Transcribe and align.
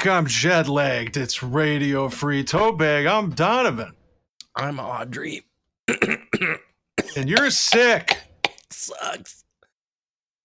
fuck, 0.00 0.10
I'm 0.10 0.26
jet 0.26 0.68
lagged. 0.68 1.16
It's 1.16 1.42
Radio 1.42 2.08
Free 2.08 2.42
Toe 2.42 2.72
Bag. 2.72 3.06
I'm 3.06 3.30
Donovan. 3.30 3.92
I'm 4.56 4.80
Audrey. 4.80 5.44
and 5.88 7.28
you're 7.28 7.50
sick. 7.50 8.16
Sucks. 8.70 9.44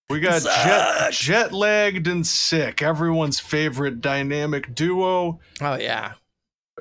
We 0.09 0.19
got 0.19 0.41
jet 0.41 1.11
jet 1.13 1.53
lagged 1.53 2.07
and 2.07 2.27
sick. 2.27 2.81
Everyone's 2.81 3.39
favorite 3.39 4.01
dynamic 4.01 4.75
duo. 4.75 5.39
Oh 5.61 5.75
yeah. 5.75 6.13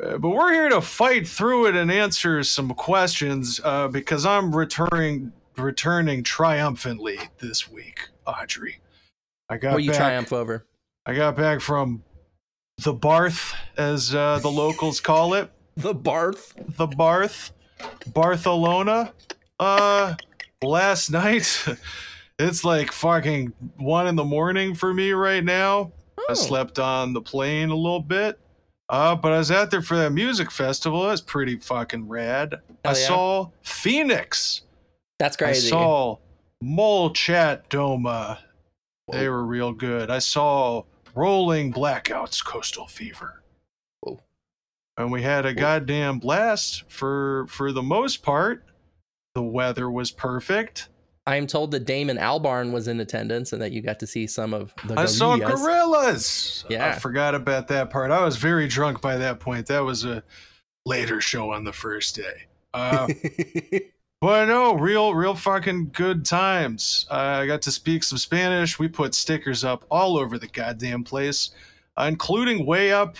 Uh, 0.03 0.19
but 0.19 0.31
we're 0.31 0.53
here 0.53 0.69
to 0.69 0.81
fight 0.81 1.29
through 1.29 1.69
it 1.69 1.77
and 1.77 1.93
answer 1.93 2.43
some 2.43 2.71
questions 2.71 3.61
uh, 3.63 3.87
because 3.87 4.27
I'm 4.27 4.55
returning 4.55 5.33
returning 5.57 6.25
triumphantly 6.25 7.19
this 7.39 7.71
week, 7.71 8.09
Audrey. 8.27 8.81
I 9.49 9.59
got 9.59 9.75
what 9.75 9.85
you 9.85 9.91
back, 9.91 10.01
triumph 10.01 10.33
over? 10.33 10.67
I 11.07 11.15
got 11.15 11.37
back 11.37 11.61
from 11.61 12.03
the 12.79 12.93
Barth, 12.93 13.55
as 13.77 14.15
uh, 14.15 14.39
the 14.41 14.51
locals 14.51 15.01
call 15.01 15.35
it. 15.35 15.51
The 15.77 15.93
Barth. 15.93 16.55
The 16.77 16.87
Barth, 16.87 17.51
Barcelona. 18.13 19.13
Uh, 19.59 20.15
last 20.63 21.11
night. 21.11 21.67
it's 22.39 22.63
like 22.63 22.93
fucking 22.93 23.53
one 23.77 24.07
in 24.07 24.15
the 24.15 24.23
morning 24.23 24.77
for 24.77 24.95
me 24.95 25.11
right 25.11 25.43
now. 25.43 25.91
Oh. 26.17 26.27
I 26.31 26.35
slept 26.35 26.79
on 26.79 27.13
the 27.13 27.21
plane 27.21 27.71
a 27.71 27.75
little 27.75 28.01
bit. 28.01 28.39
Uh, 28.89 29.17
but 29.17 29.33
I 29.33 29.39
was 29.39 29.51
out 29.51 29.73
there 29.73 29.83
for 29.83 29.97
that 29.97 30.11
music 30.11 30.51
festival. 30.51 31.05
It 31.07 31.09
was 31.09 31.21
pretty 31.23 31.57
fucking 31.57 32.07
rad. 32.07 32.53
Hell 32.53 32.63
I 32.85 32.89
yeah. 32.91 33.07
saw 33.07 33.51
Phoenix. 33.63 34.63
That's 35.19 35.37
crazy. 35.37 35.69
I 35.69 35.71
saw 35.71 36.19
Molchat 36.63 37.69
Doma. 37.69 38.39
Whoa. 39.07 39.19
They 39.19 39.29
were 39.29 39.45
real 39.45 39.73
good. 39.73 40.11
I 40.11 40.19
saw 40.19 40.85
Rolling 41.15 41.73
Blackouts 41.73 42.45
Coastal 42.45 42.87
Fever. 42.87 43.43
Whoa. 44.01 44.21
And 44.97 45.13
we 45.13 45.23
had 45.23 45.47
a 45.47 45.51
Whoa. 45.51 45.61
goddamn 45.61 46.19
blast 46.19 46.85
for 46.89 47.47
for 47.49 47.73
the 47.73 47.83
most 47.83 48.23
part. 48.23 48.65
The 49.35 49.43
weather 49.43 49.91
was 49.91 50.11
perfect. 50.11 50.89
I 51.27 51.37
am 51.37 51.47
told 51.47 51.71
that 51.71 51.87
Damon 51.87 52.19
Albarn 52.19 52.71
was 52.71 52.87
in 52.87 53.01
attendance 53.01 53.53
and 53.53 53.63
that 53.63 53.73
you 53.73 53.81
got 53.81 53.99
to 54.01 54.07
see 54.07 54.27
some 54.27 54.53
of 54.53 54.75
the. 54.85 54.99
I 54.99 55.07
saw 55.07 55.37
Gorillaz. 55.39 56.65
Yeah, 56.69 56.89
I 56.89 56.99
forgot 56.99 57.35
about 57.35 57.69
that 57.69 57.91
part. 57.91 58.11
I 58.11 58.23
was 58.23 58.37
very 58.37 58.69
drunk 58.69 59.01
by 59.01 59.17
that 59.17 59.41
point. 59.41 59.67
That 59.67 59.85
was 59.85 60.05
a 60.05 60.23
later 60.85 61.21
show 61.23 61.51
on 61.53 61.65
the 61.65 61.73
first 61.73 62.15
day. 62.15 62.47
Uh, 62.75 63.09
but 64.25 64.47
no, 64.47 64.73
real, 64.73 65.15
real 65.15 65.35
fucking 65.35 65.91
good 65.93 66.25
times. 66.25 67.05
Uh, 67.11 67.41
I 67.43 67.47
got 67.47 67.61
to 67.61 67.71
speak 67.71 68.03
some 68.03 68.17
Spanish. 68.17 68.79
We 68.79 68.89
put 68.89 69.15
stickers 69.15 69.65
up 69.65 69.85
all 69.91 70.17
over 70.17 70.39
the 70.39 70.47
goddamn 70.47 71.05
place, 71.05 71.51
uh, 71.99 72.07
including 72.09 72.65
way 72.65 72.91
up 72.91 73.19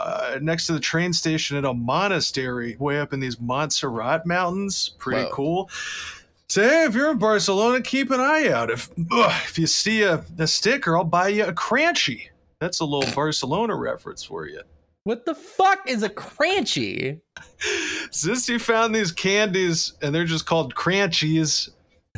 uh, 0.00 0.38
next 0.40 0.66
to 0.68 0.72
the 0.72 0.80
train 0.80 1.12
station 1.12 1.58
at 1.58 1.66
a 1.66 1.74
monastery, 1.74 2.76
way 2.78 2.98
up 2.98 3.12
in 3.12 3.20
these 3.20 3.38
Montserrat 3.38 4.24
mountains. 4.24 4.92
Pretty 4.96 5.28
cool. 5.32 5.68
So 6.48 6.62
hey, 6.62 6.84
if 6.84 6.94
you're 6.94 7.10
in 7.10 7.18
Barcelona, 7.18 7.82
keep 7.82 8.10
an 8.10 8.20
eye 8.20 8.48
out. 8.48 8.70
If 8.70 8.88
ugh, 9.10 9.42
if 9.44 9.58
you 9.58 9.66
see 9.66 10.00
a, 10.00 10.24
a 10.38 10.46
sticker, 10.46 10.96
I'll 10.96 11.04
buy 11.04 11.28
you 11.28 11.44
a 11.44 11.52
crunchy. 11.52 12.28
That's 12.58 12.80
a 12.80 12.86
little 12.86 13.14
Barcelona 13.14 13.76
reference 13.76 14.24
for 14.24 14.46
you. 14.46 14.62
What 15.04 15.24
the 15.24 15.34
fuck 15.34 15.88
is 15.88 16.02
a 16.02 16.08
crunchy? 16.08 17.20
Since 18.10 18.48
you 18.48 18.58
found 18.58 18.94
these 18.94 19.12
candies 19.12 19.94
and 20.02 20.14
they're 20.14 20.24
just 20.24 20.46
called 20.46 20.74
cranchies, 20.74 21.70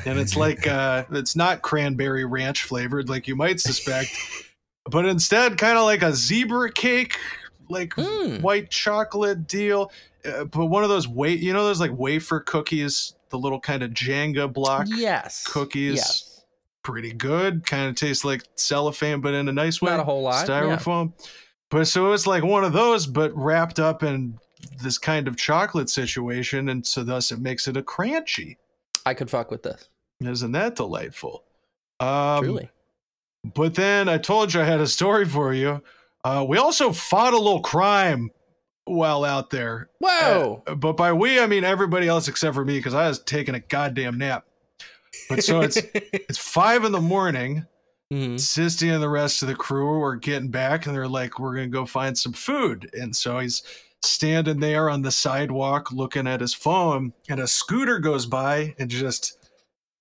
and 0.06 0.18
it's 0.18 0.36
like 0.36 0.66
uh 0.66 1.04
it's 1.12 1.36
not 1.36 1.62
cranberry 1.62 2.24
ranch 2.24 2.64
flavored 2.64 3.08
like 3.08 3.28
you 3.28 3.36
might 3.36 3.60
suspect, 3.60 4.10
but 4.90 5.06
instead 5.06 5.56
kind 5.58 5.78
of 5.78 5.84
like 5.84 6.02
a 6.02 6.12
zebra 6.12 6.72
cake, 6.72 7.16
like 7.68 7.90
mm. 7.94 8.40
white 8.40 8.70
chocolate 8.70 9.46
deal. 9.46 9.92
Uh, 10.24 10.44
but 10.44 10.66
one 10.66 10.82
of 10.82 10.88
those 10.88 11.06
wait, 11.06 11.40
you 11.40 11.52
know 11.52 11.64
those 11.64 11.80
like 11.80 11.96
wafer 11.96 12.40
cookies 12.40 13.14
the 13.30 13.38
little 13.38 13.60
kind 13.60 13.82
of 13.82 13.90
Jenga 13.92 14.52
block 14.52 14.86
yes 14.88 15.46
cookies. 15.46 15.96
Yes. 15.96 16.26
Pretty 16.82 17.12
good. 17.12 17.66
Kind 17.66 17.90
of 17.90 17.94
tastes 17.94 18.24
like 18.24 18.42
cellophane, 18.56 19.20
but 19.20 19.34
in 19.34 19.48
a 19.48 19.52
nice 19.52 19.82
way. 19.82 19.90
Not 19.90 20.00
a 20.00 20.04
whole 20.04 20.22
lot. 20.22 20.48
Styrofoam. 20.48 21.12
Yeah. 21.18 21.26
But 21.70 21.86
so 21.86 22.12
it's 22.12 22.26
like 22.26 22.42
one 22.42 22.64
of 22.64 22.72
those, 22.72 23.06
but 23.06 23.34
wrapped 23.36 23.78
up 23.78 24.02
in 24.02 24.38
this 24.82 24.98
kind 24.98 25.28
of 25.28 25.36
chocolate 25.36 25.88
situation, 25.88 26.68
and 26.68 26.86
so 26.86 27.04
thus 27.04 27.30
it 27.30 27.40
makes 27.40 27.68
it 27.68 27.76
a 27.76 27.82
crunchy. 27.82 28.56
I 29.06 29.14
could 29.14 29.30
fuck 29.30 29.50
with 29.50 29.62
this. 29.62 29.88
Isn't 30.20 30.52
that 30.52 30.76
delightful? 30.76 31.44
Um, 32.00 32.44
Truly. 32.44 32.70
But 33.54 33.74
then 33.74 34.08
I 34.08 34.18
told 34.18 34.52
you 34.52 34.60
I 34.60 34.64
had 34.64 34.80
a 34.80 34.86
story 34.86 35.24
for 35.24 35.54
you. 35.54 35.82
Uh, 36.24 36.44
we 36.46 36.58
also 36.58 36.92
fought 36.92 37.32
a 37.32 37.38
little 37.38 37.62
crime 37.62 38.30
while 38.84 39.24
out 39.24 39.50
there. 39.50 39.88
Whoa! 39.98 40.62
Uh, 40.66 40.74
but 40.74 40.96
by 40.96 41.12
we, 41.12 41.40
I 41.40 41.46
mean 41.46 41.64
everybody 41.64 42.08
else 42.08 42.28
except 42.28 42.54
for 42.54 42.64
me 42.64 42.78
because 42.78 42.94
I 42.94 43.08
was 43.08 43.20
taking 43.20 43.54
a 43.54 43.60
goddamn 43.60 44.18
nap. 44.18 44.44
But 45.28 45.42
so 45.42 45.60
it's 45.60 45.76
it's 45.94 46.38
five 46.38 46.84
in 46.84 46.92
the 46.92 47.00
morning. 47.00 47.66
Mm-hmm. 48.12 48.34
Zisty 48.36 48.92
and 48.92 49.02
the 49.02 49.08
rest 49.08 49.42
of 49.42 49.48
the 49.48 49.54
crew 49.54 50.02
are 50.02 50.16
getting 50.16 50.48
back, 50.48 50.86
and 50.86 50.94
they're 50.94 51.06
like, 51.08 51.38
"We're 51.38 51.54
gonna 51.54 51.68
go 51.68 51.86
find 51.86 52.18
some 52.18 52.32
food." 52.32 52.90
And 52.92 53.14
so 53.14 53.38
he's 53.38 53.62
standing 54.02 54.58
there 54.58 54.90
on 54.90 55.02
the 55.02 55.10
sidewalk 55.10 55.92
looking 55.92 56.26
at 56.26 56.40
his 56.40 56.54
phone, 56.54 57.12
and 57.28 57.40
a 57.40 57.46
scooter 57.46 57.98
goes 57.98 58.26
by 58.26 58.74
and 58.78 58.90
just 58.90 59.38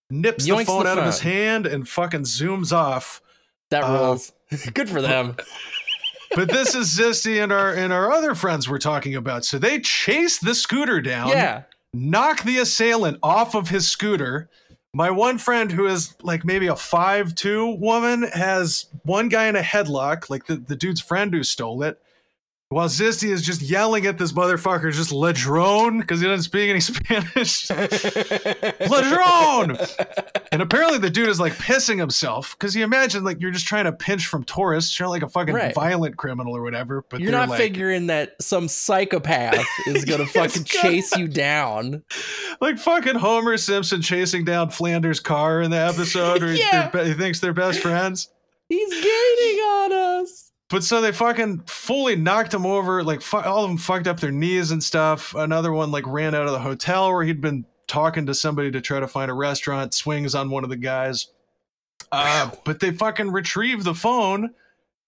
nips 0.09 0.47
Yoinks 0.47 0.59
the 0.59 0.65
phone 0.65 0.83
the 0.83 0.89
out 0.89 0.95
phone. 0.95 0.99
of 0.99 1.13
his 1.13 1.19
hand 1.19 1.67
and 1.67 1.87
fucking 1.87 2.23
zooms 2.23 2.73
off. 2.73 3.21
That 3.69 3.83
uh, 3.83 3.93
rules. 3.93 4.31
Uh, 4.51 4.57
Good 4.73 4.89
for 4.89 5.01
them 5.01 5.35
but 6.35 6.49
this 6.49 6.75
is 6.75 6.97
Zisty 6.97 7.41
and 7.41 7.51
our 7.51 7.73
and 7.73 7.91
our 7.91 8.11
other 8.11 8.35
friends 8.35 8.69
we're 8.69 8.77
talking 8.79 9.15
about. 9.15 9.45
So 9.45 9.57
they 9.57 9.79
chase 9.79 10.39
the 10.39 10.55
scooter 10.55 11.01
down. 11.01 11.29
Yeah. 11.29 11.63
Knock 11.93 12.43
the 12.43 12.59
assailant 12.59 13.17
off 13.23 13.55
of 13.55 13.69
his 13.69 13.89
scooter. 13.89 14.49
My 14.93 15.11
one 15.11 15.37
friend 15.37 15.71
who 15.71 15.85
is 15.85 16.15
like 16.23 16.43
maybe 16.43 16.67
a 16.67 16.75
five 16.75 17.35
two 17.35 17.75
woman 17.75 18.23
has 18.23 18.87
one 19.03 19.29
guy 19.29 19.47
in 19.47 19.55
a 19.55 19.61
headlock, 19.61 20.29
like 20.29 20.47
the, 20.47 20.55
the 20.55 20.75
dude's 20.75 21.01
friend 21.01 21.33
who 21.33 21.43
stole 21.43 21.83
it 21.83 22.01
while 22.71 22.87
Zisty 22.87 23.29
is 23.29 23.41
just 23.41 23.63
yelling 23.63 24.05
at 24.05 24.19
this 24.19 24.31
motherfucker, 24.31 24.93
just 24.93 25.09
ladrone, 25.09 26.01
because 26.01 26.21
he 26.21 26.27
doesn't 26.27 26.43
speak 26.43 26.69
any 26.69 26.79
Spanish. 26.79 27.67
ladrone! 28.87 29.75
And 30.51 30.61
apparently 30.61 30.99
the 30.99 31.09
dude 31.09 31.29
is 31.29 31.39
like 31.39 31.53
pissing 31.53 31.97
himself, 31.97 32.55
because 32.57 32.75
you 32.75 32.83
imagine 32.83 33.23
like 33.23 33.41
you're 33.41 33.49
just 33.49 33.65
trying 33.65 33.85
to 33.85 33.91
pinch 33.91 34.27
from 34.27 34.43
tourists, 34.43 34.99
you're 34.99 35.09
like 35.09 35.23
a 35.23 35.29
fucking 35.29 35.55
right. 35.55 35.73
violent 35.73 36.17
criminal 36.17 36.55
or 36.55 36.61
whatever. 36.61 37.03
But 37.09 37.21
you're 37.21 37.31
not 37.31 37.49
like, 37.49 37.57
figuring 37.57 38.05
that 38.07 38.39
some 38.39 38.67
psychopath 38.67 39.65
is 39.87 40.05
gonna 40.05 40.25
fucking 40.27 40.65
chase 40.65 41.17
you 41.17 41.27
down. 41.27 42.03
Like 42.61 42.77
fucking 42.77 43.15
Homer 43.15 43.57
Simpson 43.57 44.03
chasing 44.03 44.45
down 44.45 44.69
Flanders' 44.69 45.19
car 45.19 45.61
in 45.61 45.71
the 45.71 45.77
episode, 45.77 46.43
or 46.43 46.53
yeah. 46.53 46.91
he 47.03 47.15
thinks 47.15 47.39
they're 47.39 47.51
best 47.51 47.79
friends. 47.79 48.29
He's 48.67 48.93
gaining 48.93 49.59
on 49.59 49.91
us. 50.21 50.48
But 50.69 50.83
so 50.83 51.01
they 51.01 51.11
fucking 51.11 51.63
fully 51.65 52.15
knocked 52.15 52.53
him 52.53 52.65
over. 52.65 53.03
Like 53.03 53.21
fu- 53.21 53.37
all 53.37 53.63
of 53.63 53.69
them 53.69 53.77
fucked 53.77 54.07
up 54.07 54.19
their 54.19 54.31
knees 54.31 54.71
and 54.71 54.83
stuff. 54.83 55.33
Another 55.33 55.71
one 55.71 55.91
like 55.91 56.05
ran 56.05 56.35
out 56.35 56.45
of 56.45 56.51
the 56.51 56.59
hotel 56.59 57.11
where 57.11 57.23
he'd 57.23 57.41
been 57.41 57.65
talking 57.87 58.27
to 58.27 58.35
somebody 58.35 58.69
to 58.71 58.79
try 58.79 58.99
to 58.99 59.07
find 59.07 59.31
a 59.31 59.33
restaurant. 59.33 59.93
Swings 59.93 60.35
on 60.35 60.51
one 60.51 60.63
of 60.63 60.69
the 60.69 60.77
guys. 60.77 61.27
Uh, 62.11 62.51
but 62.63 62.79
they 62.79 62.91
fucking 62.91 63.31
retrieve 63.31 63.83
the 63.83 63.95
phone 63.95 64.51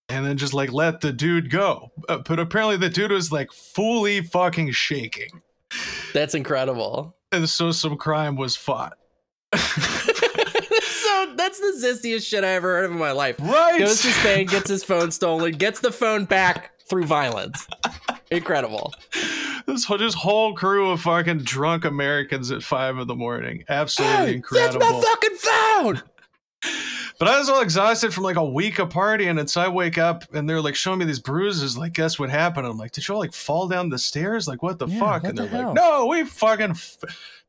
and 0.10 0.26
then 0.26 0.38
just 0.38 0.54
like 0.54 0.72
let 0.74 1.02
the 1.02 1.14
dude 1.14 1.50
go. 1.50 1.92
Uh, 2.10 2.18
but 2.18 2.40
apparently 2.40 2.78
the 2.78 2.90
dude 2.90 3.12
was 3.12 3.32
like 3.32 3.52
fully 3.52 4.22
fucking 4.22 4.72
shaking. 4.72 5.42
That's 6.14 6.36
incredible. 6.36 7.16
And 7.32 7.48
so 7.48 7.72
some 7.72 7.98
crime 7.98 8.36
was 8.36 8.56
fought. 8.56 8.98
that's 11.52 11.82
the 11.82 11.88
zistiest 11.88 12.26
shit 12.26 12.44
I 12.44 12.50
ever 12.50 12.76
heard 12.76 12.86
of 12.86 12.92
in 12.92 12.98
my 12.98 13.12
life. 13.12 13.36
Right. 13.40 13.80
Goes 13.80 14.02
to 14.02 14.12
Spain, 14.12 14.48
gets 14.48 14.70
his 14.70 14.84
phone 14.84 15.12
stolen, 15.12 15.54
gets 15.54 15.80
the 15.80 15.92
phone 15.92 16.26
back 16.26 16.72
through 16.88 17.06
violence. 17.06 17.68
Incredible. 18.32 18.94
This 19.66 19.84
whole, 19.84 19.98
just 19.98 20.18
whole 20.18 20.54
crew 20.54 20.92
of 20.92 21.02
fucking 21.02 21.40
drunk 21.40 21.86
Americans 21.86 22.52
at 22.52 22.64
five 22.64 22.98
in 22.98 23.08
the 23.08 23.16
morning. 23.16 23.64
Absolutely 23.68 24.28
hey, 24.28 24.34
incredible. 24.36 24.80
That's 24.80 24.94
my 24.94 25.02
fucking 25.02 25.38
phone. 25.38 26.02
But 27.20 27.28
I 27.28 27.38
was 27.38 27.50
all 27.50 27.62
exhausted 27.62 28.14
from 28.14 28.24
like 28.24 28.38
a 28.38 28.46
week 28.46 28.80
of 28.80 28.90
partying, 28.90 29.40
and 29.40 29.50
so 29.50 29.62
I 29.62 29.68
wake 29.68 29.98
up 29.98 30.34
and 30.34 30.50
they're 30.50 30.62
like 30.62 30.76
showing 30.76 31.00
me 31.00 31.06
these 31.06 31.20
bruises. 31.20 31.78
Like, 31.78 31.94
guess 31.94 32.18
what 32.18 32.30
happened? 32.30 32.66
I'm 32.66 32.78
like, 32.78 32.94
did 32.94 33.08
you 33.08 33.14
all 33.14 33.20
like 33.20 33.34
fall 33.34 33.68
down 33.68 33.90
the 33.90 34.00
stairs? 34.00 34.48
Like, 34.48 34.64
what 34.64 34.80
the 34.80 34.88
yeah, 34.88 35.00
fuck? 35.00 35.24
What 35.24 35.30
and 35.30 35.38
they're 35.38 35.48
the 35.48 35.68
like, 35.68 35.76
no, 35.76 36.08
we 36.08 36.24
fucking. 36.24 36.72
F- 36.72 36.98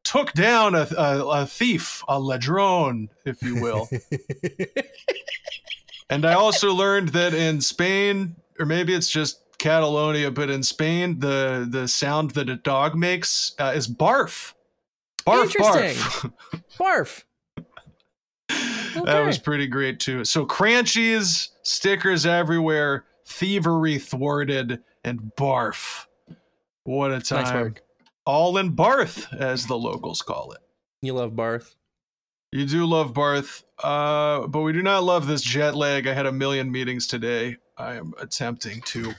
took 0.05 0.33
down 0.33 0.75
a, 0.75 0.87
a, 0.97 1.43
a 1.43 1.47
thief, 1.47 2.03
a 2.09 2.19
ladrone, 2.19 3.09
if 3.25 3.43
you 3.43 3.61
will. 3.61 3.89
and 6.11 6.25
I 6.25 6.35
also 6.35 6.73
learned 6.73 7.11
that 7.11 7.35
in 7.35 7.61
Spain, 7.61 8.37
or 8.59 8.67
maybe 8.67 8.95
it's 8.95 9.11
just 9.11 9.43
Catalonia, 9.59 10.31
but 10.31 10.51
in 10.51 10.63
Spain, 10.63 11.21
the 11.21 11.67
the 11.71 11.87
sound 11.87 12.33
that 12.33 12.49
a 12.49 12.57
dog 12.57 12.97
makes 12.97 13.55
uh, 13.61 13.73
is 13.75 13.87
barf. 13.87 14.55
Barf, 15.25 15.53
barf. 15.55 16.33
barf. 16.79 17.23
Okay. 17.59 19.01
That 19.05 19.25
was 19.25 19.39
pretty 19.39 19.67
great 19.69 20.01
too. 20.01 20.23
So 20.27 20.45
crunchies, 20.45 21.49
stickers 21.63 22.27
everywhere. 22.27 23.07
thievery 23.25 23.99
thwarted, 23.99 24.83
and 25.05 25.33
barf. 25.39 26.07
What 26.85 27.13
a 27.13 27.21
time. 27.21 27.69
Nice. 27.69 27.83
All 28.25 28.57
in 28.57 28.71
Barth, 28.71 29.33
as 29.33 29.67
the 29.67 29.77
locals 29.77 30.23
call 30.23 30.53
it. 30.53 30.61
You 31.01 31.15
love 31.15 31.35
Barth. 31.35 31.75
You 32.53 32.67
do 32.67 32.87
love 32.87 33.15
Barth, 33.15 33.65
uh, 33.83 34.47
but 34.47 34.61
we 34.61 34.73
do 34.73 34.83
not 34.83 35.05
love 35.05 35.27
this 35.27 35.43
jet 35.43 35.75
lag. 35.75 36.07
I 36.07 36.13
had 36.13 36.27
a 36.27 36.33
million 36.33 36.71
meetings 36.71 37.07
today. 37.07 37.57
I 37.79 37.95
am 37.95 38.13
attempting 38.21 38.83
to 38.83 39.15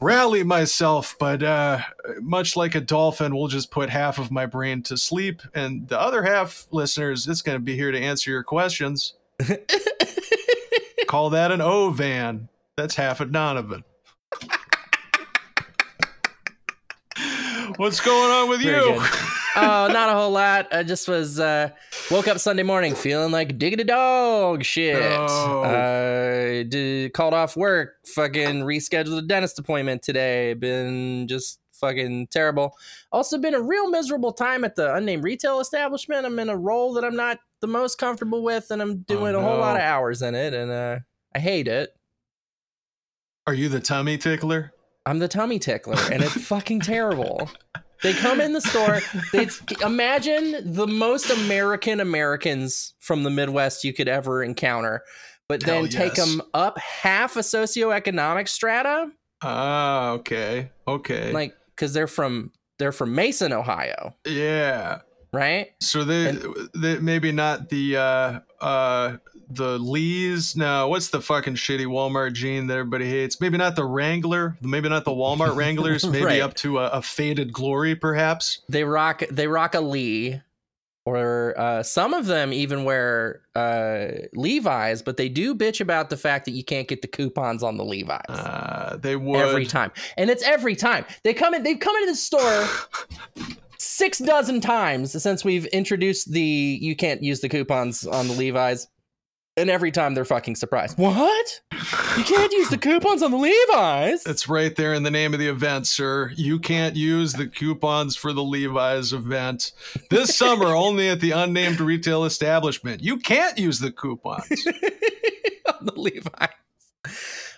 rally 0.00 0.42
myself, 0.42 1.16
but 1.18 1.42
uh, 1.42 1.78
much 2.20 2.56
like 2.56 2.74
a 2.74 2.80
dolphin, 2.80 3.34
we'll 3.34 3.48
just 3.48 3.70
put 3.70 3.90
half 3.90 4.18
of 4.18 4.30
my 4.30 4.44
brain 4.44 4.82
to 4.82 4.96
sleep, 4.96 5.40
and 5.54 5.88
the 5.88 5.98
other 5.98 6.24
half, 6.24 6.66
listeners, 6.70 7.28
it's 7.28 7.42
going 7.42 7.56
to 7.56 7.62
be 7.64 7.76
here 7.76 7.92
to 7.92 7.98
answer 7.98 8.30
your 8.30 8.42
questions. 8.42 9.14
Call 11.06 11.30
that 11.30 11.52
an 11.52 11.60
O 11.60 11.90
van. 11.90 12.48
That's 12.76 12.96
half 12.96 13.20
a 13.20 13.24
Donovan. 13.24 13.84
What's 17.76 18.00
going 18.00 18.30
on 18.30 18.48
with 18.48 18.62
Very 18.62 18.76
you? 18.76 18.94
oh, 19.56 19.88
not 19.90 20.08
a 20.08 20.12
whole 20.12 20.30
lot. 20.30 20.68
I 20.72 20.82
just 20.82 21.08
was 21.08 21.40
uh 21.40 21.70
woke 22.10 22.28
up 22.28 22.38
Sunday 22.38 22.62
morning 22.62 22.94
feeling 22.94 23.32
like 23.32 23.58
diggity 23.58 23.84
dog 23.84 24.62
shit. 24.64 25.02
Oh. 25.02 25.62
Uh 25.62 26.62
did, 26.68 27.12
called 27.14 27.34
off 27.34 27.56
work, 27.56 27.94
fucking 28.14 28.60
rescheduled 28.62 29.18
a 29.18 29.22
dentist 29.22 29.58
appointment 29.58 30.02
today. 30.02 30.54
Been 30.54 31.26
just 31.26 31.60
fucking 31.72 32.28
terrible. 32.28 32.76
Also 33.10 33.38
been 33.38 33.54
a 33.54 33.60
real 33.60 33.88
miserable 33.90 34.32
time 34.32 34.64
at 34.64 34.76
the 34.76 34.94
unnamed 34.94 35.24
retail 35.24 35.60
establishment. 35.60 36.24
I'm 36.24 36.38
in 36.38 36.48
a 36.48 36.56
role 36.56 36.92
that 36.94 37.04
I'm 37.04 37.16
not 37.16 37.38
the 37.60 37.66
most 37.66 37.98
comfortable 37.98 38.42
with 38.42 38.70
and 38.70 38.80
I'm 38.80 38.98
doing 38.98 39.34
Oh, 39.34 39.40
a 39.40 39.42
whole 39.42 39.58
lot 39.58 39.76
of 39.76 39.82
hours 39.82 40.22
in 40.22 40.34
it 40.34 40.54
and 40.54 40.70
uh 40.70 40.98
I 41.34 41.38
hate 41.40 41.66
it. 41.66 41.90
Are 43.46 43.54
you 43.54 43.68
the 43.68 43.80
tummy 43.80 44.16
tickler? 44.16 44.72
I'm 45.06 45.18
the 45.18 45.28
tummy 45.28 45.58
tickler, 45.58 45.96
and 46.12 46.22
it's 46.22 46.32
fucking 46.46 46.80
terrible. 46.80 47.50
They 48.02 48.12
come 48.14 48.40
in 48.40 48.52
the 48.52 48.60
store. 48.60 49.00
They 49.32 49.48
imagine 49.84 50.74
the 50.74 50.86
most 50.86 51.30
American 51.30 52.00
Americans 52.00 52.94
from 53.00 53.22
the 53.22 53.30
Midwest 53.30 53.84
you 53.84 53.92
could 53.92 54.08
ever 54.08 54.42
encounter, 54.42 55.02
but 55.48 55.62
then 55.64 55.82
Hell 55.84 55.88
take 55.88 56.14
them 56.14 56.42
up 56.54 56.78
half 56.78 57.36
a 57.36 57.40
socioeconomic 57.40 58.48
strata, 58.48 59.10
Ah, 59.42 60.10
okay. 60.12 60.70
Okay. 60.88 61.32
like 61.32 61.54
because 61.74 61.92
they're 61.92 62.06
from 62.06 62.50
they're 62.78 62.92
from 62.92 63.14
Mason, 63.14 63.52
Ohio, 63.52 64.14
yeah. 64.26 65.00
right? 65.32 65.68
So 65.80 66.04
they, 66.04 66.28
And- 66.30 66.44
they 66.74 66.98
maybe 66.98 67.30
not 67.32 67.68
the 67.68 67.96
uh 67.96 68.40
uh 68.60 69.16
the 69.56 69.78
Lees. 69.78 70.56
No, 70.56 70.88
what's 70.88 71.08
the 71.08 71.20
fucking 71.20 71.54
shitty 71.54 71.86
Walmart 71.86 72.32
jean 72.34 72.66
that 72.68 72.74
everybody 72.78 73.08
hates? 73.08 73.40
Maybe 73.40 73.56
not 73.58 73.76
the 73.76 73.84
Wrangler. 73.84 74.56
Maybe 74.60 74.88
not 74.88 75.04
the 75.04 75.10
Walmart 75.12 75.56
Wranglers. 75.56 76.04
Maybe 76.06 76.24
Right. 76.24 76.40
up 76.40 76.54
to 76.56 76.78
a, 76.78 76.88
a 76.88 77.02
faded 77.02 77.52
glory, 77.52 77.94
perhaps. 77.94 78.60
They 78.68 78.84
rock 78.84 79.22
they 79.30 79.46
rock 79.46 79.74
a 79.74 79.80
Lee. 79.80 80.40
Or 81.06 81.52
uh, 81.58 81.82
some 81.82 82.14
of 82.14 82.24
them 82.24 82.50
even 82.50 82.84
wear 82.84 83.42
uh, 83.54 84.06
Levi's, 84.32 85.02
but 85.02 85.18
they 85.18 85.28
do 85.28 85.54
bitch 85.54 85.82
about 85.82 86.08
the 86.08 86.16
fact 86.16 86.46
that 86.46 86.52
you 86.52 86.64
can't 86.64 86.88
get 86.88 87.02
the 87.02 87.08
coupons 87.08 87.62
on 87.62 87.76
the 87.76 87.84
Levi's. 87.84 88.24
Uh, 88.30 88.96
they 89.02 89.14
would. 89.14 89.36
every 89.38 89.66
time 89.66 89.92
and 90.16 90.30
it's 90.30 90.42
every 90.44 90.74
time 90.74 91.04
they 91.22 91.34
come 91.34 91.52
in 91.52 91.62
they've 91.62 91.78
come 91.78 91.94
into 91.96 92.12
the 92.12 92.16
store 92.16 92.66
six 93.78 94.18
dozen 94.18 94.62
times 94.62 95.20
since 95.22 95.44
we've 95.44 95.66
introduced 95.66 96.32
the 96.32 96.78
you 96.80 96.96
can't 96.96 97.22
use 97.22 97.40
the 97.40 97.48
coupons 97.50 98.06
on 98.06 98.26
the 98.28 98.32
levi's 98.34 98.86
and 99.56 99.70
every 99.70 99.90
time 99.90 100.14
they're 100.14 100.24
fucking 100.24 100.56
surprised. 100.56 100.98
What? 100.98 101.60
You 102.16 102.24
can't 102.24 102.52
use 102.52 102.68
the 102.68 102.78
coupons 102.78 103.22
on 103.22 103.30
the 103.30 103.36
levi's? 103.36 104.26
It's 104.26 104.48
right 104.48 104.74
there 104.74 104.94
in 104.94 105.02
the 105.02 105.10
name 105.10 105.32
of 105.32 105.40
the 105.40 105.48
event, 105.48 105.86
sir. 105.86 106.32
You 106.36 106.58
can't 106.58 106.96
use 106.96 107.32
the 107.32 107.46
coupons 107.46 108.16
for 108.16 108.32
the 108.32 108.42
Levi's 108.42 109.12
event. 109.12 109.72
This 110.10 110.36
summer 110.36 110.74
only 110.74 111.08
at 111.08 111.20
the 111.20 111.32
unnamed 111.32 111.80
retail 111.80 112.24
establishment. 112.24 113.02
You 113.02 113.18
can't 113.18 113.58
use 113.58 113.78
the 113.78 113.92
coupons. 113.92 114.66
on 115.66 115.86
the 115.86 115.98
levi's. 115.98 116.48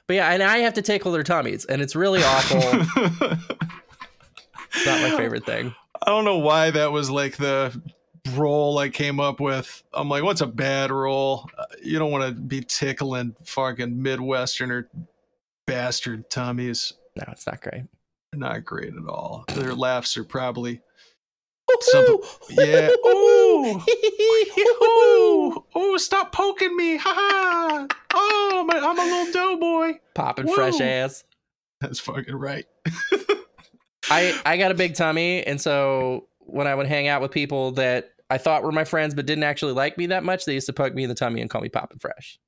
But 0.07 0.15
yeah 0.15 0.31
and 0.31 0.43
i 0.43 0.59
have 0.59 0.75
to 0.75 0.83
take 0.83 1.01
tickle 1.01 1.13
their 1.13 1.25
tummies 1.25 1.65
and 1.65 1.83
it's 1.83 1.97
really 1.97 2.23
awful. 2.23 3.39
It's 4.77 4.85
not 4.85 5.01
my 5.01 5.17
favorite 5.17 5.47
thing. 5.47 5.75
I 6.03 6.11
don't 6.11 6.27
know 6.27 6.37
why 6.37 6.71
that 6.71 6.93
was 6.93 7.11
like 7.11 7.39
the 7.39 7.81
role 8.35 8.79
I 8.79 8.89
came 8.89 9.21
up 9.21 9.41
with. 9.41 9.83
I'm 9.93 10.09
like, 10.09 10.23
what's 10.23 10.41
a 10.41 10.47
bad 10.47 10.91
role? 10.91 11.49
Uh, 11.57 11.65
You 11.83 11.99
don't 11.99 12.11
want 12.11 12.25
to 12.35 12.41
be 12.41 12.61
tickling 12.63 13.35
fucking 13.45 13.97
Midwesterner 13.97 14.87
bastard 15.67 16.29
tummies. 16.31 16.93
no 17.17 17.25
it's 17.33 17.47
not 17.47 17.61
great 17.61 17.85
Not 18.35 18.65
great 18.65 18.95
at 18.95 19.09
all. 19.09 19.45
Their 19.55 19.75
laughs 19.75 20.17
are 20.17 20.25
probably 20.25 20.81
Some- 21.81 22.19
yeah. 22.51 22.89
Ooh. 23.07 23.83
Oh, 24.69 25.65
oh, 25.75 25.97
stop 25.97 26.33
poking 26.33 26.77
me. 26.77 26.97
Ha 26.97 27.13
ha. 27.17 27.87
Oh, 28.15 28.65
my, 28.67 28.79
I'm 28.79 28.99
a 28.99 29.03
little 29.03 29.33
doughboy. 29.33 29.99
popping 30.15 30.47
fresh 30.53 30.81
ass 30.81 31.25
That's 31.81 31.99
fucking 32.01 32.35
right. 32.37 32.67
I 34.11 34.41
I 34.47 34.57
got 34.57 34.71
a 34.71 34.75
big 34.75 34.95
tummy, 34.95 35.43
and 35.43 35.61
so 35.61 36.29
when 36.39 36.67
I 36.69 36.75
would 36.75 36.87
hang 36.87 37.09
out 37.09 37.21
with 37.21 37.33
people 37.33 37.73
that 37.73 38.13
I 38.31 38.39
thought 38.39 38.63
were 38.63 38.73
my 38.73 38.85
friends 38.85 39.15
but 39.15 39.27
didn't 39.27 39.45
actually 39.45 39.73
like 39.73 39.97
me 39.99 40.07
that 40.07 40.25
much, 40.25 40.45
they 40.45 40.55
used 40.55 40.67
to 40.67 40.73
poke 40.73 40.95
me 40.95 41.03
in 41.05 41.09
the 41.09 41.15
tummy 41.15 41.41
and 41.41 41.49
call 41.51 41.61
me 41.61 41.69
Poppin' 41.69 41.99
Fresh. 41.99 42.39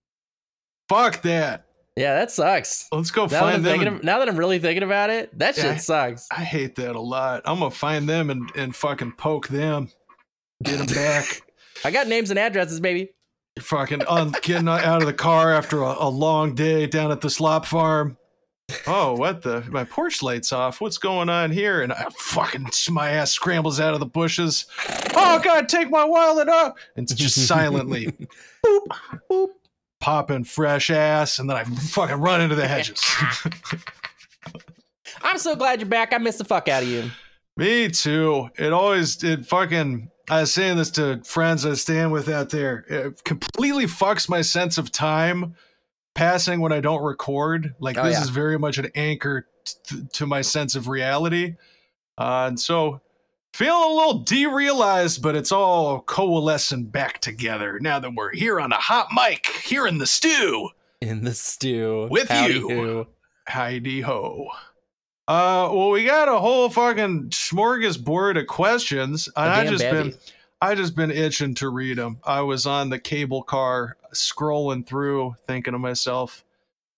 Fuck 0.89 1.23
that. 1.23 1.67
Yeah, 1.97 2.15
that 2.15 2.31
sucks. 2.31 2.87
Let's 2.93 3.11
go 3.11 3.23
Now 3.25 3.29
that, 3.29 3.41
find 3.41 3.65
them. 3.65 3.97
of, 3.97 4.05
now 4.05 4.19
that 4.21 4.29
I'm 4.29 4.37
really 4.37 4.59
thinking 4.61 4.85
about 4.85 5.11
it, 5.11 5.37
that 5.39 5.57
Yeah, 5.57 5.75
shit 5.75 5.83
sucks. 5.83 6.27
I 6.31 6.45
hate 6.45 6.77
that 6.77 6.95
a 6.95 7.01
lot. 7.01 7.43
I'm 7.45 7.59
gonna 7.59 7.71
find 7.73 8.09
them 8.09 8.31
and, 8.31 8.49
and 8.57 8.75
fucking 8.75 9.13
poke 9.13 9.49
them. 9.49 9.89
Get 10.63 10.79
them 10.79 10.87
back. 10.87 11.43
I 11.85 11.91
got 11.91 12.07
names 12.09 12.31
and 12.31 12.39
addresses, 12.39 12.81
baby. 12.81 13.11
fucking 13.61 14.03
un- 14.07 14.35
getting 14.43 14.69
out 14.69 15.01
of 15.03 15.07
the 15.07 15.13
car 15.13 15.53
after 15.53 15.83
a, 15.83 15.95
a 15.99 16.09
long 16.09 16.55
day 16.55 16.87
down 16.87 17.11
at 17.11 17.21
the 17.21 17.31
slop 17.31 17.67
farm. 17.67 18.17
Oh, 18.87 19.15
what 19.15 19.43
the? 19.43 19.63
My 19.71 19.85
porch 19.85 20.23
light's 20.23 20.53
off. 20.53 20.81
What's 20.81 20.99
going 20.99 21.29
on 21.29 21.51
here? 21.51 21.83
And 21.83 21.93
I 21.93 22.07
fucking 22.17 22.69
my 22.91 23.11
ass 23.11 23.33
scrambles 23.33 23.81
out 23.81 23.95
of 23.95 24.01
the 24.01 24.07
bushes. 24.07 24.67
Oh 25.15 25.41
God, 25.43 25.69
take 25.69 25.91
my 25.91 26.05
wallet 26.05 26.49
up! 26.49 26.79
And 26.97 27.09
just 27.17 27.47
silently 27.47 28.07
boop 28.67 28.87
boop 29.31 29.49
popping 30.01 30.45
fresh 30.45 30.91
ass, 30.91 31.39
and 31.39 31.49
then 31.49 31.57
I 31.57 31.65
fucking 31.65 32.17
run 32.17 32.41
into 32.41 32.55
the 32.55 32.69
hedges. 32.69 33.03
I'm 35.23 35.39
so 35.39 35.57
glad 35.57 35.81
you're 35.81 35.89
back. 35.89 36.13
I 36.13 36.19
missed 36.19 36.39
the 36.39 36.45
fuck 36.45 36.69
out 36.69 36.83
of 36.83 36.89
you. 36.89 37.11
Me 37.57 37.89
too. 37.89 38.51
It 38.59 38.73
always 38.73 39.23
it 39.25 39.47
fucking. 39.47 40.11
I 40.31 40.43
was 40.43 40.53
saying 40.53 40.77
this 40.77 40.91
to 40.93 41.23
friends 41.25 41.65
I 41.65 41.73
stand 41.73 42.13
with 42.13 42.29
out 42.29 42.51
there. 42.51 42.85
It 42.89 43.25
completely 43.25 43.87
fucks 43.87 44.29
my 44.29 44.43
sense 44.43 44.77
of 44.77 44.93
time 44.93 45.55
passing 46.19 46.61
when 46.61 46.73
I 46.73 46.81
don't 46.81 47.03
record. 47.03 47.75
Like 47.79 47.97
Oh, 47.97 48.03
this 48.05 48.17
yeah. 48.17 48.23
is 48.23 48.29
very 48.31 48.59
much 48.59 48.77
an 48.79 48.91
anchor 48.97 49.47
t- 49.65 50.03
to 50.15 50.27
my 50.27 50.41
sense 50.43 50.75
of 50.75 50.89
reality. 50.89 51.55
Uh, 52.19 52.47
and 52.49 52.59
so 52.59 53.01
feeling 53.55 53.91
a 53.93 53.95
little 53.95 54.25
derealized, 54.25 55.23
but 55.23 55.37
it's 55.37 55.53
all 55.53 56.01
coalescing 56.01 56.87
back 56.87 57.21
together 57.21 57.79
now 57.81 58.01
that 58.01 58.13
we're 58.15 58.33
here 58.35 58.61
on 58.61 58.73
a 58.73 58.77
hot 58.77 59.09
mic 59.15 59.47
here 59.65 59.87
in 59.87 59.99
the 59.99 60.07
stew. 60.07 60.71
In 61.01 61.23
the 61.23 61.35
stew. 61.35 62.09
With 62.11 62.29
Howdy 62.29 62.55
you. 62.55 62.69
who. 62.69 63.07
Heidi 63.47 64.01
ho. 64.01 64.49
Uh, 65.29 65.69
well, 65.73 65.91
we 65.91 66.05
got 66.05 66.27
a 66.29 66.39
whole 66.39 66.69
fucking 66.71 67.29
smorgasbord 67.29 68.41
of 68.41 68.47
questions, 68.47 69.29
and 69.37 69.51
I 69.53 69.67
just 69.67 69.85
been, 69.85 70.15
I 70.61 70.75
just 70.75 70.97
been 70.97 71.11
itching 71.11 71.55
to 71.57 71.69
read 71.69 71.99
them. 71.99 72.19
I 72.25 72.41
was 72.41 72.67
on 72.67 72.91
the 72.91 72.99
cable 72.99 73.43
car 73.43 73.97
scrolling 74.13 74.85
through, 74.85 75.37
thinking 75.47 75.73
to 75.73 75.79
myself, 75.79 76.45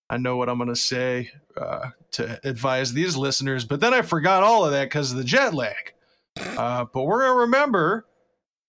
I 0.09 0.17
know 0.17 0.35
what 0.35 0.49
I'm 0.49 0.57
gonna 0.57 0.75
say 0.75 1.31
uh, 1.55 1.89
to 2.11 2.39
advise 2.43 2.91
these 2.91 3.15
listeners, 3.15 3.63
but 3.63 3.79
then 3.79 3.93
I 3.93 4.01
forgot 4.01 4.43
all 4.43 4.65
of 4.65 4.71
that 4.71 4.85
because 4.85 5.11
of 5.11 5.17
the 5.17 5.23
jet 5.23 5.53
lag. 5.53 5.93
Uh, 6.37 6.85
but 6.91 7.03
we're 7.03 7.21
gonna 7.21 7.41
remember 7.41 8.05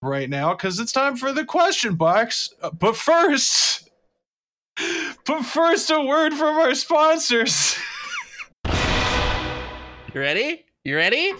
right 0.03 0.29
now 0.29 0.53
because 0.55 0.79
it's 0.79 0.93
time 0.93 1.17
for 1.17 1.33
the 1.33 1.45
question 1.45 1.95
box. 1.95 2.53
Uh, 2.63 2.71
but 2.71 2.95
first, 2.95 3.91
but 5.27 5.43
first, 5.43 5.91
a 5.91 6.01
word 6.03 6.35
from 6.35 6.57
our 6.57 6.75
sponsors. 6.75 7.77
You 8.67 10.21
ready? 10.21 10.67
You 10.85 10.97
ready? 10.97 11.33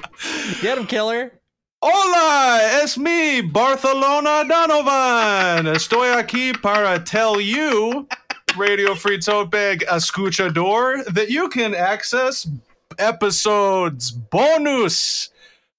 Get 0.60 0.76
him, 0.76 0.86
killer. 0.86 1.32
Hola, 1.80 2.80
es 2.82 2.98
mi 2.98 3.40
Barcelona 3.40 4.42
Donovan. 4.42 5.66
Estoy 5.66 6.08
aquí 6.12 6.52
para 6.60 6.98
tell 7.04 7.40
you, 7.40 8.08
Radio 8.56 8.96
Free 8.96 9.20
Bag 9.48 9.84
Escuchador, 9.88 11.04
that 11.04 11.30
you 11.30 11.48
can 11.48 11.76
access 11.76 12.50
episodes 12.98 14.10
bonus 14.10 15.30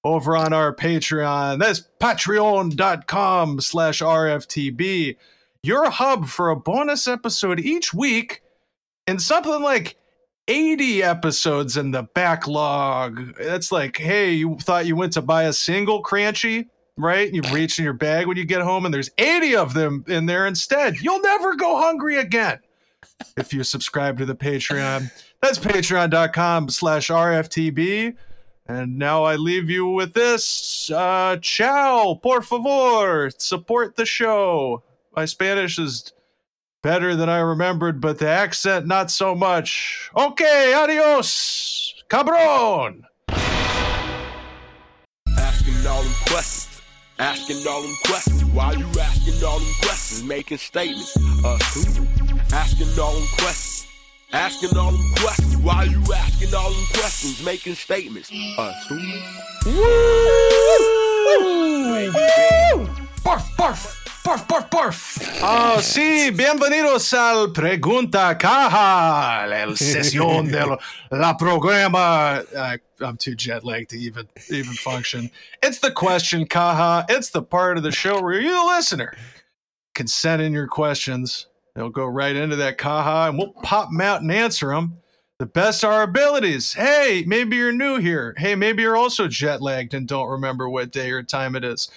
over 0.05 0.37
on 0.37 0.53
our 0.53 0.73
Patreon. 0.73 1.59
That's 1.59 1.83
patreon.com 1.99 3.59
slash 3.59 3.99
RFTB. 3.99 5.17
Your 5.63 5.89
hub 5.89 6.27
for 6.27 6.49
a 6.49 6.55
bonus 6.55 7.09
episode 7.09 7.59
each 7.59 7.93
week 7.93 8.41
and 9.05 9.21
something 9.21 9.61
like 9.61 9.97
80 10.49 11.03
episodes 11.03 11.77
in 11.77 11.91
the 11.91 12.03
backlog. 12.03 13.35
That's 13.37 13.71
like, 13.71 13.97
hey, 13.97 14.33
you 14.33 14.57
thought 14.57 14.87
you 14.87 14.95
went 14.95 15.13
to 15.13 15.21
buy 15.21 15.43
a 15.43 15.53
single 15.53 16.01
crunchy, 16.01 16.67
right? 16.97 17.31
You 17.31 17.41
reach 17.53 17.77
in 17.77 17.85
your 17.85 17.93
bag 17.93 18.27
when 18.27 18.35
you 18.35 18.45
get 18.45 18.61
home, 18.61 18.85
and 18.85 18.93
there's 18.93 19.11
80 19.19 19.55
of 19.55 19.73
them 19.75 20.03
in 20.07 20.25
there 20.25 20.47
instead. 20.47 20.97
You'll 20.99 21.21
never 21.21 21.55
go 21.55 21.77
hungry 21.77 22.17
again 22.17 22.59
if 23.37 23.53
you 23.53 23.63
subscribe 23.63 24.17
to 24.17 24.25
the 24.25 24.35
Patreon. 24.35 25.11
That's 25.41 25.59
patreon.com 25.59 26.69
slash 26.69 27.09
RFTB. 27.09 28.15
And 28.67 28.97
now 28.97 29.23
I 29.23 29.35
leave 29.35 29.69
you 29.69 29.87
with 29.87 30.13
this. 30.13 30.91
Uh, 30.91 31.37
ciao, 31.41 32.19
por 32.21 32.41
favor. 32.41 33.29
Support 33.37 33.95
the 33.95 34.05
show. 34.05 34.83
My 35.15 35.25
Spanish 35.25 35.79
is 35.79 36.13
better 36.81 37.15
than 37.15 37.29
I 37.29 37.39
remembered, 37.39 38.01
but 38.01 38.19
the 38.19 38.29
accent 38.29 38.87
not 38.87 39.11
so 39.11 39.35
much. 39.35 40.09
Okay, 40.15 40.73
adios, 40.73 41.93
cabron. 42.09 43.05
Asking 45.37 45.87
all 45.87 46.01
them 46.03 46.13
questions, 46.27 46.81
asking 47.19 47.67
all 47.67 47.81
them 47.81 47.95
questions. 48.05 48.45
Why 48.45 48.73
you 48.73 48.87
asking 48.99 49.43
all 49.43 49.59
them 49.59 49.73
questions? 49.81 50.23
Making 50.23 50.57
statements. 50.57 51.17
Uh, 51.43 51.57
asking 52.53 52.99
all 52.99 53.13
them 53.13 53.27
questions. 53.37 53.87
Asking 54.31 54.77
all 54.77 54.91
them 54.91 55.13
questions. 55.17 55.57
Why 55.57 55.83
you 55.83 56.03
asking 56.13 56.53
all 56.53 56.71
them 56.71 56.85
questions? 56.93 57.43
Making 57.43 57.75
statements. 57.75 58.31
Uh, 58.57 58.73
Woo! 58.89 59.73
Woo! 62.11 62.87
Barf, 63.23 63.43
barf. 63.57 64.08
Barf. 64.29 65.17
Oh, 65.41 65.79
sí, 65.81 66.29
bienvenidos 66.29 67.11
al 67.13 67.51
Pregunta 67.51 68.37
Caja, 68.37 69.47
la 69.47 69.65
sesión 69.75 70.51
de 70.51 70.77
la 71.09 71.33
programa. 71.33 72.43
I, 72.55 72.77
I'm 72.99 73.17
too 73.17 73.33
jet 73.33 73.65
lagged 73.65 73.89
to 73.89 73.97
even 73.97 74.27
even 74.51 74.73
function. 74.73 75.31
It's 75.63 75.79
the 75.79 75.89
question 75.89 76.45
Caja. 76.45 77.07
It's 77.09 77.31
the 77.31 77.41
part 77.41 77.77
of 77.77 77.83
the 77.83 77.91
show 77.91 78.21
where 78.21 78.39
you, 78.39 78.51
the 78.51 78.65
listener, 78.65 79.15
can 79.95 80.05
send 80.05 80.43
in 80.43 80.53
your 80.53 80.67
questions. 80.67 81.47
They'll 81.73 81.89
go 81.89 82.05
right 82.05 82.35
into 82.35 82.55
that 82.57 82.77
Caja, 82.77 83.29
and 83.29 83.37
we'll 83.39 83.53
pop 83.63 83.89
them 83.89 84.01
out 84.01 84.21
and 84.21 84.31
answer 84.31 84.67
them 84.67 84.99
the 85.39 85.47
best 85.47 85.83
of 85.83 85.89
our 85.89 86.03
abilities. 86.03 86.73
Hey, 86.73 87.23
maybe 87.25 87.57
you're 87.57 87.71
new 87.71 87.97
here. 87.97 88.35
Hey, 88.37 88.53
maybe 88.53 88.83
you're 88.83 88.95
also 88.95 89.27
jet 89.27 89.59
lagged 89.59 89.95
and 89.95 90.07
don't 90.07 90.29
remember 90.29 90.69
what 90.69 90.91
day 90.91 91.09
or 91.09 91.23
time 91.23 91.55
it 91.55 91.63
is. 91.63 91.89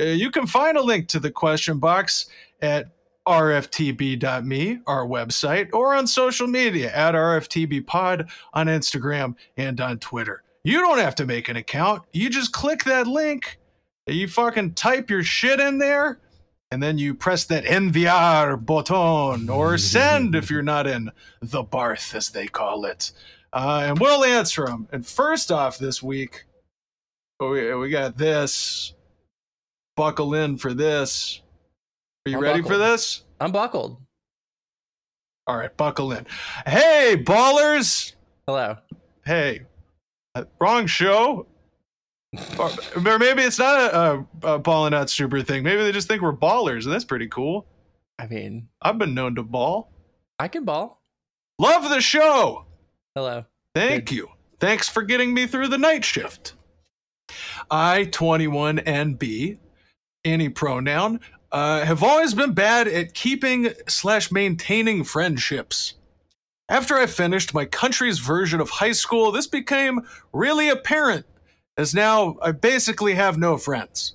Uh, 0.00 0.04
you 0.04 0.30
can 0.30 0.46
find 0.46 0.76
a 0.76 0.82
link 0.82 1.08
to 1.08 1.20
the 1.20 1.30
question 1.30 1.78
box 1.78 2.26
at 2.60 2.88
rftb.me, 3.26 4.78
our 4.86 5.06
website, 5.06 5.68
or 5.72 5.94
on 5.94 6.06
social 6.06 6.46
media 6.46 6.92
at 6.94 7.14
rftbpod 7.14 8.28
on 8.52 8.66
Instagram 8.66 9.34
and 9.56 9.80
on 9.80 9.98
Twitter. 9.98 10.42
You 10.62 10.80
don't 10.80 10.98
have 10.98 11.14
to 11.16 11.26
make 11.26 11.48
an 11.48 11.56
account. 11.56 12.02
You 12.12 12.28
just 12.28 12.52
click 12.52 12.84
that 12.84 13.06
link, 13.06 13.58
you 14.06 14.28
fucking 14.28 14.74
type 14.74 15.10
your 15.10 15.22
shit 15.22 15.60
in 15.60 15.78
there, 15.78 16.18
and 16.70 16.82
then 16.82 16.98
you 16.98 17.14
press 17.14 17.44
that 17.46 17.64
enviar 17.64 18.62
button 18.64 19.48
or 19.48 19.78
send 19.78 20.34
if 20.34 20.50
you're 20.50 20.62
not 20.62 20.86
in 20.86 21.10
the 21.40 21.62
Barth, 21.62 22.14
as 22.14 22.30
they 22.30 22.46
call 22.46 22.84
it. 22.84 23.12
Uh, 23.52 23.84
and 23.86 23.98
we'll 24.00 24.24
answer 24.24 24.66
them. 24.66 24.88
And 24.90 25.06
first 25.06 25.52
off, 25.52 25.78
this 25.78 26.02
week, 26.02 26.44
we, 27.38 27.72
we 27.74 27.90
got 27.90 28.16
this 28.18 28.94
buckle 29.96 30.34
in 30.34 30.56
for 30.56 30.74
this. 30.74 31.40
Are 32.26 32.30
you 32.30 32.36
I'm 32.36 32.42
ready 32.42 32.60
buckled. 32.60 32.72
for 32.72 32.78
this? 32.78 33.24
I'm 33.40 33.52
buckled. 33.52 33.98
All 35.46 35.56
right, 35.56 35.76
buckle 35.76 36.12
in. 36.12 36.26
Hey, 36.66 37.22
ballers. 37.22 38.14
Hello. 38.46 38.76
Hey, 39.26 39.62
uh, 40.34 40.44
wrong 40.58 40.86
show. 40.86 41.46
or, 42.58 42.70
or, 42.96 43.18
maybe 43.18 43.42
it's 43.42 43.58
not 43.58 43.94
a, 43.94 44.26
a, 44.42 44.54
a 44.54 44.58
balling 44.58 44.92
out 44.92 45.08
super 45.08 45.40
thing. 45.42 45.62
Maybe 45.62 45.82
they 45.82 45.92
just 45.92 46.08
think 46.08 46.20
we're 46.20 46.34
ballers, 46.34 46.84
and 46.84 46.92
that's 46.92 47.04
pretty 47.04 47.28
cool. 47.28 47.66
I 48.18 48.26
mean, 48.26 48.68
I've 48.82 48.98
been 48.98 49.14
known 49.14 49.36
to 49.36 49.42
ball. 49.42 49.92
I 50.38 50.48
can 50.48 50.64
ball. 50.64 51.00
Love 51.58 51.88
the 51.88 52.00
show. 52.00 52.64
Hello. 53.14 53.44
Thank 53.74 54.06
Good. 54.06 54.16
you. 54.16 54.28
Thanks 54.58 54.88
for 54.88 55.02
getting 55.02 55.32
me 55.32 55.46
through 55.46 55.68
the 55.68 55.78
night 55.78 56.04
shift. 56.04 56.54
I, 57.70 58.04
21 58.04 58.80
and 58.80 59.18
B, 59.18 59.58
any 60.24 60.48
pronoun, 60.48 61.20
uh, 61.52 61.84
have 61.84 62.02
always 62.02 62.34
been 62.34 62.52
bad 62.52 62.88
at 62.88 63.14
keeping 63.14 63.70
slash 63.86 64.32
maintaining 64.32 65.04
friendships. 65.04 65.94
After 66.68 66.96
I 66.96 67.06
finished 67.06 67.54
my 67.54 67.66
country's 67.66 68.18
version 68.18 68.60
of 68.60 68.70
high 68.70 68.92
school, 68.92 69.30
this 69.30 69.46
became 69.46 70.00
really 70.32 70.68
apparent, 70.68 71.26
as 71.76 71.94
now 71.94 72.36
I 72.42 72.52
basically 72.52 73.14
have 73.14 73.38
no 73.38 73.58
friends. 73.58 74.14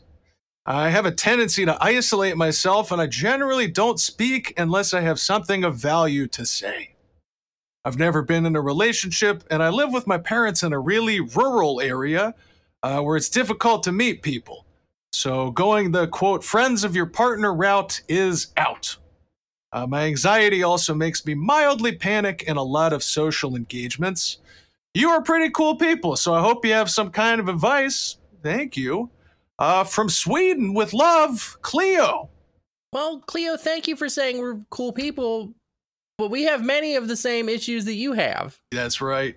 I 0.66 0.89
have 0.89 1.06
a 1.06 1.12
tendency 1.12 1.66
to 1.66 1.78
isolate 1.84 2.38
myself, 2.38 2.92
and 2.92 3.01
I 3.01 3.08
generally 3.08 3.68
don't 3.68 4.00
speak 4.00 4.54
unless 4.58 4.94
I 4.94 5.01
have 5.01 5.20
something 5.20 5.63
of 5.63 5.75
value 5.75 6.28
to 6.28 6.46
say. 6.46 6.96
I've 7.86 7.98
never 7.98 8.22
been 8.22 8.46
in 8.46 8.56
a 8.56 8.62
relationship, 8.62 9.44
and 9.50 9.63
I 9.63 9.70
live 9.70 9.94
with 9.94 10.06
my 10.06 10.18
parents 10.18 10.63
in 10.63 10.74
a 10.74 10.80
really 10.80 11.20
rural 11.20 11.80
area 11.80 12.36
uh, 12.84 13.01
where 13.01 13.16
it's 13.16 13.30
difficult 13.30 13.84
to 13.84 13.92
meet 13.92 14.22
people. 14.22 14.66
So, 15.12 15.51
going 15.51 15.92
the 15.92 16.08
quote, 16.08 16.44
friends 16.44 16.84
of 16.84 16.96
your 16.96 17.08
partner 17.08 17.54
route 17.54 18.01
is 18.08 18.48
out. 18.58 18.98
Uh, 19.72 19.86
my 19.86 20.04
anxiety 20.04 20.63
also 20.63 20.94
makes 20.94 21.25
me 21.25 21.34
mildly 21.34 21.96
panic 21.96 22.44
in 22.44 22.58
a 22.58 22.63
lot 22.63 22.94
of 22.94 23.04
social 23.04 23.56
engagements. 23.56 24.38
You 24.94 25.10
are 25.10 25.22
pretty 25.22 25.51
cool 25.51 25.75
people, 25.75 26.16
so 26.16 26.34
I 26.34 26.42
hope 26.42 26.66
you 26.66 26.74
have 26.74 26.89
some 26.89 27.12
kind 27.12 27.39
of 27.39 27.48
advice. 27.48 28.18
Thank 28.42 28.75
you. 28.78 29.10
Uh, 29.60 29.84
from 29.84 30.10
Sweden 30.10 30.74
with 30.74 30.94
love, 30.94 31.58
Cleo. 31.62 32.30
Well, 32.94 33.20
Cleo, 33.20 33.58
thank 33.58 33.88
you 33.88 33.96
for 33.96 34.10
saying 34.10 34.39
we're 34.39 34.60
cool 34.70 34.94
people, 34.94 35.54
but 36.18 36.32
we 36.32 36.44
have 36.44 36.63
many 36.63 36.96
of 36.96 37.08
the 37.08 37.16
same 37.16 37.50
issues 37.50 37.86
that 37.86 37.96
you 37.96 38.13
have. 38.13 38.60
That's 38.72 39.01
right. 39.01 39.36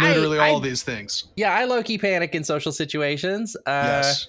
Literally 0.00 0.38
I, 0.38 0.48
all 0.48 0.58
I, 0.58 0.62
these 0.62 0.82
things. 0.82 1.24
Yeah, 1.36 1.52
I 1.54 1.64
low 1.64 1.82
key 1.82 1.98
panic 1.98 2.34
in 2.34 2.44
social 2.44 2.72
situations. 2.72 3.56
Uh, 3.66 4.00
yes. 4.02 4.26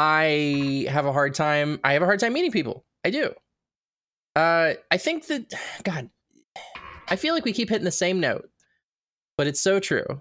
I 0.00 0.86
have 0.88 1.06
a 1.06 1.12
hard 1.12 1.34
time. 1.34 1.80
I 1.82 1.94
have 1.94 2.02
a 2.02 2.04
hard 2.04 2.20
time 2.20 2.32
meeting 2.32 2.52
people. 2.52 2.84
I 3.04 3.10
do. 3.10 3.34
Uh, 4.36 4.74
I 4.92 4.96
think 4.96 5.26
that 5.26 5.52
God, 5.82 6.08
I 7.08 7.16
feel 7.16 7.34
like 7.34 7.44
we 7.44 7.52
keep 7.52 7.68
hitting 7.68 7.84
the 7.84 7.90
same 7.90 8.20
note, 8.20 8.48
but 9.36 9.48
it's 9.48 9.60
so 9.60 9.80
true. 9.80 10.20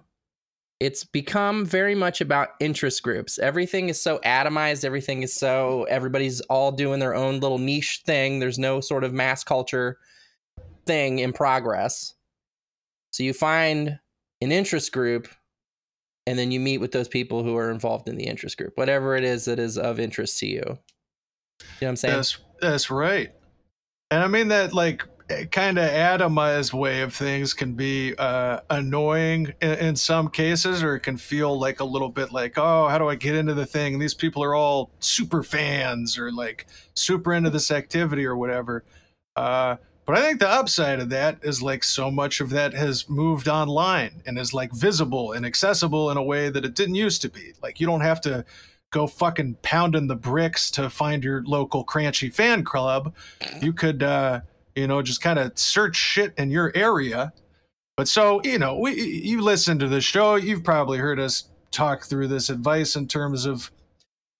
It's 0.79 1.03
become 1.03 1.63
very 1.63 1.93
much 1.93 2.21
about 2.21 2.49
interest 2.59 3.03
groups. 3.03 3.37
Everything 3.37 3.89
is 3.89 4.01
so 4.01 4.17
atomized. 4.25 4.83
Everything 4.83 5.21
is 5.21 5.35
so 5.35 5.83
everybody's 5.89 6.41
all 6.41 6.71
doing 6.71 6.99
their 6.99 7.13
own 7.13 7.39
little 7.39 7.59
niche 7.59 8.01
thing. 8.03 8.39
There's 8.39 8.57
no 8.57 8.81
sort 8.81 9.03
of 9.03 9.13
mass 9.13 9.43
culture 9.43 9.99
thing 10.87 11.19
in 11.19 11.33
progress. 11.33 12.15
So 13.11 13.21
you 13.21 13.33
find 13.33 13.99
an 14.41 14.51
interest 14.51 14.91
group 14.91 15.27
and 16.27 16.37
then 16.37 16.51
you 16.51 16.59
meet 16.59 16.79
with 16.79 16.91
those 16.91 17.07
people 17.07 17.41
who 17.41 17.55
are 17.55 17.71
involved 17.71 18.09
in 18.09 18.17
the 18.17 18.25
interest 18.25 18.57
group, 18.57 18.77
whatever 18.77 19.15
it 19.15 19.23
is 19.23 19.45
that 19.45 19.59
is 19.59 19.77
of 19.77 19.97
interest 19.97 20.37
to 20.39 20.45
you. 20.45 20.55
You 20.55 20.65
know 20.65 20.77
what 21.79 21.87
I'm 21.87 21.95
saying? 21.95 22.15
That's 22.15 22.37
that's 22.61 22.91
right. 22.91 23.31
And 24.11 24.21
I 24.21 24.27
mean 24.27 24.49
that 24.49 24.73
like 24.73 25.03
kind 25.51 25.77
of 25.77 25.89
atomized 25.89 26.73
way 26.73 27.01
of 27.01 27.13
things 27.13 27.53
can 27.53 27.73
be 27.73 28.13
uh, 28.17 28.59
annoying 28.69 29.53
in, 29.61 29.73
in, 29.73 29.95
some 29.95 30.29
cases, 30.29 30.83
or 30.83 30.95
it 30.95 31.01
can 31.01 31.17
feel 31.17 31.57
like 31.57 31.79
a 31.79 31.83
little 31.83 32.09
bit 32.09 32.31
like, 32.31 32.57
oh, 32.57 32.87
how 32.87 32.97
do 32.97 33.07
I 33.07 33.15
get 33.15 33.35
into 33.35 33.53
the 33.53 33.65
thing? 33.65 33.99
these 33.99 34.13
people 34.13 34.43
are 34.43 34.55
all 34.55 34.91
super 34.99 35.43
fans 35.43 36.17
or 36.17 36.31
like 36.31 36.67
super 36.93 37.33
into 37.33 37.49
this 37.49 37.71
activity 37.71 38.25
or 38.25 38.35
whatever. 38.35 38.83
Uh, 39.37 39.77
but 40.07 40.17
I 40.17 40.21
think 40.21 40.39
the 40.39 40.47
upside 40.47 41.01
of 41.01 41.09
that 41.09 41.39
is 41.43 41.61
like 41.61 41.83
so 41.83 42.09
much 42.09 42.39
of 42.39 42.49
that 42.51 42.73
has 42.73 43.09
moved 43.09 43.49
online 43.49 44.23
and 44.25 44.39
is 44.39 44.53
like 44.53 44.71
visible 44.71 45.33
and 45.33 45.45
accessible 45.45 46.09
in 46.11 46.15
a 46.15 46.23
way 46.23 46.49
that 46.49 46.63
it 46.63 46.75
didn't 46.75 46.95
used 46.95 47.21
to 47.23 47.29
be. 47.29 47.51
Like 47.61 47.81
you 47.81 47.87
don't 47.87 47.99
have 47.99 48.21
to 48.21 48.45
go 48.91 49.05
fucking 49.05 49.57
pounding 49.63 50.07
the 50.07 50.15
bricks 50.15 50.71
to 50.71 50.89
find 50.89 51.25
your 51.25 51.43
local 51.43 51.83
crunchy 51.83 52.33
fan 52.33 52.63
club. 52.63 53.13
You 53.61 53.73
could, 53.73 54.01
uh, 54.01 54.39
you 54.77 54.87
know, 54.87 55.01
just 55.01 55.19
kind 55.19 55.37
of 55.37 55.59
search 55.59 55.97
shit 55.97 56.33
in 56.37 56.51
your 56.51 56.71
area. 56.73 57.33
But 57.97 58.07
so, 58.07 58.41
you 58.45 58.59
know, 58.59 58.79
we 58.79 58.93
you 59.01 59.41
listen 59.41 59.77
to 59.79 59.89
the 59.89 59.99
show, 59.99 60.35
you've 60.35 60.63
probably 60.63 60.99
heard 60.99 61.19
us 61.19 61.49
talk 61.69 62.05
through 62.05 62.29
this 62.29 62.49
advice 62.49 62.95
in 62.95 63.09
terms 63.09 63.45
of 63.45 63.69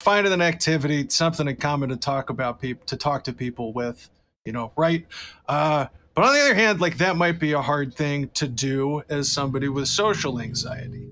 finding 0.00 0.32
an 0.32 0.40
activity, 0.40 1.06
something 1.10 1.46
in 1.46 1.56
common 1.56 1.90
to 1.90 1.96
talk 1.96 2.30
about 2.30 2.58
people, 2.58 2.86
to 2.86 2.96
talk 2.96 3.22
to 3.24 3.34
people 3.34 3.74
with 3.74 4.08
you 4.48 4.52
know, 4.52 4.72
right? 4.76 5.02
Uh, 5.46 5.86
but 6.14 6.24
on 6.24 6.34
the 6.34 6.40
other 6.40 6.54
hand, 6.54 6.80
like 6.80 6.96
that 6.98 7.16
might 7.16 7.38
be 7.38 7.52
a 7.52 7.62
hard 7.70 7.94
thing 7.94 8.28
to 8.40 8.48
do 8.48 9.02
as 9.08 9.30
somebody 9.30 9.68
with 9.68 9.86
social 9.86 10.40
anxiety, 10.40 11.10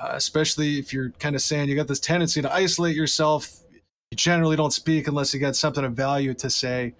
uh, 0.00 0.12
especially 0.12 0.78
if 0.78 0.92
you're 0.92 1.10
kind 1.18 1.34
of 1.34 1.42
saying 1.42 1.68
you 1.68 1.74
got 1.74 1.88
this 1.88 2.00
tendency 2.00 2.40
to 2.40 2.50
isolate 2.64 2.94
yourself. 2.94 3.40
You 4.10 4.16
generally 4.16 4.56
don't 4.56 4.72
speak 4.72 5.08
unless 5.08 5.34
you 5.34 5.40
got 5.40 5.56
something 5.56 5.84
of 5.84 5.92
value 5.92 6.34
to 6.34 6.48
say. 6.48 6.94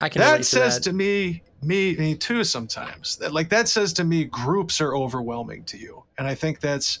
I 0.00 0.08
can 0.08 0.20
that 0.20 0.44
says 0.44 0.74
to, 0.74 0.80
that. 0.80 0.90
to 0.90 0.96
me 0.96 1.42
Me, 1.62 1.96
me 1.96 2.14
too. 2.14 2.44
Sometimes, 2.44 3.16
that, 3.16 3.32
like 3.32 3.48
that 3.48 3.66
says 3.66 3.92
to 3.94 4.04
me, 4.04 4.24
groups 4.24 4.80
are 4.80 4.94
overwhelming 4.94 5.64
to 5.64 5.76
you, 5.78 6.04
and 6.18 6.28
I 6.28 6.34
think 6.34 6.60
that's 6.60 7.00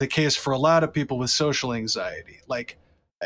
the 0.00 0.06
case 0.08 0.36
for 0.36 0.52
a 0.52 0.58
lot 0.58 0.82
of 0.84 0.92
people 0.92 1.16
with 1.18 1.30
social 1.30 1.72
anxiety. 1.72 2.40
Like, 2.48 2.76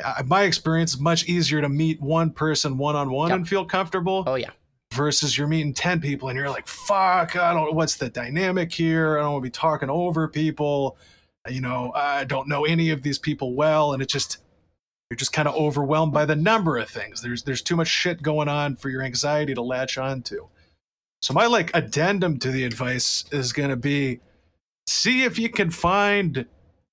I, 0.04 0.22
my 0.22 0.42
experience 0.42 0.94
is 0.94 1.00
much 1.00 1.24
easier 1.24 1.60
to 1.60 1.68
meet 1.68 2.00
one 2.00 2.30
person 2.30 2.78
one 2.78 2.96
on 2.96 3.10
one 3.10 3.32
and 3.32 3.48
feel 3.48 3.64
comfortable. 3.64 4.24
Oh 4.26 4.34
yeah. 4.34 4.50
Versus 4.94 5.36
you're 5.36 5.48
meeting 5.48 5.74
ten 5.74 6.00
people 6.00 6.28
and 6.28 6.38
you're 6.38 6.50
like, 6.50 6.66
fuck, 6.66 7.36
I 7.36 7.52
don't. 7.52 7.66
Know 7.66 7.72
what's 7.72 7.96
the 7.96 8.08
dynamic 8.08 8.72
here? 8.72 9.18
I 9.18 9.22
don't 9.22 9.32
want 9.32 9.42
to 9.42 9.46
be 9.48 9.50
talking 9.50 9.90
over 9.90 10.28
people. 10.28 10.96
You 11.48 11.60
know, 11.60 11.92
I 11.94 12.24
don't 12.24 12.48
know 12.48 12.64
any 12.64 12.90
of 12.90 13.02
these 13.02 13.18
people 13.18 13.54
well, 13.54 13.92
and 13.92 14.02
it 14.02 14.08
just 14.08 14.38
you're 15.10 15.16
just 15.16 15.32
kind 15.32 15.46
of 15.46 15.54
overwhelmed 15.54 16.12
by 16.12 16.24
the 16.24 16.34
number 16.34 16.76
of 16.76 16.88
things. 16.88 17.22
There's 17.22 17.42
there's 17.42 17.62
too 17.62 17.76
much 17.76 17.88
shit 17.88 18.22
going 18.22 18.48
on 18.48 18.76
for 18.76 18.88
your 18.88 19.02
anxiety 19.02 19.54
to 19.54 19.62
latch 19.62 19.98
onto. 19.98 20.48
So 21.22 21.34
my 21.34 21.46
like 21.46 21.70
addendum 21.74 22.38
to 22.38 22.50
the 22.50 22.64
advice 22.64 23.24
is 23.32 23.52
going 23.52 23.70
to 23.70 23.76
be 23.76 24.20
see 24.86 25.24
if 25.24 25.38
you 25.38 25.48
can 25.48 25.70
find 25.70 26.46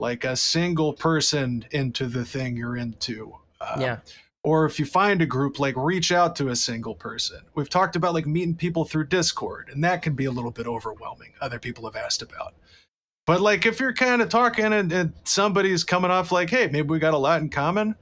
like 0.03 0.25
a 0.25 0.35
single 0.35 0.91
person 0.91 1.65
into 1.71 2.07
the 2.07 2.25
thing 2.25 2.57
you're 2.57 2.75
into. 2.75 3.33
Uh, 3.61 3.77
yeah. 3.79 3.97
Or 4.43 4.65
if 4.65 4.77
you 4.77 4.85
find 4.85 5.21
a 5.21 5.25
group, 5.25 5.59
like 5.59 5.77
reach 5.77 6.11
out 6.11 6.35
to 6.35 6.49
a 6.49 6.55
single 6.57 6.93
person. 6.93 7.39
We've 7.55 7.69
talked 7.69 7.95
about 7.95 8.13
like 8.13 8.27
meeting 8.27 8.53
people 8.53 8.83
through 8.83 9.07
Discord, 9.07 9.69
and 9.71 9.81
that 9.85 10.01
can 10.01 10.13
be 10.13 10.25
a 10.25 10.31
little 10.31 10.51
bit 10.51 10.67
overwhelming. 10.67 11.31
Other 11.39 11.57
people 11.57 11.85
have 11.85 11.95
asked 11.95 12.21
about. 12.21 12.53
But 13.25 13.39
like 13.39 13.65
if 13.65 13.79
you're 13.79 13.93
kind 13.93 14.21
of 14.21 14.27
talking 14.27 14.73
and, 14.73 14.91
and 14.91 15.13
somebody's 15.23 15.85
coming 15.85 16.11
off 16.11 16.33
like, 16.33 16.49
hey, 16.49 16.67
maybe 16.67 16.89
we 16.89 16.99
got 16.99 17.13
a 17.13 17.17
lot 17.17 17.41
in 17.41 17.47
common, 17.47 17.95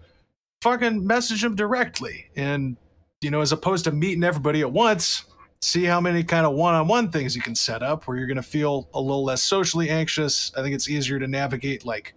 fucking 0.62 1.06
message 1.06 1.44
them 1.44 1.56
directly. 1.56 2.26
And, 2.36 2.78
you 3.22 3.30
know, 3.30 3.42
as 3.42 3.52
opposed 3.52 3.84
to 3.84 3.92
meeting 3.92 4.24
everybody 4.24 4.62
at 4.62 4.72
once, 4.72 5.26
see 5.62 5.84
how 5.84 6.02
many 6.02 6.24
kind 6.24 6.46
of 6.46 6.54
one-on-one 6.54 7.12
things 7.12 7.36
you 7.36 7.42
can 7.42 7.56
set 7.56 7.84
up 7.84 8.08
where 8.08 8.18
you're 8.18 8.28
going 8.28 8.36
to 8.36 8.44
feel 8.44 8.90
a 8.94 9.02
little 9.02 9.24
less 9.24 9.44
socially 9.44 9.90
anxious. 9.90 10.52
I 10.58 10.62
think 10.62 10.74
it's 10.74 10.90
easier 10.90 11.20
to 11.20 11.28
navigate 11.28 11.86
like 11.86 12.16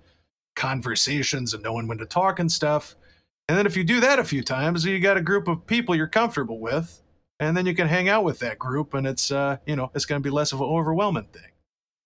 conversations 0.57 1.53
and 1.53 1.63
knowing 1.63 1.87
when 1.87 1.99
to 1.99 2.07
talk 2.07 2.39
and 2.39 2.51
stuff. 2.51 2.97
And 3.49 3.59
then 3.59 3.67
if 3.67 3.77
you 3.77 3.85
do 3.85 4.01
that 4.01 4.19
a 4.19 4.25
few 4.25 4.43
times, 4.43 4.85
you 4.87 4.99
got 4.99 5.19
a 5.19 5.21
group 5.21 5.49
of 5.49 5.67
people 5.67 5.95
you're 5.95 6.07
comfortable 6.07 6.59
with, 6.59 7.03
and 7.41 7.55
then 7.55 7.67
you 7.67 7.75
can 7.75 7.87
hang 7.87 8.09
out 8.09 8.25
with 8.25 8.39
that 8.39 8.59
group, 8.59 8.95
and 8.95 9.07
it's 9.07 9.31
uh, 9.31 9.59
you 9.67 9.77
know, 9.77 9.91
it's 9.95 10.07
going 10.07 10.23
to 10.23 10.27
be 10.27 10.31
less 10.31 10.53
of 10.53 10.61
an 10.63 10.67
overwhelming 10.67 11.25
thing. 11.25 11.51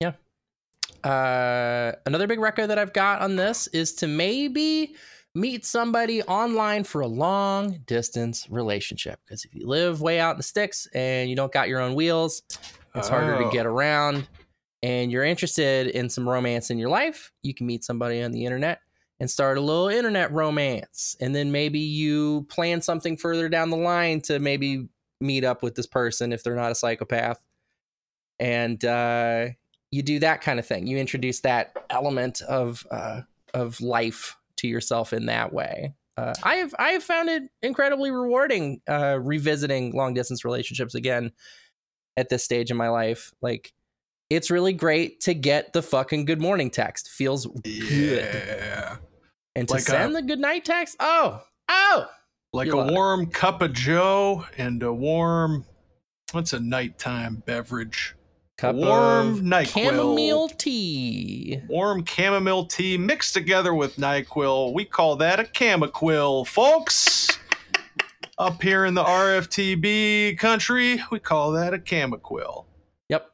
Yeah. 0.00 1.08
Uh, 1.08 1.92
another 2.06 2.26
big 2.26 2.40
record 2.40 2.66
that 2.66 2.78
I've 2.78 2.92
got 2.92 3.20
on 3.20 3.36
this 3.36 3.68
is 3.68 3.92
to 3.94 4.08
maybe 4.08 4.96
meet 5.38 5.64
somebody 5.64 6.22
online 6.24 6.84
for 6.84 7.00
a 7.00 7.06
long 7.06 7.78
distance 7.86 8.46
relationship. 8.50 9.20
Because 9.24 9.44
if 9.44 9.54
you 9.54 9.66
live 9.66 10.00
way 10.00 10.20
out 10.20 10.32
in 10.32 10.36
the 10.38 10.42
sticks 10.42 10.88
and 10.94 11.30
you 11.30 11.36
don't 11.36 11.52
got 11.52 11.68
your 11.68 11.80
own 11.80 11.94
wheels, 11.94 12.42
it's 12.94 13.08
oh. 13.08 13.10
harder 13.10 13.42
to 13.42 13.50
get 13.50 13.66
oh. 13.66 13.70
around. 13.70 14.28
And 14.82 15.10
you're 15.10 15.24
interested 15.24 15.88
in 15.88 16.08
some 16.08 16.28
romance 16.28 16.70
in 16.70 16.78
your 16.78 16.88
life, 16.88 17.32
you 17.42 17.52
can 17.52 17.66
meet 17.66 17.82
somebody 17.84 18.22
on 18.22 18.30
the 18.30 18.44
internet 18.44 18.80
and 19.20 19.28
start 19.28 19.58
a 19.58 19.60
little 19.60 19.88
internet 19.88 20.30
romance. 20.32 21.16
And 21.20 21.34
then 21.34 21.50
maybe 21.50 21.80
you 21.80 22.46
plan 22.48 22.80
something 22.80 23.16
further 23.16 23.48
down 23.48 23.70
the 23.70 23.76
line 23.76 24.20
to 24.22 24.38
maybe 24.38 24.88
meet 25.20 25.44
up 25.44 25.62
with 25.62 25.74
this 25.74 25.86
person 25.86 26.32
if 26.32 26.44
they're 26.44 26.54
not 26.54 26.70
a 26.70 26.76
psychopath. 26.76 27.40
And 28.38 28.84
uh, 28.84 29.48
you 29.90 30.02
do 30.02 30.20
that 30.20 30.42
kind 30.42 30.60
of 30.60 30.66
thing. 30.66 30.86
You 30.86 30.98
introduce 30.98 31.40
that 31.40 31.76
element 31.90 32.40
of 32.42 32.86
uh, 32.90 33.22
of 33.54 33.80
life 33.80 34.37
to 34.58 34.68
yourself 34.68 35.12
in 35.12 35.26
that 35.26 35.52
way. 35.52 35.94
Uh, 36.16 36.34
I 36.42 36.56
have 36.56 36.74
I 36.78 36.90
have 36.90 37.04
found 37.04 37.28
it 37.28 37.44
incredibly 37.62 38.10
rewarding 38.10 38.80
uh, 38.88 39.18
revisiting 39.20 39.92
long 39.92 40.14
distance 40.14 40.44
relationships 40.44 40.94
again 40.94 41.32
at 42.16 42.28
this 42.28 42.44
stage 42.44 42.70
in 42.70 42.76
my 42.76 42.88
life. 42.88 43.32
Like 43.40 43.72
it's 44.28 44.50
really 44.50 44.72
great 44.72 45.20
to 45.20 45.34
get 45.34 45.72
the 45.72 45.82
fucking 45.82 46.24
good 46.24 46.40
morning 46.40 46.70
text. 46.70 47.08
Feels 47.10 47.46
yeah. 47.64 47.90
good. 47.90 48.98
And 49.54 49.68
to 49.68 49.74
like 49.74 49.82
send 49.84 50.12
a, 50.12 50.16
the 50.16 50.22
good 50.22 50.40
night 50.40 50.64
text, 50.64 50.96
oh, 51.00 51.42
oh. 51.68 52.06
Like 52.52 52.72
a 52.72 52.92
warm 52.92 53.22
it. 53.22 53.32
cup 53.32 53.62
of 53.62 53.72
joe 53.72 54.44
and 54.56 54.82
a 54.82 54.92
warm 54.92 55.64
what's 56.32 56.52
a 56.52 56.60
nighttime 56.60 57.42
beverage? 57.46 58.14
Cup 58.58 58.74
warm 58.74 59.40
NyQuil. 59.42 59.66
Chamomile 59.68 60.48
tea. 60.48 61.62
Warm 61.68 62.04
chamomile 62.04 62.66
tea 62.66 62.98
mixed 62.98 63.32
together 63.32 63.72
with 63.72 63.94
NyQuil. 63.98 64.74
We 64.74 64.84
call 64.84 65.14
that 65.16 65.38
a 65.38 65.44
Chamaquil, 65.44 66.44
folks. 66.44 67.38
Up 68.36 68.60
here 68.60 68.84
in 68.84 68.94
the 68.94 69.04
RFTB 69.04 70.38
country, 70.38 71.00
we 71.12 71.20
call 71.20 71.52
that 71.52 71.72
a 71.72 71.78
Chamaquil. 71.78 72.64
Yep. 73.08 73.30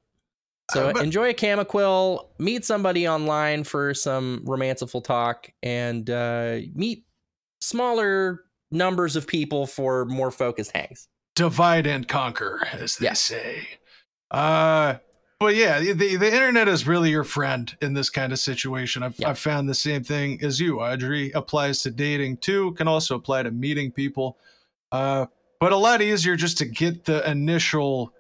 So 0.71 0.89
uh, 0.89 0.93
but, 0.93 1.03
enjoy 1.03 1.31
a 1.31 1.35
Chamaquil, 1.35 2.27
meet 2.39 2.67
somebody 2.67 3.09
online 3.09 3.65
for 3.65 3.95
some 3.95 4.43
romanceful 4.45 5.01
talk, 5.01 5.51
and 5.63 6.11
uh, 6.11 6.59
meet 6.75 7.07
smaller 7.63 8.43
numbers 8.71 9.17
of 9.17 9.27
people 9.27 9.67
for 9.67 10.05
more 10.05 10.31
focused 10.31 10.73
hangs. 10.77 11.09
Divide 11.35 11.87
and 11.87 12.07
conquer, 12.07 12.69
as 12.75 12.97
they 12.97 13.05
yes. 13.05 13.21
say. 13.21 13.67
Uh, 14.31 14.97
but 15.45 15.57
yeah, 15.57 15.79
the, 15.79 16.17
the 16.17 16.35
internet 16.35 16.69
is 16.69 16.87
really 16.87 17.11
your 17.11 17.23
friend 17.23 17.77
in 17.83 17.93
this 17.93 18.09
kind 18.09 18.33
of 18.33 18.39
situation. 18.39 19.03
I've, 19.03 19.19
yeah. 19.19 19.29
I've 19.29 19.39
found 19.39 19.69
the 19.69 19.75
same 19.75 20.03
thing 20.03 20.43
as 20.43 20.59
you, 20.59 20.81
Audrey. 20.81 21.33
Applies 21.33 21.83
to 21.83 21.91
dating 21.91 22.39
too, 22.39 22.73
can 22.73 22.89
also 22.89 23.15
apply 23.15 23.43
to 23.43 23.51
meeting 23.51 23.93
people. 23.93 24.39
Uh, 24.91 25.27
but 25.61 25.73
a 25.73 25.77
lot 25.77 26.01
easier 26.01 26.35
just 26.35 26.57
to 26.59 26.65
get 26.65 27.05
the 27.05 27.29
initial 27.31 28.15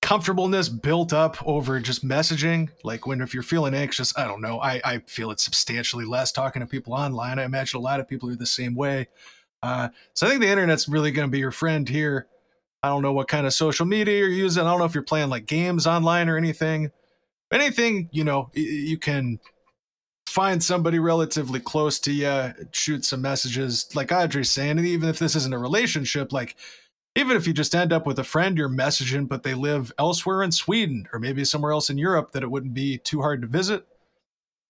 comfortableness 0.00 0.70
built 0.70 1.12
up 1.12 1.46
over 1.46 1.78
just 1.78 2.06
messaging. 2.06 2.70
Like 2.82 3.06
when 3.06 3.20
if 3.20 3.34
you're 3.34 3.42
feeling 3.42 3.74
anxious, 3.74 4.16
I 4.16 4.26
don't 4.26 4.40
know. 4.40 4.60
I, 4.60 4.80
I 4.82 4.98
feel 5.00 5.30
it 5.30 5.40
substantially 5.40 6.06
less 6.06 6.32
talking 6.32 6.60
to 6.60 6.66
people 6.66 6.94
online. 6.94 7.38
I 7.38 7.44
imagine 7.44 7.78
a 7.78 7.82
lot 7.82 8.00
of 8.00 8.08
people 8.08 8.30
are 8.30 8.34
the 8.36 8.46
same 8.46 8.74
way. 8.74 9.08
Uh, 9.62 9.90
so 10.14 10.26
I 10.26 10.30
think 10.30 10.40
the 10.40 10.48
internet's 10.48 10.88
really 10.88 11.10
going 11.10 11.28
to 11.28 11.32
be 11.32 11.38
your 11.38 11.50
friend 11.50 11.86
here. 11.86 12.28
I 12.84 12.88
don't 12.88 13.00
know 13.00 13.14
what 13.14 13.28
kind 13.28 13.46
of 13.46 13.54
social 13.54 13.86
media 13.86 14.18
you're 14.18 14.28
using. 14.28 14.62
I 14.62 14.70
don't 14.70 14.78
know 14.78 14.84
if 14.84 14.92
you're 14.92 15.02
playing 15.02 15.30
like 15.30 15.46
games 15.46 15.86
online 15.86 16.28
or 16.28 16.36
anything. 16.36 16.90
Anything, 17.50 18.10
you 18.12 18.24
know, 18.24 18.50
you 18.52 18.98
can 18.98 19.40
find 20.26 20.62
somebody 20.62 20.98
relatively 20.98 21.60
close 21.60 21.98
to 22.00 22.12
you, 22.12 22.52
shoot 22.72 23.06
some 23.06 23.22
messages, 23.22 23.88
like 23.94 24.12
Audrey's 24.12 24.50
saying. 24.50 24.72
And 24.76 24.86
even 24.86 25.08
if 25.08 25.18
this 25.18 25.34
isn't 25.34 25.54
a 25.54 25.58
relationship, 25.58 26.30
like 26.30 26.56
even 27.16 27.38
if 27.38 27.46
you 27.46 27.54
just 27.54 27.74
end 27.74 27.90
up 27.90 28.06
with 28.06 28.18
a 28.18 28.24
friend 28.24 28.58
you're 28.58 28.68
messaging, 28.68 29.26
but 29.26 29.44
they 29.44 29.54
live 29.54 29.90
elsewhere 29.98 30.42
in 30.42 30.52
Sweden 30.52 31.08
or 31.10 31.18
maybe 31.18 31.42
somewhere 31.46 31.72
else 31.72 31.88
in 31.88 31.96
Europe 31.96 32.32
that 32.32 32.42
it 32.42 32.50
wouldn't 32.50 32.74
be 32.74 32.98
too 32.98 33.22
hard 33.22 33.40
to 33.40 33.48
visit, 33.48 33.86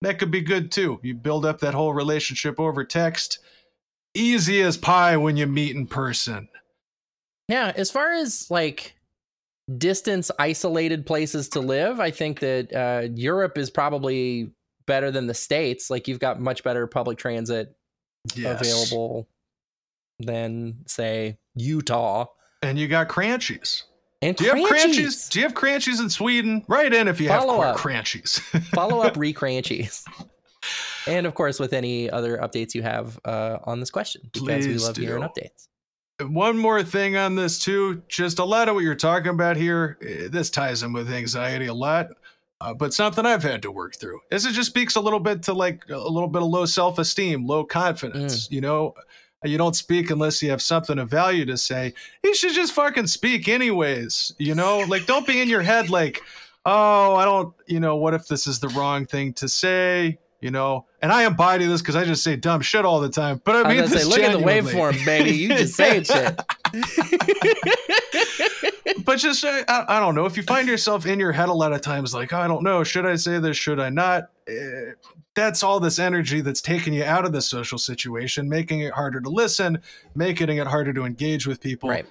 that 0.03 0.20
could 0.20 0.31
be 0.31 0.40
good 0.40 0.70
too. 0.70 1.00
You 1.03 1.14
build 1.14 1.44
up 1.44 1.59
that 1.62 1.74
whole 1.74 1.92
relationship 1.92 2.61
over 2.61 2.85
text. 2.85 3.40
Easy 4.14 4.62
as 4.62 4.77
pie 4.77 5.16
when 5.16 5.37
you 5.37 5.48
meet 5.48 5.74
in 5.74 5.88
person. 5.88 6.48
Yeah, 7.48 7.72
as 7.76 7.90
far 7.90 8.12
as 8.12 8.50
like 8.50 8.94
distance 9.78 10.30
isolated 10.38 11.07
places 11.07 11.48
to 11.50 11.61
live, 11.61 12.00
I 12.00 12.11
think 12.11 12.40
that 12.40 12.74
uh, 12.74 13.09
Europe 13.14 13.59
is 13.59 13.70
probably 13.70 14.50
better 14.87 15.11
than 15.11 15.26
the 15.26 15.35
states. 15.35 15.90
Like 15.90 16.09
you've 16.09 16.18
got 16.18 16.40
much 16.40 16.62
better 16.64 16.87
public 16.87 17.18
transit 17.18 17.74
yes. 18.35 18.61
available 18.61 19.28
than 20.18 20.78
say 20.87 21.38
Utah. 21.54 22.26
And 22.62 22.78
you 22.78 22.88
got 22.88 23.09
cranchies. 23.09 23.85
And 24.22 24.37
do 24.37 24.44
you 24.44 24.54
have 24.54 24.70
cranchies? 24.70 25.28
Do 25.28 25.38
you 25.38 25.44
have 25.44 25.54
cranchies 25.54 26.00
in 26.00 26.09
Sweden? 26.09 26.64
Write 26.66 26.94
in 26.94 27.09
if 27.09 27.20
you 27.20 27.28
Follow 27.28 27.61
have 27.61 27.76
cranchies. 27.76 28.38
Follow 28.74 29.02
up 29.02 29.18
re 29.18 29.35
cranchies. 29.35 30.02
And 31.07 31.26
of 31.26 31.35
course, 31.35 31.61
with 31.61 31.74
any 31.74 32.09
other 32.09 32.38
updates 32.38 32.74
you 32.74 32.83
have 32.83 33.20
uh, 33.26 33.59
on 33.64 33.80
this 33.80 33.90
question, 33.90 34.22
because 34.33 34.64
Please 34.64 34.66
we 34.66 34.78
love 34.78 34.94
do. 34.94 35.02
hearing 35.02 35.22
updates 35.22 35.68
one 36.20 36.57
more 36.57 36.83
thing 36.83 37.16
on 37.16 37.35
this 37.35 37.59
too. 37.59 38.03
Just 38.09 38.38
a 38.38 38.44
lot 38.44 38.68
of 38.68 38.74
what 38.74 38.85
you're 38.85 38.94
talking 38.94 39.31
about 39.31 39.57
here 39.57 39.98
eh, 40.03 40.29
this 40.31 40.50
ties 40.50 40.83
in 40.83 40.92
with 40.92 41.11
anxiety 41.11 41.66
a 41.66 41.74
lot 41.74 42.09
uh, 42.61 42.72
but 42.72 42.94
something 42.94 43.27
i've 43.27 43.42
had 43.42 43.62
to 43.62 43.70
work 43.70 43.94
through. 43.96 44.20
Is 44.31 44.46
it 44.46 44.53
just 44.53 44.70
speaks 44.70 44.96
a 44.96 45.00
little 45.00 45.20
bit 45.20 45.42
to 45.44 45.53
like 45.53 45.85
a 45.90 45.98
little 45.98 46.29
bit 46.29 46.42
of 46.42 46.48
low 46.48 46.64
self-esteem 46.64 47.46
low 47.46 47.64
confidence 47.64 48.48
mm. 48.48 48.53
you 48.53 48.61
know? 48.61 48.94
You 49.44 49.59
don't 49.59 49.77
speak 49.77 50.11
unless 50.11 50.42
you 50.42 50.48
have 50.48 50.62
something 50.62 50.98
of 50.98 51.11
value 51.11 51.44
to 51.44 51.59
say. 51.59 51.92
You 52.22 52.35
should 52.35 52.55
just 52.55 52.72
fucking 52.72 53.09
speak 53.09 53.48
anyways 53.48 54.35
you 54.38 54.55
know? 54.55 54.79
Like 54.88 55.07
don't 55.07 55.27
be 55.27 55.42
in 55.42 55.48
your 55.48 55.62
head 55.62 55.90
like 55.90 56.22
oh 56.66 57.14
i 57.16 57.27
don't 57.27 57.53
you 57.66 57.79
know 57.79 57.96
what 57.96 58.14
if 58.14 58.27
this 58.27 58.46
is 58.46 58.59
the 58.59 58.68
wrong 58.68 59.05
thing 59.05 59.35
to 59.35 59.46
say 59.46 60.18
you 60.44 60.50
know. 60.50 60.85
And 61.00 61.11
I 61.11 61.22
am 61.22 61.33
embody 61.33 61.64
this 61.64 61.80
because 61.80 61.96
I 61.96 62.04
just 62.04 62.22
say 62.22 62.37
dumb 62.37 62.61
shit 62.61 62.85
all 62.85 63.00
the 63.00 63.09
time. 63.09 63.40
But 63.44 63.64
I 63.64 63.72
mean, 63.72 63.83
I 63.83 63.87
say, 63.87 64.04
look 64.04 64.18
at 64.18 64.38
the 64.38 64.44
waveforms, 64.44 65.02
baby. 65.02 65.30
You 65.30 65.48
just 65.48 65.74
saying 65.76 66.04
shit. 66.04 66.38
but 69.07 69.16
just 69.16 69.42
uh, 69.42 69.64
I, 69.66 69.96
I, 69.96 70.00
don't 70.00 70.14
know 70.14 70.26
if 70.26 70.37
you 70.37 70.42
find 70.42 70.68
yourself 70.68 71.07
in 71.07 71.18
your 71.18 71.33
head 71.33 71.48
a 71.48 71.52
lot 71.52 71.72
of 71.72 71.80
times, 71.80 72.12
like 72.12 72.35
I 72.35 72.46
don't 72.46 72.62
know, 72.62 72.85
should 72.85 73.07
I 73.07 73.16
say 73.16 73.38
this? 73.38 73.57
Should 73.57 73.80
I 73.80 73.88
not? 73.88 74.24
Uh, 74.46 74.92
that's 75.35 75.62
all 75.62 75.80
this 75.80 75.98
energy 75.98 76.42
that's 76.42 76.61
taking 76.61 76.92
you 76.92 77.04
out 77.04 77.24
of 77.24 77.33
the 77.33 77.40
social 77.40 77.78
situation, 77.78 78.46
making 78.46 78.80
it 78.80 78.92
harder 78.92 79.22
to 79.22 79.30
listen, 79.30 79.80
making 80.14 80.50
it 80.50 80.66
harder 80.66 80.92
to 80.92 81.07
engage 81.07 81.46
with 81.46 81.62
people. 81.62 81.88
Right. 81.88 82.04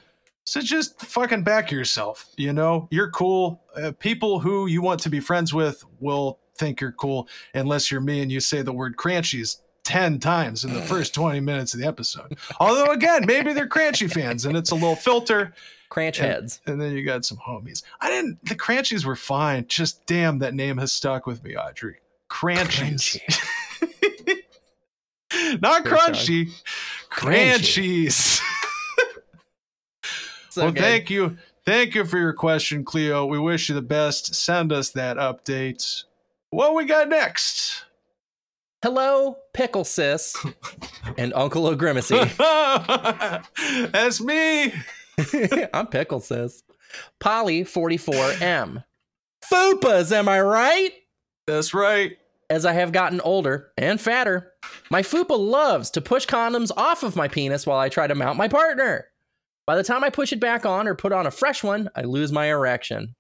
So 0.45 0.59
just 0.59 0.99
fucking 0.99 1.43
back 1.43 1.69
yourself. 1.71 2.33
You 2.35 2.51
know, 2.51 2.87
you're 2.89 3.11
cool. 3.11 3.61
Uh, 3.75 3.91
people 3.91 4.39
who 4.39 4.65
you 4.65 4.81
want 4.81 5.01
to 5.01 5.09
be 5.09 5.19
friends 5.19 5.53
with 5.53 5.85
will 5.99 6.39
think 6.55 6.81
you're 6.81 6.91
cool, 6.91 7.27
unless 7.53 7.91
you're 7.91 8.01
me 8.01 8.21
and 8.21 8.31
you 8.31 8.39
say 8.39 8.61
the 8.61 8.73
word 8.73 8.97
cranchies 8.97 9.61
10 9.83 10.19
times 10.19 10.63
in 10.63 10.73
the 10.73 10.81
first 10.81 11.13
20 11.15 11.39
minutes 11.39 11.73
of 11.73 11.79
the 11.79 11.87
episode. 11.87 12.37
Although, 12.59 12.91
again, 12.91 13.25
maybe 13.25 13.53
they're 13.53 13.67
Cranchy 13.67 14.11
fans 14.11 14.45
and 14.45 14.55
it's 14.55 14.71
a 14.71 14.75
little 14.75 14.95
filter. 14.95 15.53
Cranch 15.89 16.19
and, 16.19 16.27
heads. 16.27 16.61
And 16.65 16.81
then 16.81 16.93
you 16.93 17.03
got 17.03 17.25
some 17.25 17.37
homies. 17.37 17.83
I 18.01 18.09
didn't, 18.09 18.43
the 18.45 18.55
Cranchies 18.55 19.05
were 19.05 19.15
fine. 19.15 19.65
Just 19.67 20.05
damn, 20.05 20.39
that 20.39 20.53
name 20.53 20.77
has 20.77 20.91
stuck 20.91 21.27
with 21.27 21.43
me, 21.43 21.55
Audrey. 21.55 21.97
Cranchies. 22.29 23.19
Not 25.61 25.85
crunchy, 25.85 26.51
cranchies. 27.09 28.13
so 30.49 30.63
well, 30.63 30.71
good. 30.71 30.81
thank 30.81 31.09
you. 31.09 31.37
Thank 31.65 31.95
you 31.95 32.05
for 32.05 32.17
your 32.17 32.33
question, 32.33 32.83
Cleo. 32.83 33.25
We 33.25 33.39
wish 33.39 33.69
you 33.69 33.75
the 33.75 33.81
best. 33.81 34.35
Send 34.35 34.71
us 34.71 34.89
that 34.91 35.17
update. 35.17 36.03
What 36.53 36.75
we 36.75 36.85
got 36.85 37.09
next? 37.09 37.83
Hello, 38.83 39.37
Pickle 39.55 39.83
Sis 39.83 40.35
and 41.17 41.33
Uncle 41.33 41.65
O'Grimacy. 41.65 42.29
That's 43.91 44.21
me. 44.21 44.71
I'm 45.73 45.87
Pickle 45.87 46.19
Sis. 46.19 46.61
Polly 47.19 47.63
44M. 47.63 48.83
Fupas, 49.51 50.11
am 50.11 50.29
I 50.29 50.41
right? 50.41 50.91
That's 51.47 51.73
right. 51.73 52.17
As 52.51 52.67
I 52.67 52.73
have 52.73 52.91
gotten 52.91 53.19
older 53.21 53.71
and 53.75 53.99
fatter, 53.99 54.51
my 54.91 55.01
fupa 55.01 55.35
loves 55.35 55.89
to 55.89 56.01
push 56.01 56.27
condoms 56.27 56.69
off 56.77 57.01
of 57.01 57.15
my 57.15 57.27
penis 57.27 57.65
while 57.65 57.79
I 57.79 57.89
try 57.89 58.05
to 58.05 58.13
mount 58.13 58.37
my 58.37 58.47
partner. 58.47 59.07
By 59.65 59.75
the 59.75 59.83
time 59.83 60.03
I 60.03 60.11
push 60.11 60.31
it 60.31 60.39
back 60.39 60.67
on 60.67 60.87
or 60.87 60.93
put 60.93 61.13
on 61.13 61.25
a 61.25 61.31
fresh 61.31 61.63
one, 61.63 61.89
I 61.95 62.03
lose 62.03 62.31
my 62.31 62.45
erection. 62.45 63.15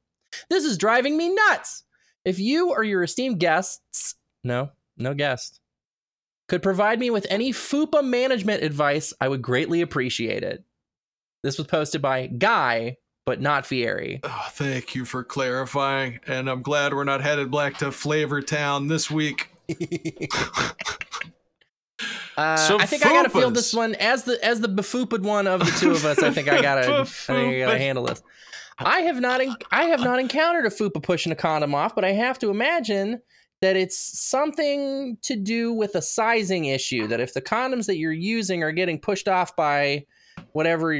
This 0.51 0.65
is 0.65 0.77
driving 0.77 1.17
me 1.17 1.33
nuts. 1.33 1.83
If 2.25 2.39
you 2.39 2.71
or 2.71 2.83
your 2.83 3.03
esteemed 3.03 3.39
guests, 3.39 4.15
no, 4.43 4.71
no 4.97 5.13
guest, 5.13 5.59
could 6.47 6.63
provide 6.63 6.99
me 6.99 7.09
with 7.09 7.27
any 7.29 7.51
FUPA 7.51 8.03
management 8.03 8.63
advice, 8.63 9.13
I 9.19 9.27
would 9.27 9.41
greatly 9.41 9.81
appreciate 9.81 10.43
it. 10.43 10.63
This 11.43 11.57
was 11.57 11.67
posted 11.67 12.01
by 12.01 12.27
Guy, 12.27 12.97
but 13.25 13.41
not 13.41 13.65
Fieri. 13.65 14.21
Oh, 14.23 14.47
thank 14.51 14.95
you 14.95 15.03
for 15.05 15.23
clarifying, 15.23 16.19
and 16.27 16.49
I'm 16.49 16.61
glad 16.61 16.93
we're 16.93 17.03
not 17.03 17.21
headed 17.21 17.51
back 17.51 17.77
to 17.79 17.91
Flavor 17.91 18.41
Town 18.41 18.87
this 18.87 19.11
week. 19.11 19.49
Uh, 22.35 22.57
so 22.57 22.79
I 22.79 22.85
think 22.87 23.03
fupas. 23.03 23.07
I 23.07 23.13
gotta 23.13 23.29
feel 23.29 23.51
this 23.51 23.73
one 23.73 23.95
as 23.95 24.23
the 24.23 24.43
as 24.43 24.59
the 24.59 24.67
befupid 24.67 25.23
one 25.23 25.45
of 25.45 25.59
the 25.59 25.71
two 25.79 25.91
of 25.91 26.03
us. 26.03 26.17
I 26.19 26.31
think 26.31 26.47
I 26.47 26.61
gotta 26.61 27.01
I 27.01 27.03
think 27.03 27.29
I 27.29 27.59
gotta 27.59 27.77
handle 27.77 28.05
this. 28.05 28.23
I 28.85 29.01
have 29.01 29.19
not 29.19 29.41
I 29.71 29.83
have 29.83 30.01
not 30.01 30.19
encountered 30.19 30.65
a 30.65 30.69
fupa 30.69 31.01
pushing 31.01 31.31
a 31.31 31.35
condom 31.35 31.75
off, 31.75 31.95
but 31.95 32.05
I 32.05 32.11
have 32.11 32.39
to 32.39 32.49
imagine 32.49 33.21
that 33.61 33.75
it's 33.77 34.19
something 34.19 35.17
to 35.21 35.35
do 35.35 35.71
with 35.71 35.95
a 35.95 36.01
sizing 36.01 36.65
issue. 36.65 37.07
That 37.07 37.19
if 37.19 37.33
the 37.33 37.41
condoms 37.41 37.85
that 37.87 37.97
you're 37.97 38.11
using 38.11 38.63
are 38.63 38.71
getting 38.71 38.99
pushed 38.99 39.27
off 39.27 39.55
by 39.55 40.05
whatever 40.51 40.93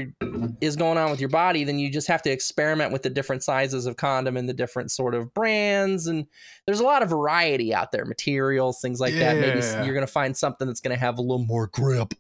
is 0.62 0.76
going 0.76 0.98
on 0.98 1.12
with 1.12 1.20
your 1.20 1.30
body, 1.30 1.64
then 1.64 1.80
you 1.80 1.92
just 1.92 2.08
have 2.08 2.22
to 2.24 2.32
experiment 2.32 2.92
with 2.92 3.04
the 3.04 3.10
different 3.10 3.44
sizes 3.44 3.86
of 3.86 3.98
condom 3.98 4.38
and 4.38 4.48
the 4.48 4.54
different 4.54 4.92
sort 4.92 5.16
of 5.16 5.34
brands. 5.34 6.08
And 6.08 6.26
there's 6.66 6.80
a 6.80 6.86
lot 6.86 7.04
of 7.04 7.10
variety 7.10 7.74
out 7.74 7.92
there, 7.92 8.06
materials, 8.06 8.82
things 8.82 9.00
like 9.00 9.14
yeah. 9.14 9.34
that. 9.34 9.42
Maybe 9.42 9.86
you're 9.86 9.94
going 9.94 10.06
to 10.06 10.12
find 10.12 10.36
something 10.36 10.68
that's 10.68 10.82
going 10.82 10.96
to 10.96 11.00
have 11.00 11.18
a 11.18 11.22
little 11.22 11.46
more 11.46 11.68
grip. 11.68 12.14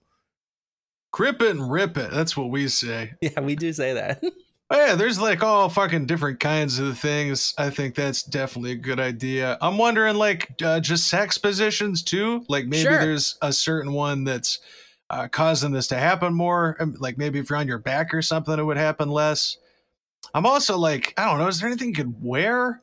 Grip 1.11 1.41
it 1.41 1.51
and 1.51 1.71
rip 1.71 1.97
it. 1.97 2.11
That's 2.11 2.35
what 2.35 2.49
we 2.49 2.67
say. 2.67 3.13
Yeah, 3.21 3.39
we 3.39 3.55
do 3.55 3.71
say 3.71 3.93
that. 3.93 4.21
Oh, 4.73 4.85
yeah, 4.87 4.95
there's 4.95 5.21
like 5.21 5.43
all 5.43 5.69
fucking 5.69 6.07
different 6.07 6.39
kinds 6.39 6.79
of 6.79 6.97
things. 6.97 7.53
I 7.59 7.69
think 7.69 7.93
that's 7.93 8.23
definitely 8.23 8.71
a 8.71 8.75
good 8.75 8.99
idea. 8.99 9.55
I'm 9.61 9.77
wondering, 9.77 10.15
like, 10.15 10.51
uh, 10.63 10.79
just 10.79 11.09
sex 11.09 11.37
positions 11.37 12.01
too. 12.01 12.43
Like 12.49 12.65
maybe 12.65 12.81
sure. 12.81 12.97
there's 12.97 13.37
a 13.43 13.53
certain 13.53 13.93
one 13.93 14.23
that's 14.23 14.59
uh, 15.11 15.27
causing 15.27 15.71
this 15.71 15.85
to 15.89 15.95
happen 15.95 16.33
more. 16.33 16.75
Um, 16.79 16.95
like 16.99 17.19
maybe 17.19 17.37
if 17.37 17.51
you're 17.51 17.59
on 17.59 17.67
your 17.67 17.77
back 17.77 18.15
or 18.15 18.23
something, 18.23 18.57
it 18.57 18.63
would 18.63 18.77
happen 18.77 19.09
less. 19.09 19.57
I'm 20.33 20.47
also 20.47 20.75
like, 20.75 21.13
I 21.17 21.25
don't 21.25 21.37
know. 21.37 21.47
Is 21.47 21.59
there 21.59 21.69
anything 21.69 21.89
you 21.89 21.95
could 21.95 22.23
wear? 22.23 22.81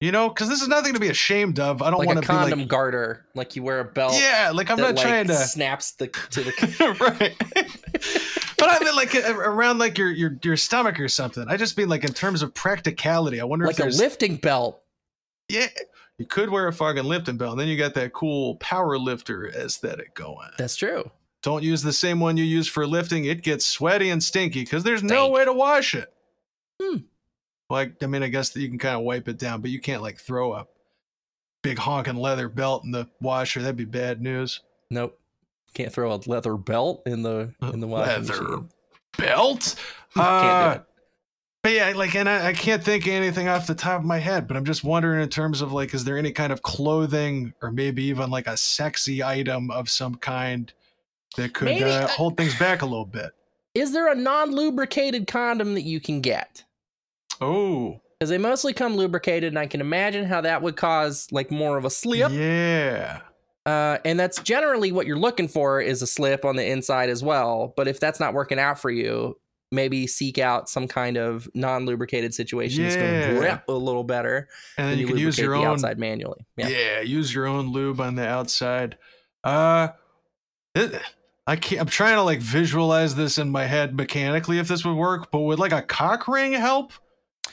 You 0.00 0.12
know, 0.12 0.30
because 0.30 0.48
this 0.48 0.62
is 0.62 0.68
nothing 0.68 0.94
to 0.94 1.00
be 1.00 1.08
ashamed 1.08 1.58
of. 1.58 1.82
I 1.82 1.90
don't 1.90 1.98
like 1.98 2.06
want 2.06 2.16
to 2.16 2.22
be 2.22 2.26
condom 2.26 2.60
like 2.60 2.68
garter, 2.68 3.26
like 3.34 3.56
you 3.56 3.62
wear 3.62 3.80
a 3.80 3.84
belt. 3.84 4.14
Yeah, 4.14 4.52
like 4.54 4.70
I'm 4.70 4.78
not 4.78 4.94
like, 4.94 5.04
trying 5.04 5.26
to 5.26 5.34
snaps 5.34 5.92
the 5.92 6.08
to 6.30 6.44
the 6.44 6.96
right. 7.20 8.36
but 8.58 8.68
I 8.70 8.84
mean, 8.84 8.94
like 8.94 9.14
around 9.14 9.78
like 9.78 9.98
your 9.98 10.10
your 10.10 10.38
your 10.42 10.56
stomach 10.56 10.98
or 11.00 11.08
something. 11.08 11.44
I 11.48 11.56
just 11.56 11.76
mean 11.76 11.88
like 11.88 12.04
in 12.04 12.12
terms 12.12 12.42
of 12.42 12.54
practicality. 12.54 13.40
I 13.40 13.44
wonder 13.44 13.66
if 13.66 13.78
like 13.78 13.88
if 13.88 13.94
a 13.94 13.98
lifting 13.98 14.36
belt. 14.36 14.82
Yeah, 15.48 15.66
you 16.18 16.26
could 16.26 16.50
wear 16.50 16.66
a 16.66 16.72
fucking 16.72 17.04
lifting 17.04 17.36
belt, 17.36 17.52
and 17.52 17.60
then 17.60 17.68
you 17.68 17.76
got 17.76 17.94
that 17.94 18.12
cool 18.12 18.56
power 18.56 18.98
lifter 18.98 19.48
aesthetic 19.48 20.14
going. 20.14 20.48
That's 20.58 20.76
true. 20.76 21.10
Don't 21.42 21.62
use 21.62 21.82
the 21.82 21.92
same 21.92 22.18
one 22.18 22.36
you 22.36 22.44
use 22.44 22.66
for 22.66 22.86
lifting. 22.86 23.26
It 23.26 23.42
gets 23.42 23.64
sweaty 23.64 24.10
and 24.10 24.22
stinky 24.22 24.62
because 24.62 24.82
there's 24.82 25.00
Stink. 25.00 25.12
no 25.12 25.28
way 25.28 25.44
to 25.44 25.52
wash 25.52 25.94
it. 25.94 26.12
Hmm. 26.82 26.98
Like, 27.70 28.02
I 28.02 28.06
mean, 28.06 28.22
I 28.22 28.28
guess 28.28 28.50
that 28.50 28.60
you 28.60 28.68
can 28.68 28.78
kind 28.78 28.96
of 28.96 29.02
wipe 29.02 29.28
it 29.28 29.38
down, 29.38 29.60
but 29.60 29.70
you 29.70 29.80
can't 29.80 30.02
like 30.02 30.18
throw 30.18 30.54
a 30.54 30.66
big 31.62 31.78
honking 31.78 32.16
leather 32.16 32.48
belt 32.48 32.84
in 32.84 32.90
the 32.90 33.08
washer. 33.20 33.60
That'd 33.60 33.76
be 33.76 33.84
bad 33.84 34.20
news. 34.20 34.60
Nope. 34.90 35.18
Can't 35.76 35.92
throw 35.92 36.10
a 36.10 36.18
leather 36.24 36.56
belt 36.56 37.02
in 37.04 37.20
the 37.22 37.52
in 37.60 37.80
the 37.80 37.86
washer. 37.86 38.12
Leather 38.12 38.42
machine. 38.42 38.68
belt? 39.18 39.74
uh, 40.16 40.78
but 41.62 41.72
yeah, 41.72 41.92
like, 41.94 42.14
and 42.14 42.30
I, 42.30 42.46
I 42.46 42.52
can't 42.54 42.82
think 42.82 43.06
of 43.06 43.12
anything 43.12 43.46
off 43.48 43.66
the 43.66 43.74
top 43.74 44.00
of 44.00 44.06
my 44.06 44.16
head, 44.16 44.48
but 44.48 44.56
I'm 44.56 44.64
just 44.64 44.84
wondering 44.84 45.20
in 45.20 45.28
terms 45.28 45.60
of 45.60 45.74
like, 45.74 45.92
is 45.92 46.02
there 46.02 46.16
any 46.16 46.32
kind 46.32 46.50
of 46.50 46.62
clothing 46.62 47.52
or 47.60 47.70
maybe 47.70 48.04
even 48.04 48.30
like 48.30 48.46
a 48.46 48.56
sexy 48.56 49.22
item 49.22 49.70
of 49.70 49.90
some 49.90 50.14
kind 50.14 50.72
that 51.36 51.52
could 51.52 51.82
uh, 51.82 52.08
hold 52.08 52.38
things 52.38 52.58
back 52.58 52.80
a 52.80 52.86
little 52.86 53.04
bit? 53.04 53.32
Is 53.74 53.92
there 53.92 54.10
a 54.10 54.14
non 54.14 54.52
lubricated 54.52 55.26
condom 55.26 55.74
that 55.74 55.82
you 55.82 56.00
can 56.00 56.22
get? 56.22 56.64
Oh. 57.42 58.00
Because 58.18 58.30
they 58.30 58.38
mostly 58.38 58.72
come 58.72 58.96
lubricated, 58.96 59.52
and 59.52 59.58
I 59.58 59.66
can 59.66 59.82
imagine 59.82 60.24
how 60.24 60.40
that 60.40 60.62
would 60.62 60.76
cause 60.76 61.28
like 61.32 61.50
more 61.50 61.76
of 61.76 61.84
a 61.84 61.90
slip. 61.90 62.32
Yeah. 62.32 63.20
Uh, 63.66 63.98
and 64.04 64.18
that's 64.18 64.40
generally 64.42 64.92
what 64.92 65.06
you're 65.06 65.18
looking 65.18 65.48
for 65.48 65.80
is 65.80 66.00
a 66.00 66.06
slip 66.06 66.44
on 66.44 66.54
the 66.54 66.64
inside 66.64 67.10
as 67.10 67.22
well. 67.22 67.74
But 67.76 67.88
if 67.88 67.98
that's 67.98 68.20
not 68.20 68.32
working 68.32 68.60
out 68.60 68.78
for 68.78 68.90
you, 68.90 69.36
maybe 69.72 70.06
seek 70.06 70.38
out 70.38 70.68
some 70.68 70.86
kind 70.86 71.16
of 71.16 71.48
non-lubricated 71.52 72.32
situation 72.32 72.84
yeah. 72.84 72.88
that's 72.88 73.02
going 73.02 73.34
to 73.34 73.40
grip 73.40 73.64
a 73.68 73.72
little 73.72 74.04
better. 74.04 74.48
And 74.78 74.92
then 74.92 74.98
you, 74.98 75.06
you 75.06 75.12
can 75.12 75.18
use 75.18 75.36
your 75.36 75.56
own 75.56 75.66
outside 75.66 75.98
manually. 75.98 76.46
Yeah. 76.56 76.68
yeah, 76.68 77.00
use 77.00 77.34
your 77.34 77.46
own 77.46 77.72
lube 77.72 78.00
on 78.00 78.14
the 78.14 78.26
outside. 78.26 78.96
Uh, 79.42 79.88
it, 80.76 81.02
I 81.48 81.56
can't. 81.56 81.80
I'm 81.80 81.88
trying 81.88 82.16
to 82.16 82.22
like 82.22 82.40
visualize 82.40 83.16
this 83.16 83.38
in 83.38 83.50
my 83.50 83.64
head 83.64 83.96
mechanically 83.96 84.58
if 84.58 84.68
this 84.68 84.84
would 84.84 84.94
work, 84.94 85.30
but 85.32 85.40
would 85.40 85.58
like 85.58 85.72
a 85.72 85.82
cock 85.82 86.28
ring 86.28 86.52
help? 86.52 86.92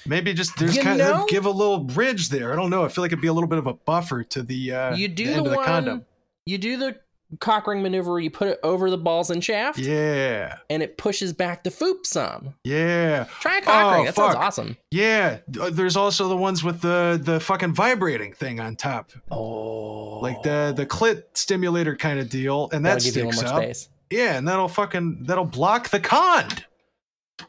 Maybe 0.05 0.33
just 0.33 0.57
there's 0.57 0.75
you 0.75 0.81
kind 0.81 0.97
know, 0.97 1.23
of 1.23 1.29
give 1.29 1.45
a 1.45 1.49
little 1.49 1.79
bridge 1.79 2.29
there. 2.29 2.51
I 2.51 2.55
don't 2.55 2.69
know. 2.69 2.83
I 2.83 2.89
feel 2.89 3.03
like 3.03 3.11
it'd 3.11 3.21
be 3.21 3.27
a 3.27 3.33
little 3.33 3.49
bit 3.49 3.59
of 3.59 3.67
a 3.67 3.73
buffer 3.73 4.23
to 4.23 4.43
the 4.43 4.71
uh 4.71 4.95
you 4.95 5.07
do 5.07 5.27
the, 5.27 5.43
the, 5.43 5.49
the 5.49 5.55
one, 5.55 5.65
condom. 5.65 6.05
You 6.45 6.57
do 6.57 6.77
the 6.77 6.99
cock 7.39 7.67
ring 7.67 7.81
maneuver 7.81 8.19
you 8.19 8.29
put 8.29 8.47
it 8.47 8.59
over 8.63 8.89
the 8.89 8.97
balls 8.97 9.29
and 9.29 9.43
shaft. 9.43 9.79
Yeah. 9.79 10.57
And 10.69 10.83
it 10.83 10.97
pushes 10.97 11.33
back 11.33 11.63
the 11.63 11.69
foop 11.69 12.05
some. 12.05 12.53
Yeah. 12.63 13.27
Try 13.39 13.57
a 13.57 13.61
cock 13.61 13.85
oh, 13.85 13.95
ring. 13.95 14.05
That 14.05 14.15
fuck. 14.15 14.33
sounds 14.33 14.45
awesome. 14.45 14.77
Yeah. 14.91 15.39
Uh, 15.59 15.69
there's 15.69 15.97
also 15.97 16.27
the 16.27 16.37
ones 16.37 16.63
with 16.63 16.81
the 16.81 17.19
the 17.21 17.39
fucking 17.39 17.73
vibrating 17.73 18.33
thing 18.33 18.59
on 18.59 18.75
top. 18.75 19.11
Oh. 19.31 20.19
Like 20.19 20.43
the 20.43 20.73
the 20.75 20.85
clit 20.85 21.23
stimulator 21.33 21.95
kind 21.95 22.19
of 22.19 22.29
deal. 22.29 22.69
And 22.71 22.85
that 22.85 23.01
sticks 23.01 23.41
up. 23.41 23.63
Space. 23.63 23.89
Yeah, 24.09 24.37
and 24.37 24.47
that'll 24.47 24.67
fucking 24.67 25.23
that'll 25.23 25.45
block 25.45 25.89
the 25.89 25.99
cond. 25.99 26.65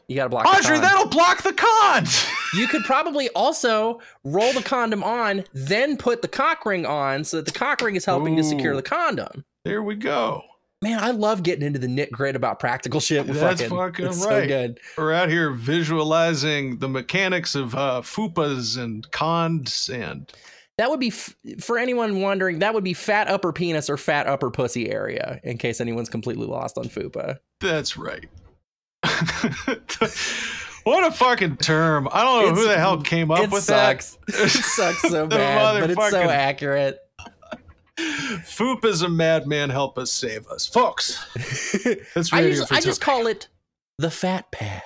You 0.07 0.15
gotta 0.15 0.29
block. 0.29 0.45
Audrey, 0.45 0.79
that'll 0.79 1.07
block 1.07 1.43
the 1.43 1.53
cons. 1.53 2.25
you 2.53 2.67
could 2.67 2.83
probably 2.83 3.29
also 3.29 3.99
roll 4.23 4.51
the 4.53 4.63
condom 4.63 5.03
on, 5.03 5.43
then 5.53 5.97
put 5.97 6.21
the 6.21 6.27
cock 6.27 6.65
ring 6.65 6.85
on, 6.85 7.23
so 7.23 7.37
that 7.37 7.45
the 7.45 7.57
cock 7.57 7.81
ring 7.81 7.95
is 7.95 8.05
helping 8.05 8.33
Ooh, 8.33 8.37
to 8.37 8.43
secure 8.43 8.75
the 8.75 8.81
condom. 8.81 9.45
There 9.63 9.83
we 9.83 9.95
go. 9.95 10.43
Man, 10.81 10.99
I 10.99 11.11
love 11.11 11.41
getting 11.41 11.65
into 11.65 11.79
the 11.79 11.87
nit 11.87 12.11
grit 12.11 12.35
about 12.35 12.59
practical 12.59 12.99
shit. 12.99 13.25
With 13.25 13.39
That's 13.39 13.61
fucking, 13.61 13.75
fucking 13.75 14.05
right. 14.05 14.15
So 14.15 14.47
good. 14.47 14.79
We're 14.97 15.13
out 15.13 15.29
here 15.29 15.51
visualizing 15.51 16.77
the 16.77 16.89
mechanics 16.89 17.55
of 17.55 17.73
uh, 17.75 18.01
fupas 18.01 18.77
and 18.77 19.09
cons 19.11 19.89
and. 19.89 20.31
That 20.77 20.89
would 20.89 20.99
be 20.99 21.07
f- 21.07 21.33
for 21.61 21.79
anyone 21.79 22.21
wondering. 22.21 22.59
That 22.59 22.73
would 22.73 22.83
be 22.83 22.93
fat 22.93 23.29
upper 23.29 23.53
penis 23.53 23.89
or 23.89 23.95
fat 23.95 24.27
upper 24.27 24.51
pussy 24.51 24.91
area. 24.91 25.39
In 25.43 25.57
case 25.57 25.79
anyone's 25.79 26.09
completely 26.09 26.45
lost 26.45 26.77
on 26.77 26.83
fupa. 26.85 27.39
That's 27.61 27.97
right. 27.97 28.27
what 30.83 31.05
a 31.05 31.11
fucking 31.11 31.57
term. 31.57 32.07
I 32.11 32.23
don't 32.23 32.43
know 32.43 32.49
it's, 32.51 32.59
who 32.59 32.67
the 32.67 32.77
hell 32.77 33.01
came 33.01 33.31
up 33.31 33.51
with 33.51 33.63
sucks. 33.63 34.17
that. 34.27 34.35
It 34.45 34.49
sucks 34.49 35.01
so 35.01 35.27
bad, 35.27 35.81
but 35.81 35.89
it's 35.91 36.09
so 36.09 36.29
accurate. 36.29 36.99
Foop 37.97 38.83
is 38.85 39.01
a 39.01 39.09
madman. 39.09 39.69
Help 39.69 39.97
us 39.97 40.11
save 40.11 40.47
us, 40.47 40.67
folks. 40.67 41.23
That's 42.13 42.33
I, 42.33 42.39
I 42.71 42.81
just 42.81 42.99
call 43.01 43.27
it 43.27 43.47
the 43.97 44.11
fat 44.11 44.51
pad. 44.51 44.83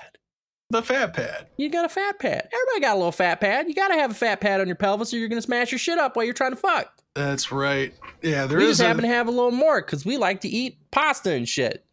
The 0.72 0.84
fat 0.84 1.16
pad. 1.16 1.48
You 1.58 1.70
got 1.70 1.86
a 1.86 1.90
fat 1.90 2.20
pad. 2.20 2.48
Everybody 2.54 2.82
got 2.82 2.94
a 2.94 2.98
little 2.98 3.12
fat 3.12 3.42
pad. 3.42 3.68
You 3.68 3.74
gotta 3.74 3.96
have 3.96 4.12
a 4.12 4.14
fat 4.14 4.40
pad 4.40 4.62
on 4.62 4.68
your 4.68 4.76
pelvis, 4.76 5.12
or 5.12 5.18
you're 5.18 5.28
gonna 5.28 5.42
smash 5.42 5.72
your 5.72 5.80
shit 5.80 5.98
up 5.98 6.16
while 6.16 6.26
you're 6.26 6.36
trying 6.36 6.52
to 6.52 6.58
fuck. 6.58 6.94
That's 7.16 7.52
right. 7.52 7.94
Yeah, 8.22 8.46
there 8.46 8.60
we 8.60 8.66
is 8.66 8.78
just 8.78 8.82
a- 8.82 8.86
happen 8.88 9.02
to 9.02 9.08
have 9.08 9.28
a 9.28 9.32
little 9.32 9.52
more 9.52 9.82
because 9.82 10.06
we 10.06 10.18
like 10.18 10.42
to 10.42 10.48
eat 10.48 10.78
pasta 10.92 11.32
and 11.32 11.50
shit. 11.50 11.84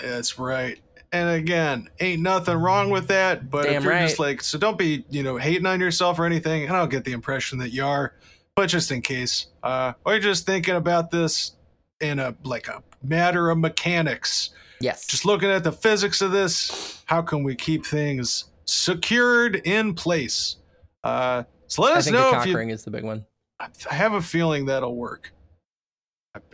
That's 0.00 0.38
right. 0.38 0.78
And 1.12 1.28
again, 1.30 1.88
ain't 2.00 2.22
nothing 2.22 2.56
wrong 2.56 2.88
with 2.88 3.08
that. 3.08 3.50
But 3.50 3.64
Damn 3.64 3.74
if 3.76 3.84
you're 3.84 3.98
just 3.98 4.18
like, 4.18 4.40
so 4.42 4.58
don't 4.58 4.78
be, 4.78 5.04
you 5.10 5.22
know, 5.22 5.36
hating 5.36 5.66
on 5.66 5.78
yourself 5.78 6.18
or 6.18 6.24
anything. 6.24 6.64
And 6.64 6.72
I 6.74 6.78
don't 6.78 6.90
get 6.90 7.04
the 7.04 7.12
impression 7.12 7.58
that 7.58 7.68
you 7.70 7.84
are, 7.84 8.14
but 8.56 8.68
just 8.68 8.90
in 8.90 9.02
case, 9.02 9.46
uh, 9.62 9.92
or 10.06 10.12
you're 10.14 10.22
just 10.22 10.46
thinking 10.46 10.74
about 10.76 11.10
this 11.10 11.52
in 12.00 12.18
a 12.18 12.34
like 12.44 12.66
a 12.68 12.82
matter 13.02 13.50
of 13.50 13.58
mechanics, 13.58 14.50
Yes. 14.80 15.06
just 15.06 15.24
looking 15.26 15.50
at 15.50 15.64
the 15.64 15.70
physics 15.72 16.22
of 16.22 16.32
this. 16.32 17.02
How 17.04 17.20
can 17.20 17.44
we 17.44 17.54
keep 17.54 17.84
things 17.84 18.44
secured 18.64 19.56
in 19.66 19.92
place? 19.94 20.56
Uh, 21.04 21.42
so 21.66 21.82
let 21.82 21.92
I 21.92 21.98
us 21.98 22.04
think 22.04 22.16
the 22.16 22.22
know 22.22 22.30
cock 22.32 22.46
if 22.46 22.52
you. 22.52 22.58
is 22.70 22.84
the 22.84 22.90
big 22.90 23.04
one. 23.04 23.26
I 23.60 23.68
have 23.90 24.14
a 24.14 24.22
feeling 24.22 24.64
that'll 24.66 24.96
work. 24.96 25.30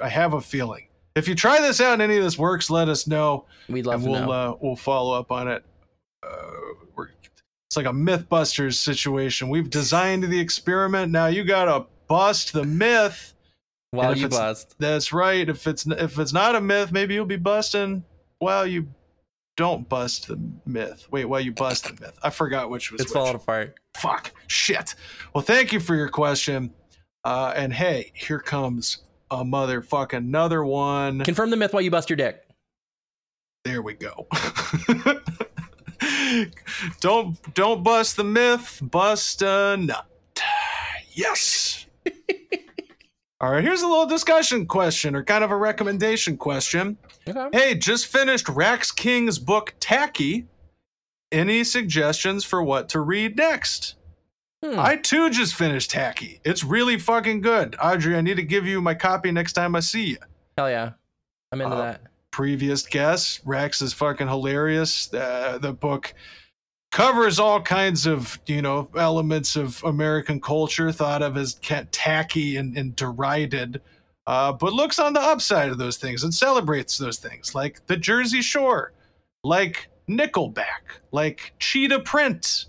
I 0.03 0.09
have 0.09 0.35
a 0.35 0.41
feeling. 0.41 0.88
If 1.19 1.29
you 1.29 1.35
try 1.35 1.61
this 1.61 1.81
out 1.81 1.95
and 1.95 2.03
any 2.03 2.17
of 2.17 2.23
this 2.25 2.39
works, 2.39 2.71
let 2.71 2.89
us 2.89 3.07
know 3.07 3.45
We'd 3.69 3.87
love 3.87 3.97
and 3.97 4.05
to 4.05 4.11
we'll 4.11 4.27
know. 4.27 4.31
uh, 4.33 4.57
we'll 4.61 4.77
follow 4.77 5.19
up 5.19 5.31
on 5.33 5.49
it. 5.49 5.65
Uh, 6.23 6.29
it's 7.69 7.77
like 7.77 7.87
a 7.87 7.91
MythBusters 7.91 8.75
situation. 8.77 9.51
We've 9.51 9.69
designed 9.69 10.25
the 10.25 10.41
experiment. 10.41 11.13
Now 11.13 11.27
you 11.27 11.45
gotta 11.45 11.85
bust 12.09 12.55
the 12.55 12.65
myth. 12.65 13.35
While 13.91 14.17
you 14.17 14.29
bust. 14.29 14.75
That's 14.79 15.13
right. 15.13 15.47
If 15.49 15.67
it's 15.67 15.87
if 15.87 16.19
it's 16.19 16.33
not 16.33 16.55
a 16.57 16.61
myth, 16.61 16.93
maybe 16.93 17.15
you'll 17.15 17.27
be 17.27 17.37
busting 17.37 18.05
while 18.39 18.67
you 18.67 18.87
don't 19.59 19.87
bust 19.89 20.29
the 20.29 20.39
myth. 20.67 21.07
Wait, 21.11 21.25
while 21.27 21.41
you 21.41 21.53
bust 21.53 21.85
the 21.95 22.03
myth. 22.05 22.19
I 22.23 22.31
forgot 22.31 22.71
which 22.71 22.91
was 22.93 23.01
It's 23.03 23.11
which. 23.11 23.15
falling 23.15 23.35
apart. 23.35 23.75
Fuck. 23.97 24.33
Shit. 24.47 24.95
Well, 25.35 25.43
thank 25.43 25.73
you 25.73 25.81
for 25.81 25.95
your 25.95 26.09
question. 26.09 26.73
Uh, 27.25 27.53
and 27.57 27.73
hey, 27.73 28.13
here 28.15 28.39
comes 28.39 28.99
a 29.31 29.45
motherfucking 29.45 30.17
another 30.17 30.65
one. 30.65 31.21
Confirm 31.21 31.51
the 31.51 31.57
myth 31.57 31.73
while 31.73 31.83
you 31.83 31.91
bust 31.91 32.11
your 32.11 32.17
dick. 32.17 32.45
There 33.65 33.83
we 33.83 33.95
go. 33.95 34.27
don't 37.01 37.55
don't 37.55 37.83
bust 37.83 38.17
the 38.17 38.25
myth, 38.25 38.81
bust 38.83 39.43
a 39.43 39.77
nut. 39.77 40.07
Yes. 41.13 41.87
All 43.41 43.53
right, 43.53 43.63
here's 43.63 43.83
a 43.83 43.89
little 43.89 44.07
discussion 44.07 44.67
question 44.67 45.15
or 45.15 45.23
kind 45.23 45.45
of 45.45 45.51
a 45.51 45.57
recommendation 45.57 46.37
question. 46.37 46.97
Okay. 47.29 47.49
Hey, 47.53 47.75
just 47.75 48.07
finished 48.07 48.49
Rax 48.49 48.91
King's 48.91 49.39
book 49.39 49.75
Tacky. 49.81 50.47
Any 51.31 51.63
suggestions 51.63 52.45
for 52.45 52.63
what 52.63 52.89
to 52.91 53.01
read 53.01 53.37
next? 53.37 53.97
Hmm. 54.65 54.79
I 54.79 54.97
too 54.97 55.31
just 55.31 55.55
finished 55.55 55.91
Tacky. 55.91 56.41
It's 56.45 56.65
really 56.65 56.99
fucking 56.99 57.43
good. 57.43 57.77
Audrey, 57.81 58.17
I 58.17 58.21
need 58.21 58.37
to 58.39 58.43
give 58.43 58.67
you 58.67 58.81
my 58.81 58.95
copy 58.95 59.31
next 59.31 59.53
time 59.53 59.77
I 59.77 59.81
see 59.81 60.07
you. 60.07 60.17
Hell 60.57 60.69
yeah. 60.69 60.93
I'm 61.53 61.61
into 61.61 61.77
Uh, 61.77 61.83
that. 61.83 62.01
previous 62.33 62.87
guest. 62.87 63.41
Rax 63.45 63.81
is 63.81 63.93
fucking 63.93 64.27
hilarious. 64.29 65.13
Uh, 65.15 65.59
the 65.61 65.73
book 65.73 66.13
covers 66.91 67.39
all 67.39 67.61
kinds 67.61 68.07
of 68.07 68.39
you 68.47 68.63
know 68.63 68.89
elements 68.97 69.55
of 69.57 69.83
American 69.85 70.41
culture 70.41 70.91
thought 70.91 71.23
of 71.23 71.37
as 71.37 71.55
tacky 71.93 72.57
and, 72.57 72.77
and 72.77 72.97
derided, 72.97 73.81
uh, 74.27 74.53
but 74.53 74.73
looks 74.73 74.99
on 74.99 75.13
the 75.13 75.21
upside 75.21 75.71
of 75.71 75.79
those 75.79 75.97
things 75.99 76.25
and 76.25 76.35
celebrates 76.35 76.99
those 76.99 77.19
things, 77.19 77.55
like 77.55 77.87
the 77.87 77.97
Jersey 77.97 78.43
Shore, 78.43 78.93
like 79.45 79.89
Nickelback, 80.09 80.99
like 81.13 81.53
Cheetah 81.61 82.01
Print. 82.01 82.67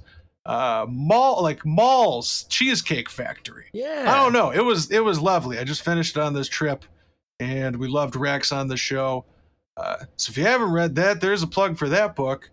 Uh, 0.49 0.85
mall 0.89 1.43
like 1.43 1.63
malls 1.63 2.45
cheesecake 2.49 3.07
factory 3.07 3.65
Yeah. 3.71 4.05
I 4.07 4.15
don't 4.15 4.33
know. 4.33 4.49
It 4.49 4.65
was 4.65 4.89
it 4.89 5.03
was 5.03 5.19
lovely. 5.21 5.59
I 5.59 5.63
just 5.63 5.83
finished 5.83 6.17
it 6.17 6.21
on 6.21 6.33
this 6.33 6.47
trip, 6.49 6.85
and 7.39 7.75
we 7.75 7.87
loved 7.87 8.15
Rax 8.15 8.51
on 8.51 8.67
the 8.67 8.75
show. 8.75 9.25
Uh, 9.77 9.97
so 10.17 10.31
if 10.31 10.37
you 10.37 10.43
haven't 10.45 10.71
read 10.71 10.95
that, 10.95 11.21
there's 11.21 11.43
a 11.43 11.47
plug 11.47 11.77
for 11.77 11.87
that 11.89 12.15
book. 12.15 12.49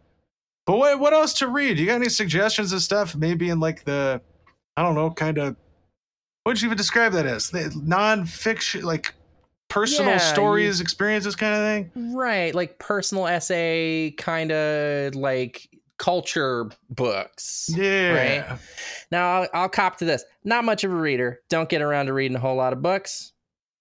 But 0.67 0.77
what 0.77 1.01
what 1.01 1.15
else 1.15 1.33
to 1.35 1.49
read? 1.49 1.79
You 1.79 1.87
got 1.87 1.95
any 1.95 2.11
suggestions 2.11 2.71
of 2.73 2.83
stuff? 2.83 3.17
Maybe 3.17 3.49
in 3.49 3.61
like 3.61 3.85
the, 3.85 4.21
I 4.77 4.83
don't 4.83 4.95
know, 4.95 5.11
kind 5.11 5.39
of. 5.39 5.57
What 6.43 6.51
would 6.51 6.61
you 6.63 6.67
even 6.67 6.77
describe 6.77 7.13
that 7.13 7.25
as? 7.25 7.51
Non-fiction, 7.77 8.83
like 8.83 9.15
personal 9.69 10.13
Yeah, 10.13 10.19
stories, 10.19 10.81
experiences, 10.81 11.35
kind 11.35 11.55
of 11.55 11.61
thing. 11.95 12.15
Right. 12.15 12.55
Like 12.55 12.79
personal 12.79 13.27
essay, 13.27 14.13
kind 14.19 14.53
of 14.53 15.15
like 15.15 15.69
culture 15.99 16.71
books. 16.91 17.71
Yeah. 17.75 18.59
Now, 19.11 19.43
I'll, 19.43 19.49
I'll 19.55 19.69
cop 19.69 19.99
to 19.99 20.05
this. 20.05 20.25
Not 20.45 20.65
much 20.65 20.85
of 20.85 20.93
a 20.93 20.97
reader. 20.97 21.41
Don't 21.49 21.69
get 21.69 21.83
around 21.83 22.07
to 22.07 22.13
reading 22.13 22.37
a 22.37 22.41
whole 22.41 22.57
lot 22.57 22.73
of 22.73 22.83
books. 22.83 23.33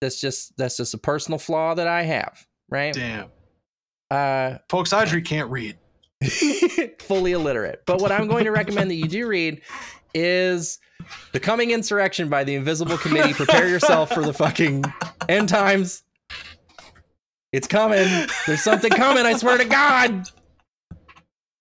That's 0.02 0.20
just 0.20 0.56
that's 0.58 0.78
just 0.78 0.94
a 0.94 0.98
personal 0.98 1.40
flaw 1.40 1.74
that 1.74 1.88
I 1.88 2.04
have. 2.04 2.46
Right. 2.70 2.94
Damn. 2.94 3.30
Uh, 4.12 4.58
Folks, 4.70 4.94
Audrey 4.94 5.22
can't 5.22 5.50
read. 5.50 5.78
fully 7.00 7.34
illiterate. 7.34 7.84
But 7.86 8.02
what 8.02 8.12
I'm 8.12 8.28
going 8.28 8.46
to 8.46 8.52
recommend 8.52 8.90
that 8.92 8.96
you 8.96 9.08
do 9.08 9.28
read 9.28 9.62
is 10.14 10.80
The 11.34 11.40
Coming 11.40 11.72
Insurrection 11.72 12.30
by 12.30 12.44
the 12.44 12.56
Invisible 12.56 12.98
Committee. 12.98 13.34
Prepare 13.34 13.68
yourself 13.68 14.12
for 14.12 14.24
the 14.24 14.34
fucking 14.34 14.86
end 15.30 15.50
times. 15.50 16.04
It's 17.52 17.68
coming. 17.68 18.08
There's 18.48 18.64
something 18.64 18.92
coming, 18.92 19.26
I 19.26 19.34
swear 19.34 19.58
to 19.58 19.66
God. 19.66 20.30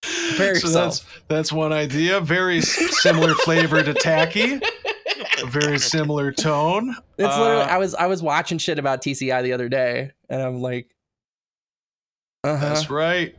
Prepare 0.28 0.54
So 0.56 0.66
yourself. 0.68 0.74
that's 0.74 1.04
that's 1.28 1.52
one 1.52 1.72
idea. 1.72 2.20
Very 2.20 2.60
similar 2.60 3.34
flavor 3.34 3.82
to 3.82 3.94
tacky. 3.94 4.60
A 5.42 5.46
very 5.46 5.78
similar 5.78 6.32
tone. 6.32 6.94
It's 7.18 7.36
literally 7.38 7.62
Uh, 7.62 7.66
I 7.66 7.78
was 7.78 7.94
I 7.94 8.06
was 8.06 8.22
watching 8.22 8.58
shit 8.58 8.78
about 8.78 9.02
TCI 9.02 9.42
the 9.42 9.52
other 9.52 9.68
day 9.68 10.12
and 10.28 10.40
I'm 10.42 10.60
like 10.62 10.90
uh-huh. 12.42 12.56
That's 12.68 12.90
right. 12.90 13.34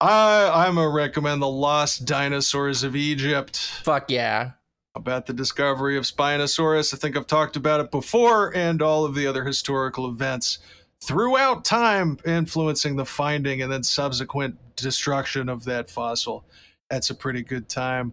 I 0.00 0.66
I'm 0.66 0.76
gonna 0.76 0.88
recommend 0.88 1.42
the 1.42 1.48
Lost 1.48 2.04
Dinosaurs 2.04 2.82
of 2.84 2.94
Egypt 2.96 3.56
Fuck 3.82 4.10
yeah. 4.10 4.52
about 4.94 5.26
the 5.26 5.32
discovery 5.32 5.96
of 5.96 6.04
Spinosaurus. 6.04 6.94
I 6.94 6.96
think 6.96 7.16
I've 7.16 7.26
talked 7.26 7.56
about 7.56 7.80
it 7.80 7.90
before, 7.90 8.54
and 8.56 8.80
all 8.80 9.04
of 9.04 9.14
the 9.14 9.26
other 9.26 9.44
historical 9.44 10.08
events 10.08 10.58
throughout 11.02 11.64
time 11.64 12.18
influencing 12.26 12.96
the 12.96 13.04
finding 13.04 13.62
and 13.62 13.72
then 13.72 13.82
subsequent 13.82 14.56
destruction 14.76 15.48
of 15.48 15.64
that 15.64 15.90
fossil. 15.90 16.44
That's 16.90 17.10
a 17.10 17.14
pretty 17.14 17.42
good 17.42 17.68
time. 17.68 18.12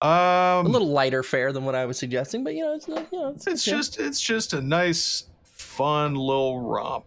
Um, 0.00 0.10
A 0.10 0.62
little 0.68 0.88
lighter 0.88 1.22
fare 1.22 1.52
than 1.52 1.64
what 1.64 1.74
I 1.74 1.84
was 1.86 1.98
suggesting, 1.98 2.44
but 2.44 2.54
you 2.54 2.62
know, 2.64 2.74
it's 2.74 2.86
not, 2.86 3.06
you 3.12 3.18
know, 3.18 3.28
it's, 3.30 3.46
It's 3.46 3.66
yeah. 3.66 3.74
just 3.74 3.98
it's 3.98 4.20
just 4.20 4.52
a 4.52 4.60
nice, 4.60 5.24
fun 5.42 6.14
little 6.14 6.60
romp 6.60 7.04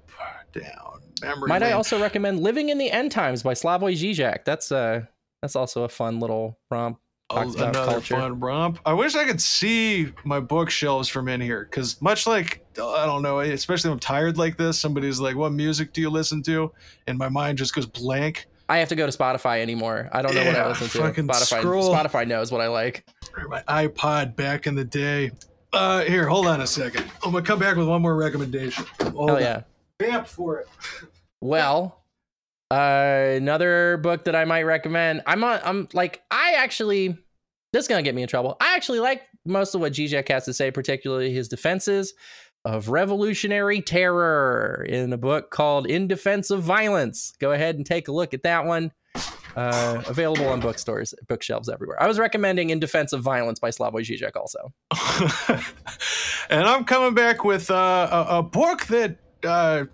down 0.51 0.99
memory 1.21 1.47
Might 1.47 1.63
I 1.63 1.71
also 1.71 2.01
recommend 2.01 2.41
Living 2.41 2.69
in 2.69 2.77
the 2.77 2.91
End 2.91 3.11
Times 3.11 3.43
by 3.43 3.53
Slavoj 3.53 3.93
Žižek. 3.95 4.43
That's 4.43 4.71
uh 4.71 5.05
that's 5.41 5.55
also 5.55 5.83
a 5.83 5.89
fun 5.89 6.19
little 6.19 6.59
romp. 6.69 6.99
Talks 7.33 7.55
Oh, 7.57 7.63
another 7.69 7.91
culture. 7.91 8.15
fun 8.15 8.39
romp. 8.39 8.79
I 8.85 8.93
wish 8.93 9.15
I 9.15 9.25
could 9.25 9.41
see 9.41 10.11
my 10.23 10.39
bookshelves 10.39 11.07
from 11.09 11.27
in 11.27 11.41
here 11.41 11.67
because 11.69 12.01
much 12.01 12.27
like 12.27 12.65
I 12.73 13.05
don't 13.05 13.21
know, 13.21 13.39
especially 13.39 13.89
when 13.89 13.95
I'm 13.95 13.99
tired 13.99 14.37
like 14.37 14.57
this, 14.57 14.77
somebody's 14.79 15.19
like, 15.19 15.35
"What 15.35 15.51
music 15.53 15.93
do 15.93 16.01
you 16.01 16.09
listen 16.09 16.41
to?" 16.43 16.71
and 17.07 17.17
my 17.17 17.29
mind 17.29 17.57
just 17.57 17.73
goes 17.75 17.85
blank. 17.85 18.47
I 18.69 18.77
have 18.77 18.87
to 18.89 18.95
go 18.95 19.05
to 19.09 19.17
Spotify 19.17 19.59
anymore. 19.61 20.09
I 20.13 20.21
don't 20.21 20.33
know 20.33 20.45
what 20.45 20.55
I 20.55 20.67
listen 20.69 20.87
to. 20.87 20.97
Spotify 21.23 21.59
scroll. 21.59 21.93
Spotify 21.93 22.25
knows 22.25 22.51
what 22.53 22.61
I 22.61 22.67
like. 22.67 23.05
My 23.49 23.61
iPod 23.67 24.35
back 24.37 24.65
in 24.67 24.75
the 24.75 24.85
day. 24.85 25.31
Uh, 25.73 26.01
here, 26.03 26.27
hold 26.27 26.47
on 26.47 26.61
a 26.61 26.67
second. 26.67 27.03
I'm 27.23 27.31
gonna 27.31 27.43
come 27.43 27.59
back 27.59 27.75
with 27.75 27.87
one 27.87 28.01
more 28.01 28.15
recommendation. 28.15 28.85
Hold 29.13 29.31
on. 29.31 29.41
yeah. 29.41 29.61
vamp 29.99 30.27
for 30.27 30.59
it. 30.59 30.67
Well, 31.41 32.00
uh, 32.71 33.33
another 33.35 33.97
book 33.97 34.23
that 34.23 34.35
I 34.35 34.45
might 34.45 34.63
recommend. 34.63 35.21
I'm 35.27 35.43
on, 35.43 35.59
I'm 35.63 35.87
like 35.93 36.21
I 36.31 36.53
actually 36.53 37.17
this 37.73 37.83
is 37.83 37.87
gonna 37.87 38.01
get 38.01 38.15
me 38.15 38.21
in 38.21 38.29
trouble. 38.29 38.55
I 38.61 38.75
actually 38.75 38.99
like 38.99 39.23
most 39.45 39.75
of 39.75 39.81
what 39.81 39.93
Zizek 39.93 40.29
has 40.29 40.45
to 40.45 40.53
say, 40.53 40.71
particularly 40.71 41.33
his 41.33 41.49
defenses 41.49 42.13
of 42.63 42.89
revolutionary 42.89 43.81
terror 43.81 44.85
in 44.87 45.11
a 45.11 45.17
book 45.17 45.49
called 45.49 45.85
In 45.87 46.07
Defense 46.07 46.49
of 46.49 46.61
Violence. 46.61 47.33
Go 47.39 47.51
ahead 47.51 47.75
and 47.75 47.85
take 47.85 48.07
a 48.07 48.11
look 48.11 48.33
at 48.33 48.43
that 48.43 48.65
one. 48.65 48.91
Uh, 49.53 50.01
available 50.07 50.47
on 50.47 50.61
bookstores, 50.61 51.13
bookshelves 51.27 51.67
everywhere. 51.67 52.01
I 52.01 52.07
was 52.07 52.17
recommending 52.17 52.69
In 52.69 52.79
Defense 52.79 53.11
of 53.11 53.21
Violence 53.21 53.59
by 53.59 53.69
Slavoj 53.69 54.05
Žižek 54.05 54.37
also. 54.37 54.71
and 56.49 56.63
I'm 56.63 56.85
coming 56.85 57.13
back 57.15 57.43
with 57.43 57.69
uh, 57.69 58.07
a, 58.29 58.37
a 58.37 58.43
book 58.43 58.85
that 58.85 59.17
uh, 59.43 59.85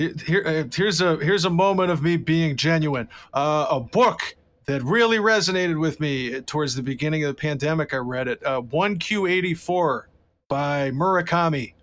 here 0.00 0.42
uh, 0.46 0.64
here's 0.74 1.00
a 1.00 1.16
here's 1.16 1.44
a 1.44 1.50
moment 1.50 1.90
of 1.90 2.02
me 2.02 2.16
being 2.16 2.56
genuine. 2.56 3.08
Uh, 3.34 3.66
a 3.70 3.80
book 3.80 4.34
that 4.66 4.82
really 4.82 5.18
resonated 5.18 5.78
with 5.78 6.00
me 6.00 6.40
towards 6.42 6.74
the 6.74 6.82
beginning 6.82 7.24
of 7.24 7.28
the 7.28 7.34
pandemic. 7.34 7.92
I 7.92 7.98
read 7.98 8.28
it. 8.28 8.44
Uh, 8.44 8.62
1Q84 8.62 10.04
by 10.48 10.90
Murakami. 10.90 11.74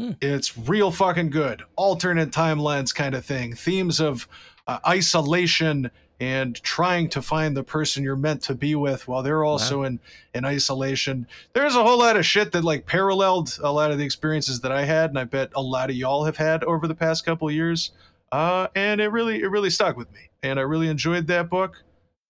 Hmm. 0.00 0.12
It's 0.20 0.56
real 0.56 0.90
fucking 0.90 1.30
good. 1.30 1.62
Alternate 1.76 2.30
timelines 2.30 2.94
kind 2.94 3.14
of 3.14 3.24
thing. 3.24 3.54
Themes 3.54 4.00
of 4.00 4.26
uh, 4.66 4.78
isolation 4.86 5.90
and 6.22 6.62
trying 6.62 7.08
to 7.08 7.20
find 7.20 7.56
the 7.56 7.64
person 7.64 8.04
you're 8.04 8.14
meant 8.14 8.40
to 8.40 8.54
be 8.54 8.76
with 8.76 9.08
while 9.08 9.24
they're 9.24 9.42
also 9.42 9.80
wow. 9.80 9.86
in 9.86 10.00
in 10.34 10.44
isolation. 10.44 11.26
There's 11.52 11.74
a 11.74 11.82
whole 11.82 11.98
lot 11.98 12.16
of 12.16 12.24
shit 12.24 12.52
that 12.52 12.62
like 12.62 12.86
paralleled 12.86 13.58
a 13.60 13.72
lot 13.72 13.90
of 13.90 13.98
the 13.98 14.04
experiences 14.04 14.60
that 14.60 14.70
I 14.70 14.84
had, 14.84 15.10
and 15.10 15.18
I 15.18 15.24
bet 15.24 15.50
a 15.56 15.60
lot 15.60 15.90
of 15.90 15.96
y'all 15.96 16.24
have 16.24 16.36
had 16.36 16.62
over 16.62 16.86
the 16.86 16.94
past 16.94 17.24
couple 17.24 17.50
years. 17.50 17.90
Uh, 18.30 18.68
and 18.76 19.00
it 19.00 19.08
really 19.08 19.42
it 19.42 19.48
really 19.48 19.68
stuck 19.68 19.96
with 19.96 20.12
me, 20.12 20.30
and 20.44 20.60
I 20.60 20.62
really 20.62 20.86
enjoyed 20.86 21.26
that 21.26 21.50
book. 21.50 21.82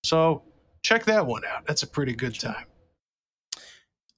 So 0.05 0.43
check 0.81 1.05
that 1.05 1.27
one 1.27 1.43
out. 1.45 1.67
That's 1.67 1.83
a 1.83 1.87
pretty 1.87 2.15
good 2.15 2.41
time. 2.41 2.65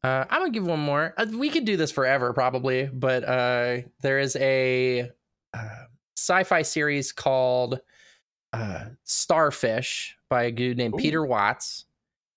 Uh, 0.05 0.25
I'm 0.31 0.43
gonna 0.43 0.51
give 0.51 0.69
one 0.69 0.79
more. 0.79 1.15
Uh, 1.19 1.27
we 1.35 1.51
could 1.51 1.65
do 1.65 1.77
this 1.77 1.91
forever, 1.91 2.33
probably, 2.33 2.87
but 2.87 3.25
uh, 3.25 3.79
there 4.03 4.21
is 4.21 4.37
a 4.37 5.11
uh, 5.53 5.85
sci-fi 6.17 6.63
series 6.63 7.11
called 7.11 7.81
uh, 8.55 8.85
Starfish 9.05 10.17
by 10.29 10.45
a 10.45 10.53
dude 10.53 10.79
named 10.79 10.95
Ooh. 10.95 10.99
Peter 10.99 11.25
Watts. 11.25 11.87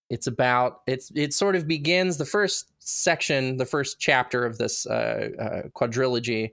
It's 0.10 0.28
about 0.28 0.82
it's 0.88 1.12
it 1.16 1.34
sort 1.34 1.56
of 1.56 1.68
begins 1.68 2.18
the 2.18 2.26
first 2.26 2.72
section, 2.80 3.58
the 3.58 3.66
first 3.66 4.00
chapter 4.00 4.46
of 4.46 4.58
this 4.58 4.86
uh, 4.86 5.30
uh, 5.40 5.62
quadrilogy 5.76 6.52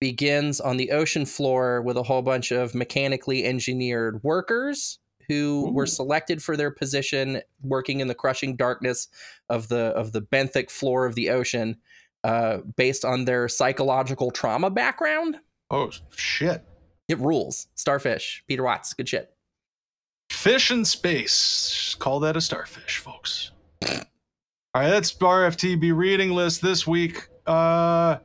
begins 0.00 0.60
on 0.60 0.76
the 0.76 0.90
ocean 0.92 1.26
floor 1.26 1.82
with 1.82 1.96
a 1.96 2.02
whole 2.02 2.22
bunch 2.22 2.52
of 2.52 2.74
mechanically 2.74 3.44
engineered 3.44 4.22
workers 4.22 4.98
who 5.28 5.66
Ooh. 5.66 5.72
were 5.72 5.86
selected 5.86 6.42
for 6.42 6.56
their 6.56 6.70
position 6.70 7.40
working 7.62 8.00
in 8.00 8.08
the 8.08 8.14
crushing 8.14 8.56
darkness 8.56 9.08
of 9.48 9.68
the 9.68 9.86
of 9.96 10.12
the 10.12 10.22
benthic 10.22 10.70
floor 10.70 11.04
of 11.04 11.14
the 11.14 11.30
ocean 11.30 11.76
uh, 12.24 12.58
based 12.76 13.04
on 13.04 13.24
their 13.24 13.48
psychological 13.48 14.30
trauma 14.30 14.70
background. 14.70 15.38
Oh 15.70 15.90
shit. 16.14 16.64
It 17.12 17.18
rules. 17.18 17.68
Starfish. 17.74 18.42
Peter 18.48 18.62
Watts. 18.62 18.94
Good 18.94 19.06
shit. 19.06 19.30
Fish 20.30 20.70
in 20.70 20.82
space. 20.82 21.94
Call 21.98 22.20
that 22.20 22.38
a 22.38 22.40
starfish, 22.40 22.96
folks. 22.96 23.50
All 23.86 23.90
right, 24.74 24.88
that's 24.88 25.14
our 25.20 25.50
FTB 25.50 25.94
reading 25.94 26.30
list 26.30 26.62
this 26.62 26.86
week. 26.86 27.28
Uh, 27.46 28.16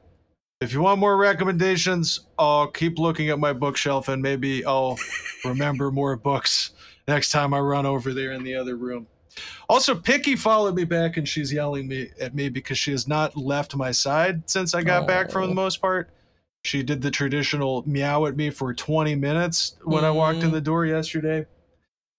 if 0.61 0.71
you 0.71 0.79
want 0.79 1.01
more 1.01 1.17
recommendations, 1.17 2.21
I'll 2.39 2.67
keep 2.67 2.97
looking 2.97 3.29
at 3.29 3.39
my 3.39 3.51
bookshelf 3.51 4.07
and 4.07 4.21
maybe 4.21 4.63
I'll 4.63 4.97
remember 5.43 5.91
more 5.91 6.15
books 6.15 6.71
next 7.09 7.31
time 7.31 7.53
I 7.53 7.59
run 7.59 7.85
over 7.85 8.13
there 8.13 8.31
in 8.31 8.45
the 8.45 8.55
other 8.55 8.77
room. 8.77 9.05
Also, 9.67 9.93
Picky 9.93 10.37
followed 10.37 10.75
me 10.75 10.85
back 10.85 11.17
and 11.17 11.27
she's 11.27 11.51
yelling 11.51 11.89
me 11.89 12.09
at 12.21 12.33
me 12.33 12.47
because 12.47 12.77
she 12.77 12.91
has 12.91 13.05
not 13.05 13.35
left 13.35 13.75
my 13.75 13.91
side 13.91 14.49
since 14.49 14.73
I 14.73 14.81
got 14.81 15.05
back 15.05 15.29
for 15.29 15.45
the 15.45 15.53
most 15.53 15.81
part. 15.81 16.09
She 16.67 16.83
did 16.83 17.01
the 17.01 17.09
traditional 17.09 17.87
meow 17.87 18.25
at 18.25 18.35
me 18.35 18.49
for 18.49 18.73
20 18.73 19.15
minutes 19.15 19.77
when 19.83 20.03
mm. 20.03 20.07
I 20.07 20.11
walked 20.11 20.39
in 20.39 20.49
mm. 20.49 20.53
the 20.53 20.59
door 20.59 20.85
yesterday. 20.85 21.45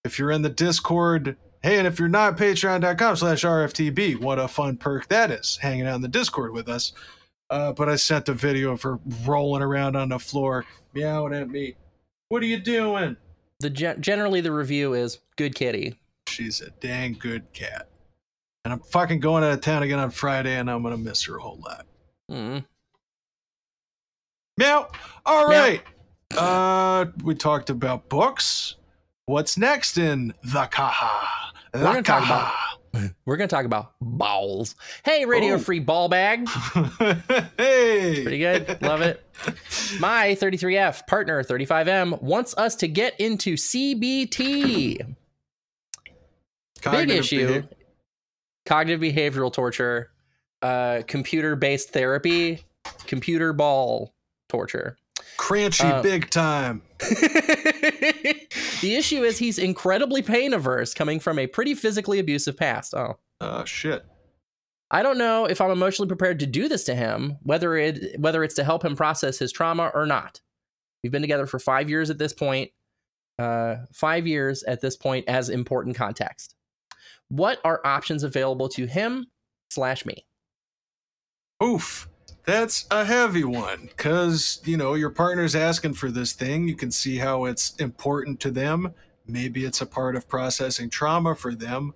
If 0.04 0.18
you're 0.18 0.30
in 0.30 0.40
the 0.40 0.48
Discord, 0.48 1.36
hey, 1.62 1.76
and 1.76 1.86
if 1.86 1.98
you're 1.98 2.08
not, 2.08 2.38
patreon.com 2.38 3.16
slash 3.16 3.44
RFTB. 3.44 4.18
What 4.18 4.38
a 4.38 4.48
fun 4.48 4.78
perk 4.78 5.06
that 5.08 5.30
is, 5.30 5.58
hanging 5.60 5.86
out 5.86 5.96
in 5.96 6.00
the 6.00 6.08
Discord 6.08 6.54
with 6.54 6.66
us. 6.66 6.94
Uh, 7.50 7.74
but 7.74 7.90
I 7.90 7.96
sent 7.96 8.30
a 8.30 8.32
video 8.32 8.72
of 8.72 8.80
her 8.80 8.98
rolling 9.26 9.60
around 9.60 9.96
on 9.96 10.08
the 10.08 10.18
floor, 10.18 10.64
meowing 10.94 11.34
at 11.34 11.50
me. 11.50 11.74
What 12.30 12.42
are 12.42 12.46
you 12.46 12.58
doing? 12.58 13.18
The 13.60 13.68
generally 13.68 14.40
the 14.40 14.52
review 14.52 14.94
is 14.94 15.18
good 15.36 15.54
kitty. 15.54 15.94
She's 16.26 16.62
a 16.62 16.70
dang 16.70 17.18
good 17.18 17.52
cat, 17.52 17.88
and 18.64 18.72
I'm 18.72 18.80
fucking 18.80 19.20
going 19.20 19.44
out 19.44 19.52
of 19.52 19.60
town 19.60 19.82
again 19.82 19.98
on 19.98 20.10
Friday, 20.10 20.56
and 20.56 20.70
I'm 20.70 20.82
gonna 20.82 20.96
miss 20.96 21.24
her 21.24 21.36
a 21.36 21.42
whole 21.42 21.60
lot. 21.62 21.84
Mm. 22.30 22.64
Meow. 24.58 24.88
All 25.24 25.46
right. 25.46 25.80
Meow. 26.34 26.40
Uh, 26.40 27.06
we 27.22 27.36
talked 27.36 27.70
about 27.70 28.08
books. 28.08 28.74
What's 29.26 29.56
next 29.56 29.98
in 29.98 30.34
the 30.42 30.64
Kaha? 30.64 31.52
We're 31.74 31.84
gonna 31.84 32.02
talk 32.02 32.24
about. 32.24 32.52
We're 33.24 33.36
gonna 33.36 33.46
talk 33.46 33.66
about 33.66 33.92
balls. 34.00 34.74
Hey, 35.04 35.24
Radio 35.26 35.54
oh. 35.54 35.58
Free 35.58 35.78
Ball 35.78 36.08
Bag. 36.08 36.48
hey, 37.56 38.22
pretty 38.22 38.38
good. 38.38 38.82
Love 38.82 39.00
it. 39.00 39.24
My 40.00 40.36
33F 40.40 41.06
partner 41.06 41.44
35M 41.44 42.20
wants 42.20 42.56
us 42.58 42.74
to 42.76 42.88
get 42.88 43.14
into 43.20 43.54
CBT. 43.54 45.14
Cognitive 46.82 47.08
Big 47.08 47.16
issue. 47.16 47.46
Behavior. 47.46 47.68
Cognitive 48.66 49.00
behavioral 49.00 49.52
torture, 49.52 50.10
uh, 50.62 51.02
computer-based 51.06 51.90
therapy, 51.90 52.64
computer 53.06 53.52
ball 53.52 54.12
torture. 54.48 54.96
Cranchy 55.36 55.84
uh, 55.84 56.02
big 56.02 56.30
time. 56.30 56.82
the 56.98 58.46
issue 58.82 59.22
is 59.22 59.38
he's 59.38 59.58
incredibly 59.58 60.22
pain 60.22 60.52
averse 60.52 60.94
coming 60.94 61.20
from 61.20 61.38
a 61.38 61.46
pretty 61.46 61.74
physically 61.74 62.18
abusive 62.18 62.56
past. 62.56 62.94
Oh. 62.94 63.18
Oh 63.40 63.64
shit. 63.64 64.04
I 64.90 65.02
don't 65.02 65.18
know 65.18 65.44
if 65.44 65.60
I'm 65.60 65.70
emotionally 65.70 66.08
prepared 66.08 66.40
to 66.40 66.46
do 66.46 66.68
this 66.68 66.84
to 66.84 66.94
him, 66.94 67.36
whether 67.42 67.76
it 67.76 68.18
whether 68.18 68.42
it's 68.42 68.54
to 68.54 68.64
help 68.64 68.84
him 68.84 68.96
process 68.96 69.38
his 69.38 69.52
trauma 69.52 69.90
or 69.94 70.06
not. 70.06 70.40
We've 71.02 71.12
been 71.12 71.22
together 71.22 71.46
for 71.46 71.58
5 71.58 71.88
years 71.88 72.10
at 72.10 72.18
this 72.18 72.32
point. 72.32 72.70
Uh 73.38 73.76
5 73.92 74.26
years 74.26 74.62
at 74.64 74.80
this 74.80 74.96
point 74.96 75.28
as 75.28 75.48
important 75.50 75.96
context. 75.96 76.54
What 77.28 77.60
are 77.64 77.80
options 77.84 78.24
available 78.24 78.68
to 78.70 78.86
him 78.86 79.26
slash 79.70 80.06
me? 80.06 80.26
Oof. 81.62 82.08
That's 82.48 82.86
a 82.90 83.04
heavy 83.04 83.44
one 83.44 83.90
because, 83.94 84.62
you 84.64 84.78
know, 84.78 84.94
your 84.94 85.10
partner's 85.10 85.54
asking 85.54 85.92
for 85.92 86.10
this 86.10 86.32
thing. 86.32 86.66
You 86.66 86.76
can 86.76 86.90
see 86.90 87.18
how 87.18 87.44
it's 87.44 87.76
important 87.76 88.40
to 88.40 88.50
them. 88.50 88.94
Maybe 89.26 89.66
it's 89.66 89.82
a 89.82 89.86
part 89.86 90.16
of 90.16 90.26
processing 90.26 90.88
trauma 90.88 91.36
for 91.36 91.54
them, 91.54 91.92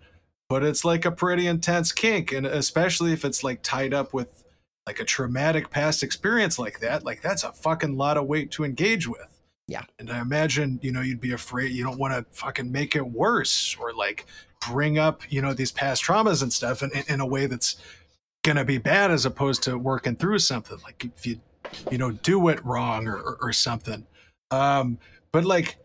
but 0.50 0.62
it's 0.62 0.84
like 0.84 1.06
a 1.06 1.10
pretty 1.10 1.46
intense 1.46 1.90
kink. 1.90 2.32
And 2.32 2.44
especially 2.44 3.14
if 3.14 3.24
it's 3.24 3.42
like 3.42 3.62
tied 3.62 3.94
up 3.94 4.12
with 4.12 4.44
like 4.86 5.00
a 5.00 5.06
traumatic 5.06 5.70
past 5.70 6.02
experience 6.02 6.58
like 6.58 6.80
that, 6.80 7.02
like 7.02 7.22
that's 7.22 7.44
a 7.44 7.52
fucking 7.54 7.96
lot 7.96 8.18
of 8.18 8.26
weight 8.26 8.50
to 8.50 8.64
engage 8.64 9.08
with. 9.08 9.40
Yeah. 9.68 9.84
And 9.98 10.12
I 10.12 10.20
imagine, 10.20 10.78
you 10.82 10.92
know, 10.92 11.00
you'd 11.00 11.18
be 11.18 11.32
afraid 11.32 11.72
you 11.72 11.82
don't 11.82 11.98
want 11.98 12.12
to 12.12 12.26
fucking 12.38 12.70
make 12.70 12.94
it 12.94 13.06
worse 13.06 13.74
or 13.80 13.94
like 13.94 14.26
bring 14.68 14.98
up, 14.98 15.22
you 15.32 15.40
know, 15.40 15.54
these 15.54 15.72
past 15.72 16.04
traumas 16.04 16.42
and 16.42 16.52
stuff 16.52 16.82
in, 16.82 16.90
in 17.08 17.20
a 17.20 17.26
way 17.26 17.46
that's 17.46 17.76
gonna 18.42 18.64
be 18.64 18.78
bad 18.78 19.10
as 19.10 19.24
opposed 19.24 19.62
to 19.62 19.78
working 19.78 20.16
through 20.16 20.38
something 20.38 20.78
like 20.84 21.04
if 21.04 21.26
you 21.26 21.40
you 21.90 21.98
know 21.98 22.10
do 22.10 22.48
it 22.48 22.64
wrong 22.64 23.06
or, 23.06 23.16
or, 23.16 23.38
or 23.40 23.52
something 23.52 24.06
um 24.50 24.98
but 25.30 25.44
like 25.44 25.76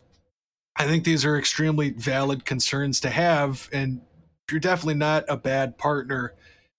i 0.76 0.86
think 0.86 1.04
these 1.04 1.24
are 1.24 1.38
extremely 1.38 1.92
valid 1.92 2.46
concerns 2.46 3.00
to 3.00 3.10
have 3.10 3.70
and 3.72 4.02
you're 4.50 4.60
definitely 4.60 4.96
not 4.96 5.24
a 5.28 5.38
bad 5.38 5.78
partner 5.78 6.34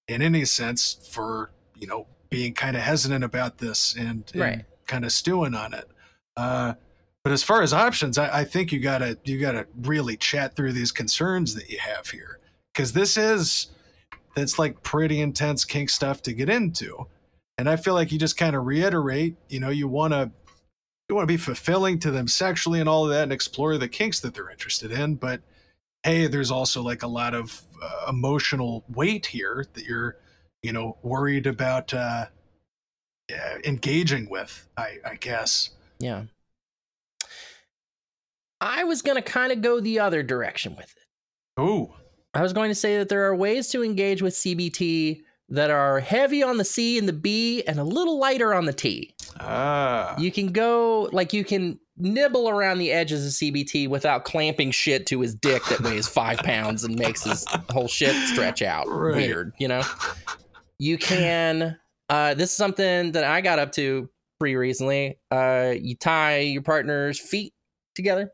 in 0.09 0.21
any 0.23 0.45
sense 0.45 1.09
for 1.11 1.51
you 1.77 1.87
know 1.87 2.07
being 2.31 2.53
kind 2.53 2.77
of 2.77 2.83
hesitant 2.83 3.25
about 3.25 3.59
this 3.59 3.95
and, 3.97 4.31
and 4.33 4.43
right. 4.43 4.65
kind 4.87 5.05
of 5.05 5.13
stewing 5.13 5.55
on 5.55 5.73
it 5.73 5.89
uh 6.37 6.75
but 7.23 7.33
as 7.33 7.43
far 7.43 7.63
as 7.63 7.73
options 7.73 8.19
I, 8.19 8.41
I 8.41 8.45
think 8.45 8.73
you 8.73 8.81
gotta 8.81 9.17
you 9.25 9.41
gotta 9.41 9.67
really 9.83 10.17
chat 10.17 10.57
through 10.57 10.73
these 10.73 10.93
concerns 10.93 11.55
that 11.55 11.69
you 11.69 11.79
have 11.79 12.09
here 12.09 12.41
because 12.73 12.93
this 12.93 13.17
is 13.17 13.69
that's 14.35 14.59
like 14.59 14.83
pretty 14.83 15.21
intense 15.21 15.65
kink 15.65 15.91
stuff 15.91 16.23
to 16.23 16.33
get 16.33 16.49
into. 16.49 17.07
And 17.57 17.69
I 17.69 17.77
feel 17.77 17.95
like 17.95 18.13
you 18.13 18.19
just 18.19 18.37
kind 18.37 18.55
of 18.55 18.67
reiterate, 18.67 19.37
you 19.49 19.61
know, 19.61 19.71
you 19.71 19.89
want 19.89 20.13
to 20.13 20.31
you 21.09 21.15
want 21.15 21.27
to 21.27 21.33
be 21.33 21.39
fulfilling 21.39 21.99
to 22.01 22.11
them 22.11 22.29
sexually 22.29 22.81
and 22.81 22.89
all 22.89 23.05
of 23.05 23.11
that 23.11 23.23
and 23.25 23.33
explore 23.33 23.79
the 23.79 23.89
kinks 23.89 24.21
that 24.21 24.35
they're 24.35 24.51
interested 24.51 24.93
in, 24.93 25.15
but 25.15 25.41
hey, 26.03 26.27
there's 26.27 26.51
also 26.51 26.83
like 26.83 27.03
a 27.03 27.09
lot 27.09 27.35
of 27.35 27.63
uh, 27.83 28.07
emotional 28.11 28.85
weight 28.89 29.27
here 29.27 29.65
that 29.73 29.85
you're, 29.85 30.19
you 30.63 30.73
know, 30.73 30.99
worried 31.03 31.47
about 31.47 31.93
uh 31.95 32.27
engaging 33.65 34.29
with, 34.31 34.69
I 34.77 34.99
I 35.05 35.15
guess. 35.17 35.71
Yeah. 35.99 36.25
I 38.61 38.85
was 38.85 39.03
going 39.03 39.17
to 39.17 39.23
kind 39.23 39.53
of 39.53 39.63
go 39.63 39.81
the 39.81 40.01
other 40.01 40.23
direction 40.23 40.75
with 40.77 40.87
it. 40.97 41.07
Oh. 41.57 41.95
I 42.35 42.43
was 42.43 42.53
going 42.53 42.71
to 42.71 42.75
say 42.75 42.99
that 42.99 43.09
there 43.09 43.27
are 43.27 43.35
ways 43.35 43.69
to 43.69 43.83
engage 43.83 44.23
with 44.23 44.35
CBT 44.35 45.23
that 45.51 45.71
are 45.71 46.01
heavy 46.01 46.43
on 46.43 46.59
the 46.59 46.65
C 46.65 46.99
and 46.99 47.09
the 47.09 47.13
B 47.13 47.63
and 47.67 47.79
a 47.79 47.85
little 47.85 48.19
lighter 48.19 48.53
on 48.53 48.67
the 48.67 48.73
T. 48.73 49.15
Ah. 49.41 50.15
You 50.19 50.31
can 50.31 50.49
go 50.53 51.09
like 51.13 51.33
you 51.33 51.45
can 51.45 51.79
nibble 51.97 52.49
around 52.49 52.79
the 52.79 52.93
edges 52.93 53.27
of 53.27 53.33
CBT 53.33 53.89
without 53.89 54.25
clamping 54.25 54.71
shit 54.71 55.07
to 55.07 55.21
his 55.21 55.35
dick 55.35 55.65
that 55.67 55.81
weighs 55.81 56.07
five 56.09 56.39
pounds 56.39 56.85
and 56.85 56.99
makes 56.99 57.25
his 57.25 57.47
whole 57.71 57.89
shit 57.89 58.15
stretch 58.29 58.63
out. 58.63 58.87
Right. 58.89 59.17
Weird, 59.17 59.53
you 59.59 59.69
know? 59.69 59.83
You 60.79 60.99
can 60.99 61.79
uh 62.11 62.35
this 62.35 62.51
is 62.51 62.57
something 62.57 63.13
that 63.13 63.25
I 63.25 63.41
got 63.41 63.59
up 63.59 63.73
to 63.73 64.09
pretty 64.39 64.57
recently. 64.57 65.19
Uh 65.31 65.75
you 65.81 65.97
tie 65.97 66.41
your 66.41 66.63
partner's 66.63 67.19
feet 67.19 67.55
together 67.95 68.31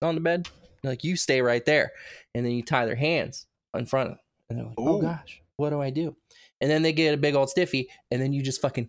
on 0.00 0.14
the 0.14 0.20
bed. 0.20 0.48
Like 0.84 1.04
you 1.04 1.16
stay 1.16 1.40
right 1.40 1.64
there 1.64 1.92
and 2.34 2.44
then 2.44 2.52
you 2.52 2.62
tie 2.62 2.86
their 2.86 2.94
hands 2.94 3.46
in 3.74 3.86
front 3.86 4.10
of 4.10 4.16
them. 4.16 4.20
And 4.48 4.58
they're 4.58 4.66
like, 4.66 4.74
oh 4.78 4.86
Ooh. 4.88 4.98
oh 4.98 5.00
gosh, 5.00 5.42
what 5.56 5.70
do 5.70 5.80
I 5.80 5.90
do? 5.90 6.16
And 6.60 6.70
then 6.70 6.82
they 6.82 6.92
get 6.92 7.14
a 7.14 7.16
big 7.16 7.34
old 7.34 7.50
stiffy, 7.50 7.90
and 8.10 8.22
then 8.22 8.32
you 8.32 8.42
just 8.42 8.60
fucking 8.60 8.88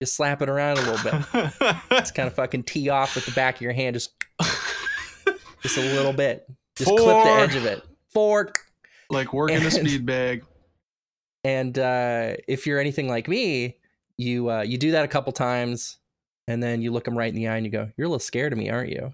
just 0.00 0.14
slap 0.14 0.42
it 0.42 0.48
around 0.48 0.78
a 0.78 0.82
little 0.82 1.10
bit. 1.10 1.50
just 1.90 2.14
kind 2.14 2.26
of 2.26 2.34
fucking 2.34 2.64
tee 2.64 2.88
off 2.88 3.14
with 3.14 3.26
the 3.26 3.32
back 3.32 3.56
of 3.56 3.60
your 3.60 3.72
hand, 3.72 3.94
just 3.94 4.12
just 5.62 5.76
a 5.76 5.80
little 5.80 6.12
bit. 6.12 6.48
Just 6.76 6.88
Four. 6.88 6.98
clip 6.98 7.24
the 7.24 7.30
edge 7.30 7.54
of 7.54 7.66
it. 7.66 7.82
Fork. 8.12 8.60
Like 9.10 9.32
working 9.32 9.56
and, 9.56 9.66
a 9.66 9.70
speed 9.70 10.06
bag. 10.06 10.44
And 11.44 11.76
uh, 11.76 12.34
if 12.46 12.68
you're 12.68 12.78
anything 12.78 13.08
like 13.08 13.26
me, 13.26 13.76
you 14.16 14.48
uh, 14.48 14.60
you 14.62 14.78
do 14.78 14.92
that 14.92 15.04
a 15.04 15.08
couple 15.08 15.32
times, 15.32 15.98
and 16.46 16.62
then 16.62 16.82
you 16.82 16.92
look 16.92 17.02
them 17.02 17.18
right 17.18 17.28
in 17.28 17.34
the 17.34 17.48
eye 17.48 17.56
and 17.56 17.66
you 17.66 17.72
go, 17.72 17.90
"You're 17.96 18.06
a 18.06 18.08
little 18.08 18.20
scared 18.20 18.52
of 18.52 18.60
me, 18.60 18.70
aren't 18.70 18.90
you?" 18.90 19.12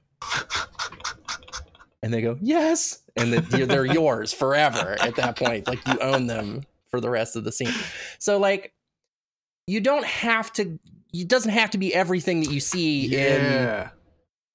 And 2.03 2.13
they 2.13 2.23
go, 2.23 2.39
"Yes," 2.41 3.03
and 3.17 3.33
the, 3.33 3.67
they're 3.67 3.85
yours 3.93 4.33
forever 4.33 4.97
at 5.01 5.17
that 5.17 5.37
point. 5.37 5.67
Like 5.67 5.87
you 5.87 5.99
own 6.01 6.27
them 6.27 6.63
for 6.91 7.01
the 7.01 7.11
rest 7.11 7.37
of 7.37 7.45
the 7.45 7.53
scene. 7.53 7.73
So 8.19 8.39
like, 8.39 8.73
you 9.67 9.81
don't 9.81 10.05
have 10.05 10.53
to. 10.55 10.79
It 11.13 11.29
doesn't 11.29 11.53
have 11.53 11.71
to 11.71 11.79
be 11.79 11.95
everything 11.95 12.43
that 12.43 12.53
you 12.53 12.61
see 12.61 13.07
yeah. 13.07 13.91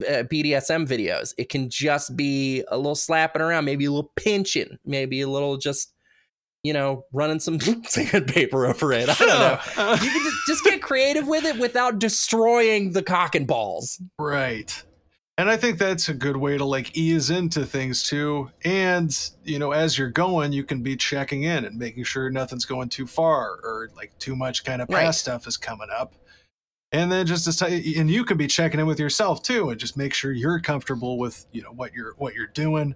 in 0.00 0.06
uh, 0.06 0.22
BDSM 0.24 0.86
videos. 0.86 1.34
It 1.36 1.48
can 1.48 1.68
just 1.68 2.16
be 2.16 2.64
a 2.68 2.76
little 2.76 2.94
slapping 2.94 3.42
around, 3.42 3.64
maybe 3.64 3.86
a 3.86 3.90
little 3.90 4.12
pinching, 4.16 4.78
maybe 4.84 5.20
a 5.20 5.28
little 5.28 5.56
just 5.56 5.94
you 6.64 6.72
know, 6.72 7.04
running 7.12 7.38
some 7.38 7.60
sandpaper 7.86 8.66
over 8.66 8.92
it. 8.92 9.08
I 9.08 9.14
don't 9.14 9.28
know. 9.28 9.92
you 9.92 10.10
can 10.10 10.24
just, 10.24 10.46
just 10.46 10.64
get 10.64 10.82
creative 10.82 11.28
with 11.28 11.44
it 11.44 11.58
without 11.58 12.00
destroying 12.00 12.92
the 12.92 13.02
cock 13.02 13.34
and 13.34 13.46
balls. 13.46 14.00
Right. 14.18 14.82
And 15.36 15.50
I 15.50 15.56
think 15.56 15.78
that's 15.78 16.08
a 16.08 16.14
good 16.14 16.36
way 16.36 16.56
to 16.56 16.64
like 16.64 16.96
ease 16.96 17.28
into 17.28 17.66
things 17.66 18.04
too. 18.04 18.50
And, 18.64 19.12
you 19.42 19.58
know, 19.58 19.72
as 19.72 19.98
you're 19.98 20.10
going, 20.10 20.52
you 20.52 20.62
can 20.62 20.82
be 20.82 20.96
checking 20.96 21.42
in 21.42 21.64
and 21.64 21.76
making 21.76 22.04
sure 22.04 22.30
nothing's 22.30 22.64
going 22.64 22.88
too 22.88 23.06
far 23.06 23.58
or 23.64 23.90
like 23.96 24.16
too 24.20 24.36
much 24.36 24.62
kind 24.64 24.80
of 24.80 24.88
past 24.88 25.04
right. 25.04 25.14
stuff 25.14 25.48
is 25.48 25.56
coming 25.56 25.88
up. 25.90 26.14
And 26.92 27.10
then 27.10 27.26
just 27.26 27.58
to 27.58 27.66
and 27.66 28.08
you 28.08 28.24
can 28.24 28.36
be 28.36 28.46
checking 28.46 28.78
in 28.78 28.86
with 28.86 29.00
yourself 29.00 29.42
too 29.42 29.70
and 29.70 29.80
just 29.80 29.96
make 29.96 30.14
sure 30.14 30.30
you're 30.30 30.60
comfortable 30.60 31.18
with, 31.18 31.46
you 31.50 31.62
know, 31.62 31.72
what 31.72 31.92
you're 31.92 32.14
what 32.18 32.34
you're 32.34 32.46
doing. 32.46 32.94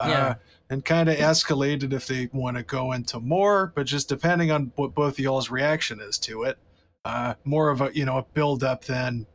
Yeah. 0.00 0.26
Uh, 0.26 0.34
and 0.70 0.84
kind 0.84 1.08
of 1.08 1.16
escalated 1.16 1.92
if 1.92 2.06
they 2.06 2.30
want 2.32 2.56
to 2.56 2.62
go 2.62 2.92
into 2.92 3.18
more, 3.18 3.72
but 3.74 3.84
just 3.84 4.08
depending 4.08 4.50
on 4.50 4.72
what 4.76 4.94
both 4.94 5.18
y'all's 5.18 5.50
reaction 5.50 6.00
is 6.00 6.16
to 6.18 6.44
it. 6.44 6.56
Uh, 7.04 7.34
more 7.44 7.70
of 7.70 7.80
a 7.80 7.90
you 7.92 8.04
know 8.04 8.18
a 8.18 8.22
build 8.22 8.62
up 8.62 8.84
than 8.84 9.26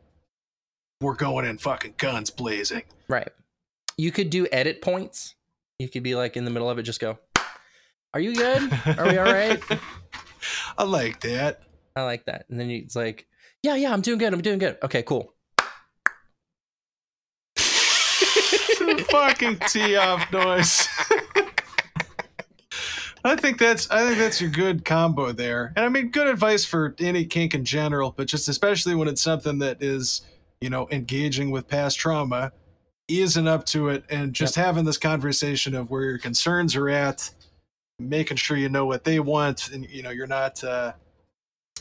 we're 1.00 1.14
going 1.14 1.46
in 1.46 1.58
fucking 1.58 1.94
guns 1.98 2.30
blazing. 2.30 2.82
Right. 3.08 3.28
You 3.96 4.12
could 4.12 4.30
do 4.30 4.46
edit 4.52 4.82
points. 4.82 5.34
You 5.78 5.88
could 5.88 6.02
be 6.02 6.14
like 6.14 6.36
in 6.36 6.44
the 6.44 6.50
middle 6.50 6.70
of 6.70 6.78
it, 6.78 6.82
just 6.82 7.00
go. 7.00 7.18
Are 8.14 8.20
you 8.20 8.34
good? 8.34 8.72
Are 8.98 9.08
we 9.08 9.18
all 9.18 9.24
right? 9.24 9.62
I 10.78 10.84
like 10.84 11.20
that. 11.20 11.62
I 11.94 12.02
like 12.02 12.24
that. 12.26 12.46
And 12.48 12.58
then 12.58 12.70
it's 12.70 12.96
like, 12.96 13.26
yeah, 13.62 13.74
yeah, 13.74 13.92
I'm 13.92 14.00
doing 14.00 14.18
good. 14.18 14.32
I'm 14.32 14.40
doing 14.40 14.58
good. 14.58 14.78
Okay, 14.82 15.02
cool. 15.02 15.34
fucking 19.10 19.58
tee 19.68 19.96
off 19.96 20.30
noise. 20.32 20.88
I 23.24 23.34
think 23.34 23.58
that's 23.58 23.90
I 23.90 24.06
think 24.06 24.18
that's 24.18 24.40
your 24.40 24.50
good 24.50 24.84
combo 24.84 25.32
there. 25.32 25.72
And 25.74 25.84
I 25.84 25.88
mean 25.88 26.10
good 26.10 26.28
advice 26.28 26.64
for 26.64 26.94
any 27.00 27.24
kink 27.24 27.54
in 27.54 27.64
general, 27.64 28.14
but 28.16 28.28
just 28.28 28.48
especially 28.48 28.94
when 28.94 29.08
it's 29.08 29.22
something 29.22 29.58
that 29.58 29.82
is, 29.82 30.22
you 30.60 30.70
know, 30.70 30.88
engaging 30.90 31.50
with 31.50 31.68
past 31.68 31.98
trauma, 31.98 32.52
easing 33.08 33.46
up 33.46 33.64
to 33.66 33.88
it 33.88 34.04
and 34.10 34.32
just 34.32 34.56
yep. 34.56 34.66
having 34.66 34.84
this 34.84 34.98
conversation 34.98 35.74
of 35.74 35.90
where 35.90 36.04
your 36.04 36.18
concerns 36.18 36.74
are 36.76 36.88
at, 36.88 37.30
making 37.98 38.36
sure 38.36 38.56
you 38.56 38.68
know 38.68 38.86
what 38.86 39.04
they 39.04 39.20
want 39.20 39.70
and 39.70 39.88
you 39.88 40.02
know 40.02 40.10
you're 40.10 40.26
not 40.26 40.62
uh 40.62 40.92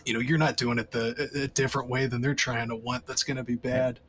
you 0.05 0.13
know 0.13 0.19
you're 0.19 0.37
not 0.37 0.55
doing 0.55 0.79
it 0.79 0.91
the 0.91 1.29
a 1.43 1.47
different 1.47 1.89
way 1.89 2.07
than 2.07 2.21
they're 2.21 2.35
trying 2.35 2.69
to 2.69 2.75
want 2.75 3.05
that's 3.05 3.23
going 3.23 3.37
to 3.37 3.43
be 3.43 3.55
bad. 3.55 3.99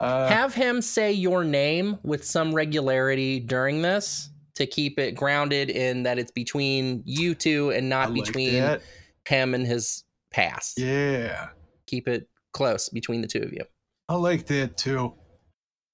Uh, 0.00 0.28
Have 0.28 0.54
him 0.54 0.80
say 0.80 1.10
your 1.10 1.42
name 1.42 1.98
with 2.04 2.24
some 2.24 2.54
regularity 2.54 3.40
during 3.40 3.82
this 3.82 4.30
to 4.54 4.66
keep 4.66 4.98
it 4.98 5.16
grounded 5.16 5.70
in 5.70 6.04
that 6.04 6.18
it's 6.18 6.30
between 6.30 7.02
you 7.04 7.34
two 7.34 7.70
and 7.70 7.88
not 7.88 8.12
like 8.12 8.24
between 8.24 8.54
that. 8.54 8.82
him 9.26 9.54
and 9.54 9.66
his 9.66 10.04
past. 10.30 10.78
Yeah. 10.78 11.48
Keep 11.86 12.08
it 12.08 12.28
close 12.52 12.88
between 12.88 13.22
the 13.22 13.26
two 13.26 13.40
of 13.40 13.52
you. 13.52 13.62
I 14.08 14.14
like 14.14 14.46
that 14.46 14.76
too. 14.76 15.14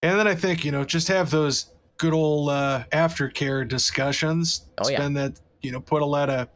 And 0.03 0.19
then 0.19 0.29
I 0.29 0.35
think, 0.35 0.65
you 0.65 0.71
know, 0.71 0.85
just 0.85 1.09
have 1.09 1.31
those 1.31 1.73
good 1.97 2.13
old 2.13 2.51
uh, 2.51 2.85
aftercare 2.93 3.67
discussions. 3.67 4.67
Oh, 4.79 4.85
Spend 4.85 5.17
yeah. 5.17 5.29
that, 5.29 5.41
you 5.63 5.73
know, 5.73 5.81
put 5.81 6.03
a 6.03 6.07
lot 6.07 6.31
of 6.31 6.49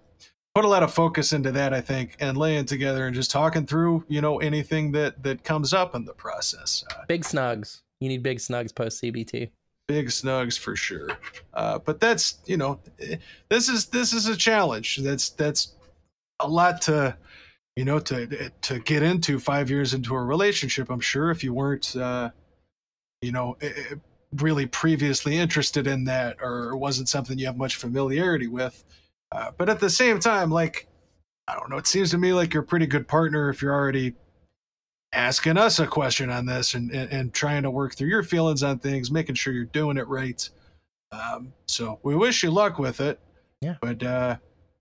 put 0.55 0.65
a 0.65 0.69
lot 0.69 0.83
of 0.83 0.93
focus 0.93 1.33
into 1.33 1.53
that, 1.53 1.73
I 1.73 1.81
think, 1.81 2.17
and 2.21 2.37
laying 2.37 2.65
together 2.65 3.07
and 3.07 3.15
just 3.15 3.31
talking 3.31 3.65
through, 3.67 4.05
you 4.09 4.21
know, 4.21 4.39
anything 4.39 4.93
that 4.93 5.23
that 5.23 5.45
comes 5.45 5.73
up 5.73 5.95
in 5.95 6.05
the 6.05 6.13
process. 6.13 6.85
Uh, 6.95 7.05
big 7.09 7.23
snugs. 7.23 7.83
You 8.01 8.09
need 8.09 8.23
big 8.23 8.39
snugs 8.39 8.75
post 8.75 9.03
CBT. 9.03 9.51
Big 9.87 10.09
snugs 10.09 10.59
for 10.59 10.77
sure. 10.77 11.09
Uh, 11.55 11.79
but 11.79 12.01
that's 12.01 12.39
you 12.47 12.57
know, 12.57 12.81
this 13.49 13.69
is 13.69 13.87
this 13.87 14.13
is 14.13 14.27
a 14.27 14.37
challenge. 14.37 14.97
That's 14.99 15.31
that's 15.31 15.75
a 16.41 16.47
lot 16.47 16.83
to 16.83 17.17
you 17.79 17.85
know 17.85 17.99
to 18.01 18.51
to 18.63 18.79
get 18.81 19.03
into 19.03 19.39
five 19.39 19.71
years 19.71 19.95
into 19.95 20.15
a 20.15 20.23
relationship. 20.23 20.91
I'm 20.91 21.01
sure 21.01 21.31
if 21.31 21.43
you 21.45 21.55
weren't 21.55 21.97
uh, 21.97 22.31
you 23.23 23.33
know 23.33 23.57
really 24.35 24.67
previously 24.67 25.39
interested 25.39 25.87
in 25.87 26.05
that 26.05 26.37
or 26.43 26.77
wasn't 26.77 27.09
something 27.09 27.39
you 27.39 27.47
have 27.47 27.57
much 27.57 27.77
familiarity 27.77 28.47
with 28.47 28.85
uh, 29.33 29.51
but 29.57 29.69
at 29.69 29.81
the 29.81 29.91
same 29.91 30.19
time, 30.21 30.51
like, 30.51 30.87
I 31.47 31.55
don't 31.55 31.71
know, 31.71 31.77
it 31.77 31.87
seems 31.87 32.11
to 32.11 32.19
me 32.19 32.33
like 32.33 32.55
you're 32.55 32.63
a 32.63 32.67
pretty 32.67 32.87
good 32.87 33.09
partner 33.09 33.51
if 33.51 33.63
you're 33.63 33.75
already 33.75 34.15
asking 35.13 35.57
us 35.57 35.79
a 35.79 35.87
question 35.87 36.31
on 36.31 36.47
this 36.47 36.75
and, 36.75 36.91
and, 36.91 37.11
and 37.11 37.35
trying 37.35 37.63
to 37.63 37.71
work 37.71 37.95
through 37.95 38.09
your 38.09 38.23
feelings 38.23 38.63
on 38.63 38.79
things, 38.79 39.11
making 39.11 39.35
sure 39.35 39.53
you're 39.53 39.65
doing 39.65 39.97
it 39.97 40.07
right. 40.09 40.49
Um, 41.13 41.53
so 41.67 41.99
we 42.03 42.15
wish 42.15 42.43
you 42.43 42.51
luck 42.51 42.79
with 42.79 43.01
it. 43.01 43.19
Yeah. 43.61 43.77
But 43.81 44.03
uh, 44.03 44.37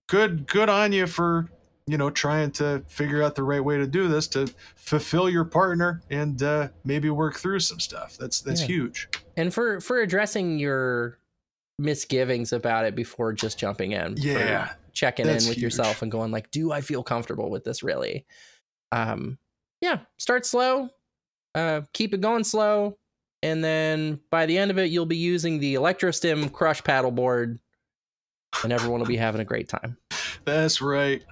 good 0.06 0.46
good 0.46 0.68
on 0.68 0.92
you 0.92 1.06
for 1.06 1.50
you 1.88 1.96
know 1.96 2.10
trying 2.10 2.50
to 2.50 2.84
figure 2.86 3.22
out 3.22 3.34
the 3.34 3.42
right 3.42 3.64
way 3.64 3.78
to 3.78 3.86
do 3.86 4.08
this 4.08 4.28
to 4.28 4.46
fulfill 4.76 5.28
your 5.28 5.44
partner 5.44 6.02
and 6.10 6.42
uh, 6.42 6.68
maybe 6.84 7.08
work 7.08 7.36
through 7.36 7.60
some 7.60 7.80
stuff. 7.80 8.16
That's 8.18 8.42
that's 8.42 8.60
yeah. 8.60 8.66
huge. 8.66 9.08
And 9.36 9.52
for 9.52 9.80
for 9.80 10.00
addressing 10.00 10.58
your 10.58 11.18
misgivings 11.78 12.52
about 12.52 12.84
it 12.84 12.94
before 12.94 13.32
just 13.32 13.58
jumping 13.58 13.92
in. 13.92 14.16
Yeah. 14.18 14.72
Checking 14.92 15.26
in 15.26 15.34
with 15.34 15.46
huge. 15.46 15.58
yourself 15.58 16.02
and 16.02 16.10
going 16.10 16.32
like, 16.32 16.50
do 16.50 16.72
I 16.72 16.80
feel 16.80 17.02
comfortable 17.02 17.50
with 17.50 17.64
this 17.64 17.82
really? 17.82 18.26
Um, 18.90 19.38
yeah, 19.80 20.00
start 20.18 20.44
slow, 20.44 20.88
uh, 21.54 21.82
keep 21.92 22.12
it 22.14 22.20
going 22.20 22.44
slow. 22.44 22.98
And 23.42 23.62
then 23.62 24.20
by 24.30 24.46
the 24.46 24.58
end 24.58 24.72
of 24.72 24.78
it, 24.78 24.90
you'll 24.90 25.06
be 25.06 25.16
using 25.16 25.60
the 25.60 25.76
Electrostim 25.76 26.52
crush 26.52 26.82
paddleboard 26.82 27.60
and 28.64 28.72
everyone 28.72 28.98
will 28.98 29.06
be 29.06 29.16
having 29.16 29.40
a 29.40 29.44
great 29.44 29.68
time. 29.68 29.96
That's 30.44 30.82
right. 30.82 31.22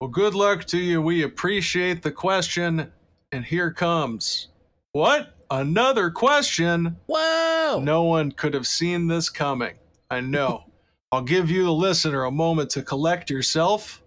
Well, 0.00 0.10
good 0.10 0.34
luck 0.34 0.64
to 0.66 0.78
you. 0.78 1.02
We 1.02 1.22
appreciate 1.24 2.02
the 2.02 2.12
question. 2.12 2.92
And 3.32 3.44
here 3.44 3.72
comes 3.72 4.48
what? 4.92 5.34
Another 5.50 6.10
question. 6.10 6.96
Whoa! 7.06 7.80
No 7.82 8.04
one 8.04 8.30
could 8.32 8.54
have 8.54 8.66
seen 8.66 9.08
this 9.08 9.28
coming. 9.28 9.74
I 10.10 10.20
know. 10.20 10.64
I'll 11.12 11.22
give 11.22 11.50
you, 11.50 11.64
the 11.64 11.72
listener, 11.72 12.24
a 12.24 12.30
moment 12.30 12.70
to 12.70 12.82
collect 12.82 13.28
yourself. 13.28 14.02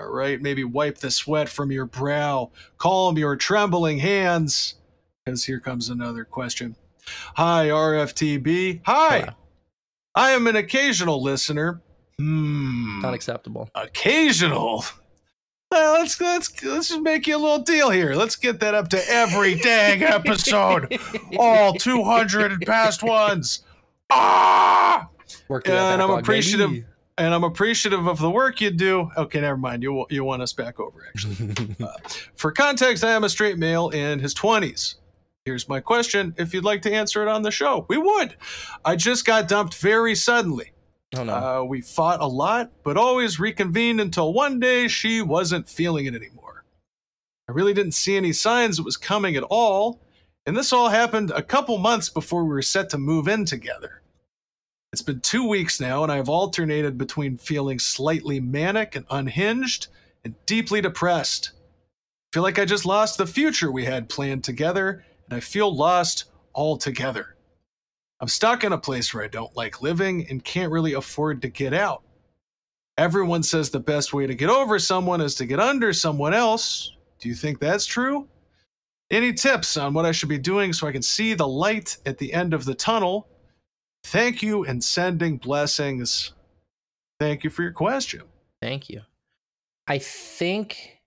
All 0.00 0.08
right, 0.08 0.40
maybe 0.40 0.64
wipe 0.64 0.98
the 0.98 1.10
sweat 1.10 1.48
from 1.48 1.72
your 1.72 1.84
brow, 1.84 2.52
calm 2.78 3.18
your 3.18 3.34
trembling 3.36 3.98
hands, 3.98 4.76
because 5.24 5.44
here 5.44 5.58
comes 5.58 5.88
another 5.88 6.24
question. 6.24 6.76
Hi, 7.34 7.66
RFTB. 7.66 8.82
Hi. 8.86 9.34
I 10.14 10.30
am 10.30 10.46
an 10.46 10.56
occasional 10.56 11.22
listener. 11.22 11.82
Hmm. 12.18 13.00
Not 13.02 13.14
acceptable. 13.14 13.68
Occasional 13.74 14.84
let's 15.70 16.20
let's 16.20 16.62
let's 16.64 16.88
just 16.88 17.00
make 17.00 17.26
you 17.26 17.36
a 17.36 17.38
little 17.38 17.58
deal 17.58 17.90
here. 17.90 18.14
Let's 18.14 18.36
get 18.36 18.60
that 18.60 18.74
up 18.74 18.88
to 18.90 19.08
every 19.08 19.54
dang 19.56 20.02
episode, 20.02 20.98
all 21.38 21.74
two 21.74 22.02
hundred 22.04 22.52
and 22.52 22.62
past 22.62 23.02
ones. 23.02 23.64
Ah, 24.10 25.08
and 25.48 26.02
I'm 26.02 26.10
appreciative. 26.10 26.84
And 27.18 27.34
I'm 27.34 27.42
appreciative 27.42 28.06
of 28.06 28.20
the 28.20 28.30
work 28.30 28.60
you 28.60 28.70
do. 28.70 29.10
Okay, 29.16 29.40
never 29.40 29.56
mind. 29.56 29.82
You 29.82 30.06
you 30.08 30.22
want 30.22 30.40
us 30.40 30.52
back 30.52 30.78
over 30.78 31.06
actually. 31.08 31.76
uh, 31.84 31.88
for 32.36 32.52
context, 32.52 33.02
I 33.02 33.10
am 33.10 33.24
a 33.24 33.28
straight 33.28 33.58
male 33.58 33.88
in 33.88 34.20
his 34.20 34.34
20s. 34.34 34.94
Here's 35.44 35.68
my 35.68 35.80
question. 35.80 36.34
If 36.38 36.54
you'd 36.54 36.64
like 36.64 36.82
to 36.82 36.92
answer 36.92 37.22
it 37.22 37.28
on 37.28 37.42
the 37.42 37.50
show, 37.50 37.86
we 37.88 37.98
would. 37.98 38.36
I 38.84 38.94
just 38.94 39.24
got 39.24 39.48
dumped 39.48 39.74
very 39.74 40.14
suddenly. 40.14 40.72
Oh, 41.16 41.24
no. 41.24 41.32
Uh, 41.32 41.64
we 41.64 41.80
fought 41.80 42.20
a 42.20 42.26
lot, 42.26 42.70
but 42.84 42.96
always 42.96 43.40
reconvened 43.40 44.00
until 44.00 44.32
one 44.32 44.60
day 44.60 44.88
she 44.88 45.22
wasn't 45.22 45.68
feeling 45.68 46.06
it 46.06 46.14
anymore. 46.14 46.64
I 47.48 47.52
really 47.52 47.72
didn't 47.72 47.92
see 47.92 48.16
any 48.16 48.32
signs 48.32 48.78
it 48.78 48.84
was 48.84 48.98
coming 48.98 49.34
at 49.34 49.42
all, 49.44 50.00
and 50.44 50.54
this 50.56 50.72
all 50.72 50.90
happened 50.90 51.30
a 51.30 51.42
couple 51.42 51.78
months 51.78 52.10
before 52.10 52.44
we 52.44 52.50
were 52.50 52.62
set 52.62 52.90
to 52.90 52.98
move 52.98 53.26
in 53.26 53.46
together. 53.46 54.02
It's 54.92 55.02
been 55.02 55.20
two 55.20 55.48
weeks 55.48 55.80
now, 55.80 56.02
and 56.02 56.12
I've 56.12 56.28
alternated 56.28 56.98
between 56.98 57.38
feeling 57.38 57.78
slightly 57.78 58.38
manic 58.38 58.94
and 58.94 59.06
unhinged 59.10 59.88
and 60.24 60.34
deeply 60.44 60.82
depressed. 60.82 61.52
I 61.54 62.28
feel 62.34 62.42
like 62.42 62.58
I 62.58 62.66
just 62.66 62.84
lost 62.84 63.16
the 63.16 63.26
future 63.26 63.72
we 63.72 63.86
had 63.86 64.10
planned 64.10 64.44
together, 64.44 65.04
and 65.26 65.36
I 65.36 65.40
feel 65.40 65.74
lost 65.74 66.24
altogether. 66.54 67.34
I'm 68.20 68.28
stuck 68.28 68.64
in 68.64 68.72
a 68.72 68.78
place 68.78 69.14
where 69.14 69.24
I 69.24 69.28
don't 69.28 69.56
like 69.56 69.82
living 69.82 70.26
and 70.28 70.44
can't 70.44 70.72
really 70.72 70.94
afford 70.94 71.40
to 71.42 71.48
get 71.48 71.72
out. 71.72 72.02
Everyone 72.96 73.44
says 73.44 73.70
the 73.70 73.78
best 73.78 74.12
way 74.12 74.26
to 74.26 74.34
get 74.34 74.50
over 74.50 74.78
someone 74.78 75.20
is 75.20 75.36
to 75.36 75.46
get 75.46 75.60
under 75.60 75.92
someone 75.92 76.34
else. 76.34 76.96
Do 77.20 77.28
you 77.28 77.34
think 77.34 77.60
that's 77.60 77.86
true? 77.86 78.26
Any 79.10 79.32
tips 79.32 79.76
on 79.76 79.94
what 79.94 80.04
I 80.04 80.12
should 80.12 80.28
be 80.28 80.38
doing 80.38 80.72
so 80.72 80.86
I 80.86 80.92
can 80.92 81.02
see 81.02 81.34
the 81.34 81.46
light 81.46 81.96
at 82.06 82.18
the 82.18 82.32
end 82.34 82.54
of 82.54 82.64
the 82.64 82.74
tunnel? 82.74 83.28
Thank 84.04 84.42
you 84.42 84.64
and 84.64 84.82
sending 84.82 85.36
blessings. 85.36 86.32
Thank 87.20 87.44
you 87.44 87.50
for 87.50 87.62
your 87.62 87.72
question. 87.72 88.22
Thank 88.60 88.90
you. 88.90 89.02
I 89.86 89.98
think 89.98 90.98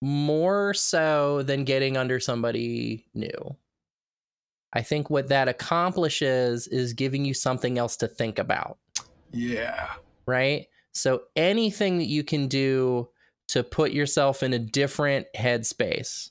more 0.00 0.74
so 0.74 1.42
than 1.42 1.64
getting 1.64 1.96
under 1.96 2.20
somebody 2.20 3.06
new. 3.14 3.56
I 4.74 4.82
think 4.82 5.08
what 5.08 5.28
that 5.28 5.48
accomplishes 5.48 6.66
is 6.66 6.92
giving 6.92 7.24
you 7.24 7.32
something 7.32 7.78
else 7.78 7.96
to 7.98 8.08
think 8.08 8.38
about. 8.38 8.78
Yeah. 9.32 9.90
Right? 10.26 10.66
So 10.92 11.22
anything 11.36 11.98
that 11.98 12.06
you 12.06 12.24
can 12.24 12.48
do 12.48 13.08
to 13.48 13.62
put 13.62 13.92
yourself 13.92 14.42
in 14.42 14.52
a 14.52 14.58
different 14.58 15.26
headspace, 15.36 16.30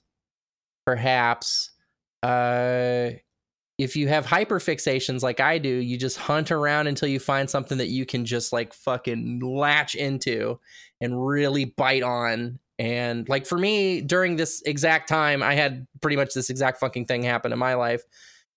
perhaps 0.85 1.71
uh 2.21 3.11
if 3.77 3.95
you 3.95 4.07
have 4.07 4.25
hyperfixations 4.25 5.23
like 5.23 5.39
I 5.39 5.57
do, 5.57 5.69
you 5.69 5.97
just 5.97 6.17
hunt 6.17 6.51
around 6.51 6.87
until 6.87 7.09
you 7.09 7.19
find 7.19 7.49
something 7.49 7.79
that 7.79 7.87
you 7.87 8.05
can 8.05 8.23
just 8.23 8.53
like 8.53 8.73
fucking 8.73 9.39
latch 9.39 9.95
into 9.95 10.59
and 11.01 11.25
really 11.25 11.65
bite 11.65 12.03
on. 12.03 12.59
And 12.77 13.27
like 13.27 13.45
for 13.45 13.57
me, 13.57 14.01
during 14.01 14.35
this 14.35 14.61
exact 14.65 15.09
time, 15.09 15.41
I 15.41 15.55
had 15.55 15.87
pretty 16.01 16.17
much 16.17 16.33
this 16.33 16.49
exact 16.49 16.79
fucking 16.79 17.05
thing 17.05 17.23
happen 17.23 17.51
in 17.51 17.59
my 17.59 17.73
life. 17.73 18.03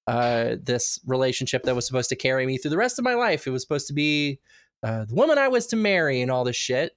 Uh, 0.07 0.57
this 0.63 1.01
relationship 1.07 1.65
that 1.65 1.75
was 1.75 1.85
supposed 1.85 2.09
to 2.09 2.17
carry 2.17 2.47
me 2.47 2.59
through 2.59 2.71
the 2.71 2.77
rest 2.77 2.99
of 2.99 3.05
my 3.05 3.15
life. 3.15 3.47
It 3.47 3.51
was 3.51 3.63
supposed 3.63 3.89
to 3.89 3.93
be 3.93 4.39
uh, 4.83 5.05
the 5.05 5.15
woman 5.15 5.37
I 5.37 5.49
was 5.49 5.67
to 5.69 5.77
marry 5.77 6.21
and 6.23 6.31
all 6.31 6.45
this 6.45 6.57
shit. 6.57 6.93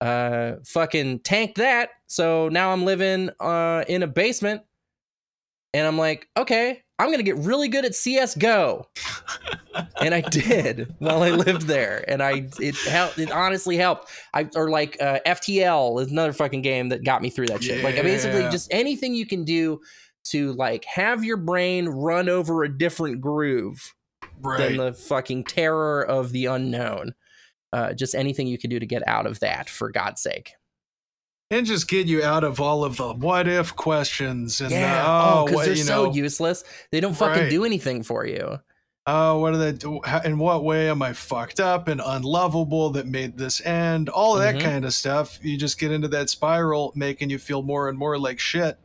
Uh, 0.00 0.56
fucking 0.64 1.20
tanked 1.20 1.56
that. 1.56 1.90
So 2.06 2.48
now 2.48 2.70
I'm 2.70 2.84
living 2.84 3.30
uh, 3.40 3.84
in 3.88 4.02
a 4.02 4.06
basement. 4.06 4.62
And 5.72 5.84
I'm 5.88 5.98
like, 5.98 6.28
okay, 6.36 6.84
I'm 6.98 7.10
gonna 7.10 7.24
get 7.24 7.36
really 7.38 7.66
good 7.66 7.84
at 7.84 7.96
CS:GO, 7.96 8.86
and 10.00 10.14
I 10.14 10.20
did 10.20 10.94
while 11.00 11.24
I 11.24 11.30
lived 11.30 11.62
there, 11.62 12.04
and 12.06 12.22
I 12.22 12.48
it 12.60 12.76
helped. 12.76 13.18
It 13.18 13.32
honestly 13.32 13.76
helped. 13.76 14.08
I 14.32 14.48
or 14.54 14.70
like 14.70 14.96
uh, 15.02 15.18
FTL 15.26 16.00
is 16.00 16.12
another 16.12 16.32
fucking 16.32 16.62
game 16.62 16.90
that 16.90 17.02
got 17.02 17.20
me 17.20 17.30
through 17.30 17.46
that 17.46 17.64
shit. 17.64 17.78
Yeah. 17.78 17.84
Like 17.84 17.96
basically 17.96 18.42
just 18.50 18.72
anything 18.72 19.12
you 19.12 19.26
can 19.26 19.44
do 19.44 19.80
to 20.24 20.52
like 20.52 20.84
have 20.84 21.24
your 21.24 21.36
brain 21.36 21.88
run 21.88 22.28
over 22.28 22.64
a 22.64 22.78
different 22.78 23.20
groove 23.20 23.94
right. 24.40 24.58
than 24.58 24.76
the 24.76 24.92
fucking 24.92 25.44
terror 25.44 26.02
of 26.02 26.32
the 26.32 26.46
unknown. 26.46 27.14
Uh, 27.72 27.92
just 27.92 28.14
anything 28.14 28.46
you 28.46 28.58
can 28.58 28.70
do 28.70 28.78
to 28.78 28.86
get 28.86 29.06
out 29.08 29.26
of 29.26 29.40
that, 29.40 29.68
for 29.68 29.90
God's 29.90 30.22
sake 30.22 30.52
and 31.50 31.66
just 31.66 31.88
get 31.88 32.06
you 32.06 32.22
out 32.22 32.44
of 32.44 32.60
all 32.60 32.84
of 32.84 32.96
the 32.96 33.12
what 33.12 33.46
if 33.46 33.74
questions 33.76 34.60
and 34.60 34.70
yeah, 34.70 35.02
the, 35.02 35.08
oh, 35.08 35.44
because 35.46 35.60
oh, 35.60 35.64
they're 35.66 35.76
so 35.76 36.04
know, 36.06 36.12
useless. 36.12 36.64
They 36.90 37.00
don't 37.00 37.14
fucking 37.14 37.44
right. 37.44 37.50
do 37.50 37.64
anything 37.64 38.02
for 38.02 38.26
you. 38.26 38.58
Oh, 39.06 39.38
what 39.38 39.52
are 39.52 39.58
they? 39.58 39.72
Do? 39.72 40.00
In 40.24 40.38
what 40.38 40.64
way 40.64 40.88
am 40.88 41.02
I 41.02 41.12
fucked 41.12 41.60
up 41.60 41.88
and 41.88 42.00
unlovable 42.04 42.90
that 42.90 43.06
made 43.06 43.36
this 43.36 43.60
end? 43.64 44.08
All 44.08 44.34
of 44.34 44.40
that 44.40 44.56
mm-hmm. 44.56 44.66
kind 44.66 44.84
of 44.84 44.94
stuff. 44.94 45.38
You 45.42 45.58
just 45.58 45.78
get 45.78 45.92
into 45.92 46.08
that 46.08 46.30
spiral, 46.30 46.92
making 46.94 47.28
you 47.28 47.38
feel 47.38 47.62
more 47.62 47.88
and 47.88 47.98
more 47.98 48.18
like 48.18 48.38
shit 48.38 48.78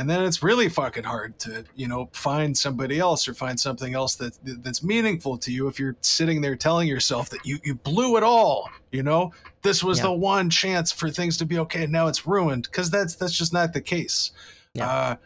and 0.00 0.08
then 0.08 0.24
it's 0.24 0.42
really 0.42 0.70
fucking 0.70 1.04
hard 1.04 1.38
to 1.38 1.62
you 1.76 1.86
know 1.86 2.08
find 2.12 2.56
somebody 2.56 2.98
else 2.98 3.28
or 3.28 3.34
find 3.34 3.60
something 3.60 3.94
else 3.94 4.14
that 4.14 4.36
that's 4.62 4.82
meaningful 4.82 5.36
to 5.36 5.52
you 5.52 5.68
if 5.68 5.78
you're 5.78 5.96
sitting 6.00 6.40
there 6.40 6.56
telling 6.56 6.88
yourself 6.88 7.28
that 7.28 7.44
you 7.44 7.58
you 7.64 7.74
blew 7.74 8.16
it 8.16 8.22
all 8.22 8.68
you 8.92 9.02
know 9.02 9.30
this 9.60 9.84
was 9.84 9.98
yeah. 9.98 10.04
the 10.04 10.12
one 10.12 10.48
chance 10.48 10.90
for 10.90 11.10
things 11.10 11.36
to 11.36 11.44
be 11.44 11.58
okay 11.58 11.84
and 11.84 11.92
now 11.92 12.06
it's 12.06 12.26
ruined 12.26 12.62
because 12.64 12.90
that's 12.90 13.14
that's 13.14 13.34
just 13.34 13.52
not 13.52 13.74
the 13.74 13.80
case 13.80 14.32
yeah. 14.72 14.88
uh 14.88 15.16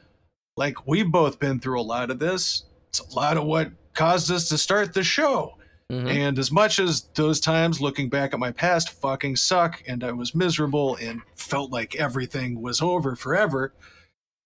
like 0.57 0.87
we've 0.89 1.13
both 1.13 1.39
been 1.39 1.61
through 1.61 1.81
a 1.81 1.83
lot 1.83 2.11
of 2.11 2.19
this 2.19 2.65
it's 2.89 2.99
a 2.99 3.15
lot 3.15 3.37
of 3.37 3.45
what 3.45 3.71
caused 3.95 4.31
us 4.33 4.49
to 4.49 4.59
start 4.59 4.93
the 4.93 5.05
show 5.05 5.57
mm-hmm. 5.89 6.09
and 6.09 6.37
as 6.37 6.51
much 6.51 6.81
as 6.81 7.03
those 7.15 7.39
times 7.39 7.81
looking 7.81 8.09
back 8.09 8.35
at 8.35 8.41
my 8.41 8.51
past 8.51 8.91
fucking 9.01 9.37
suck 9.37 9.85
and 9.87 10.03
i 10.03 10.11
was 10.11 10.35
miserable 10.35 10.97
and 10.97 11.21
felt 11.37 11.71
like 11.71 11.95
everything 11.95 12.61
was 12.61 12.83
over 12.83 13.15
forever 13.15 13.73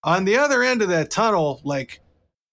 on 0.05 0.25
the 0.25 0.37
other 0.37 0.63
end 0.63 0.83
of 0.83 0.89
that 0.89 1.11
tunnel, 1.11 1.61
like 1.65 2.01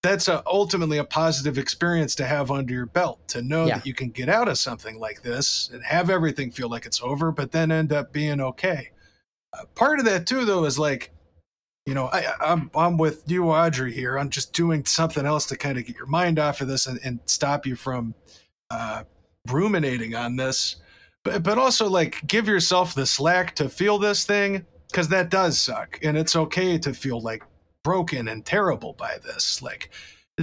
that's 0.04 0.28
a, 0.28 0.44
ultimately 0.46 1.00
a 1.00 1.04
positive 1.04 1.58
experience 1.58 2.14
to 2.16 2.26
have 2.26 2.52
under 2.52 2.74
your 2.74 2.86
belt 2.86 3.28
to 3.28 3.42
know 3.42 3.66
yeah. 3.66 3.76
that 3.76 3.88
you 3.88 3.94
can 3.94 4.10
get 4.10 4.30
out 4.30 4.48
of 4.48 4.58
something 4.58 5.00
like 5.00 5.22
this 5.24 5.70
and 5.74 5.84
have 5.84 6.10
everything 6.10 6.52
feel 6.52 6.70
like 6.70 6.86
it's 6.86 7.02
over, 7.02 7.32
but 7.32 7.52
then 7.52 7.72
end 7.72 7.92
up 7.92 8.14
being 8.14 8.40
okay. 8.40 8.92
Uh, 9.54 9.66
part 9.74 10.00
of 10.00 10.06
that 10.06 10.28
too, 10.28 10.46
though, 10.46 10.66
is 10.66 10.78
like, 10.78 11.12
you 11.86 11.94
know, 11.94 12.06
I, 12.08 12.20
am 12.20 12.36
I'm, 12.42 12.72
I'm 12.76 12.98
with 12.98 13.24
you, 13.26 13.50
Audrey. 13.50 13.94
Here, 13.94 14.18
I'm 14.18 14.30
just 14.30 14.54
doing 14.54 14.86
something 14.86 15.26
else 15.26 15.46
to 15.48 15.58
kind 15.58 15.78
of 15.78 15.86
get 15.86 15.96
your 15.96 16.08
mind 16.08 16.40
off 16.40 16.62
of 16.62 16.68
this 16.68 16.88
and, 16.88 17.00
and 17.04 17.20
stop 17.26 17.66
you 17.66 17.76
from 17.76 18.14
uh, 18.72 19.04
ruminating 19.50 20.16
on 20.16 20.36
this. 20.36 20.78
But 21.24 21.42
but 21.44 21.58
also 21.58 21.88
like 21.88 22.26
give 22.28 22.48
yourself 22.48 22.94
the 22.94 23.06
slack 23.06 23.56
to 23.56 23.70
feel 23.70 23.98
this 23.98 24.26
thing 24.26 24.66
because 24.96 25.10
that 25.10 25.30
does 25.30 25.60
suck 25.60 26.00
and 26.04 26.16
it's 26.16 26.38
okay 26.38 26.78
to 26.78 26.94
feel 26.94 27.20
like 27.20 27.44
broken 27.84 28.30
and 28.30 28.46
terrible 28.46 28.94
by 28.94 29.18
this 29.26 29.62
like 29.62 29.90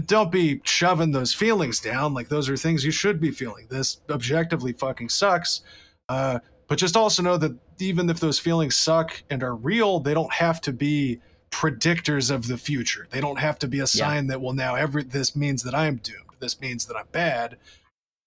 don't 0.04 0.30
be 0.30 0.60
shoving 0.62 1.10
those 1.10 1.32
feelings 1.32 1.80
down 1.80 2.12
like 2.12 2.28
those 2.28 2.50
are 2.50 2.56
things 2.56 2.84
you 2.84 2.90
should 2.90 3.18
be 3.18 3.30
feeling. 3.30 3.66
This 3.70 4.02
objectively 4.10 4.74
fucking 4.74 5.08
sucks 5.08 5.62
uh, 6.10 6.38
but 6.68 6.76
just 6.76 6.98
also 6.98 7.22
know 7.22 7.38
that 7.38 7.56
even 7.78 8.10
if 8.10 8.20
those 8.20 8.38
feelings 8.38 8.76
suck 8.76 9.22
and 9.30 9.42
are 9.42 9.56
real 9.56 10.00
they 10.00 10.12
don't 10.12 10.34
have 10.34 10.60
to 10.60 10.72
be 10.72 11.18
predictors 11.50 12.30
of 12.30 12.46
the 12.46 12.58
future. 12.58 13.08
They 13.10 13.22
don't 13.22 13.38
have 13.38 13.58
to 13.60 13.68
be 13.68 13.80
a 13.80 13.86
sign 13.86 14.24
yeah. 14.24 14.32
that 14.32 14.42
well 14.42 14.52
now 14.52 14.74
every 14.74 15.04
this 15.04 15.34
means 15.34 15.62
that 15.62 15.74
i'm 15.74 15.96
doomed 15.96 16.36
this 16.40 16.60
means 16.60 16.84
that 16.86 16.96
i'm 16.96 17.08
bad. 17.10 17.56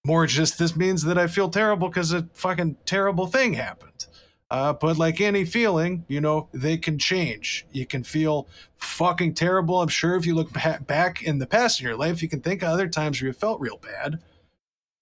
More 0.03 0.25
just 0.25 0.57
this 0.57 0.75
means 0.75 1.03
that 1.03 1.19
i 1.19 1.27
feel 1.27 1.49
terrible 1.49 1.87
because 1.87 2.13
a 2.13 2.27
fucking 2.33 2.77
terrible 2.83 3.27
thing 3.27 3.53
happened 3.53 4.07
uh, 4.55 4.71
but 4.71 4.97
like 4.97 5.19
any 5.19 5.43
feeling, 5.43 6.05
you 6.07 6.21
know, 6.21 6.47
they 6.53 6.77
can 6.77 6.97
change. 6.97 7.65
You 7.73 7.85
can 7.85 8.05
feel 8.05 8.47
fucking 8.77 9.33
terrible. 9.33 9.81
I'm 9.81 9.89
sure 9.89 10.15
if 10.15 10.25
you 10.25 10.33
look 10.33 10.53
ba- 10.53 10.81
back 10.87 11.23
in 11.23 11.39
the 11.39 11.45
past 11.45 11.81
in 11.81 11.85
your 11.85 11.97
life, 11.97 12.21
you 12.21 12.29
can 12.29 12.39
think 12.39 12.63
of 12.63 12.69
other 12.69 12.87
times 12.87 13.19
where 13.19 13.27
you 13.27 13.33
felt 13.33 13.59
real 13.59 13.75
bad, 13.79 14.17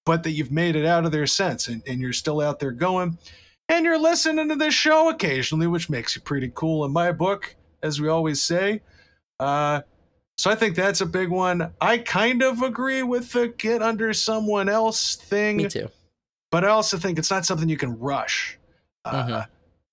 but 0.08 0.24
that 0.24 0.32
you've 0.32 0.52
made 0.52 0.76
it 0.76 0.88
out 0.88 1.06
of 1.06 1.12
there 1.12 1.28
since 1.28 1.68
and, 1.68 1.84
and 1.86 2.02
you're 2.02 2.14
still 2.14 2.42
out 2.42 2.60
there 2.60 2.72
going. 2.72 3.20
And 3.70 3.86
you're 3.86 4.00
listening 4.00 4.50
to 4.50 4.56
this 4.56 4.74
show 4.74 5.12
occasionally, 5.12 5.68
which 5.68 5.88
makes 5.88 6.16
you 6.16 6.24
pretty 6.24 6.52
cool 6.56 6.84
in 6.84 6.92
my 6.92 7.12
book, 7.12 7.56
as 7.84 8.02
we 8.02 8.08
always 8.08 8.42
say. 8.42 8.82
Uh, 9.40 9.82
so 10.36 10.50
I 10.50 10.56
think 10.56 10.76
that's 10.76 11.02
a 11.02 11.06
big 11.06 11.30
one. 11.30 11.72
I 11.80 12.00
kind 12.00 12.42
of 12.42 12.64
agree 12.64 13.04
with 13.04 13.32
the 13.34 13.50
get 13.50 13.84
under 13.84 14.14
someone 14.14 14.68
else 14.68 15.16
thing. 15.16 15.58
Me 15.58 15.68
too. 15.68 15.90
But 16.50 16.66
I 16.66 16.70
also 16.70 16.98
think 16.98 17.20
it's 17.20 17.30
not 17.30 17.46
something 17.46 17.70
you 17.70 17.78
can 17.78 18.00
rush 18.00 18.58
mm-hmm. 19.06 19.34
uh, 19.34 19.44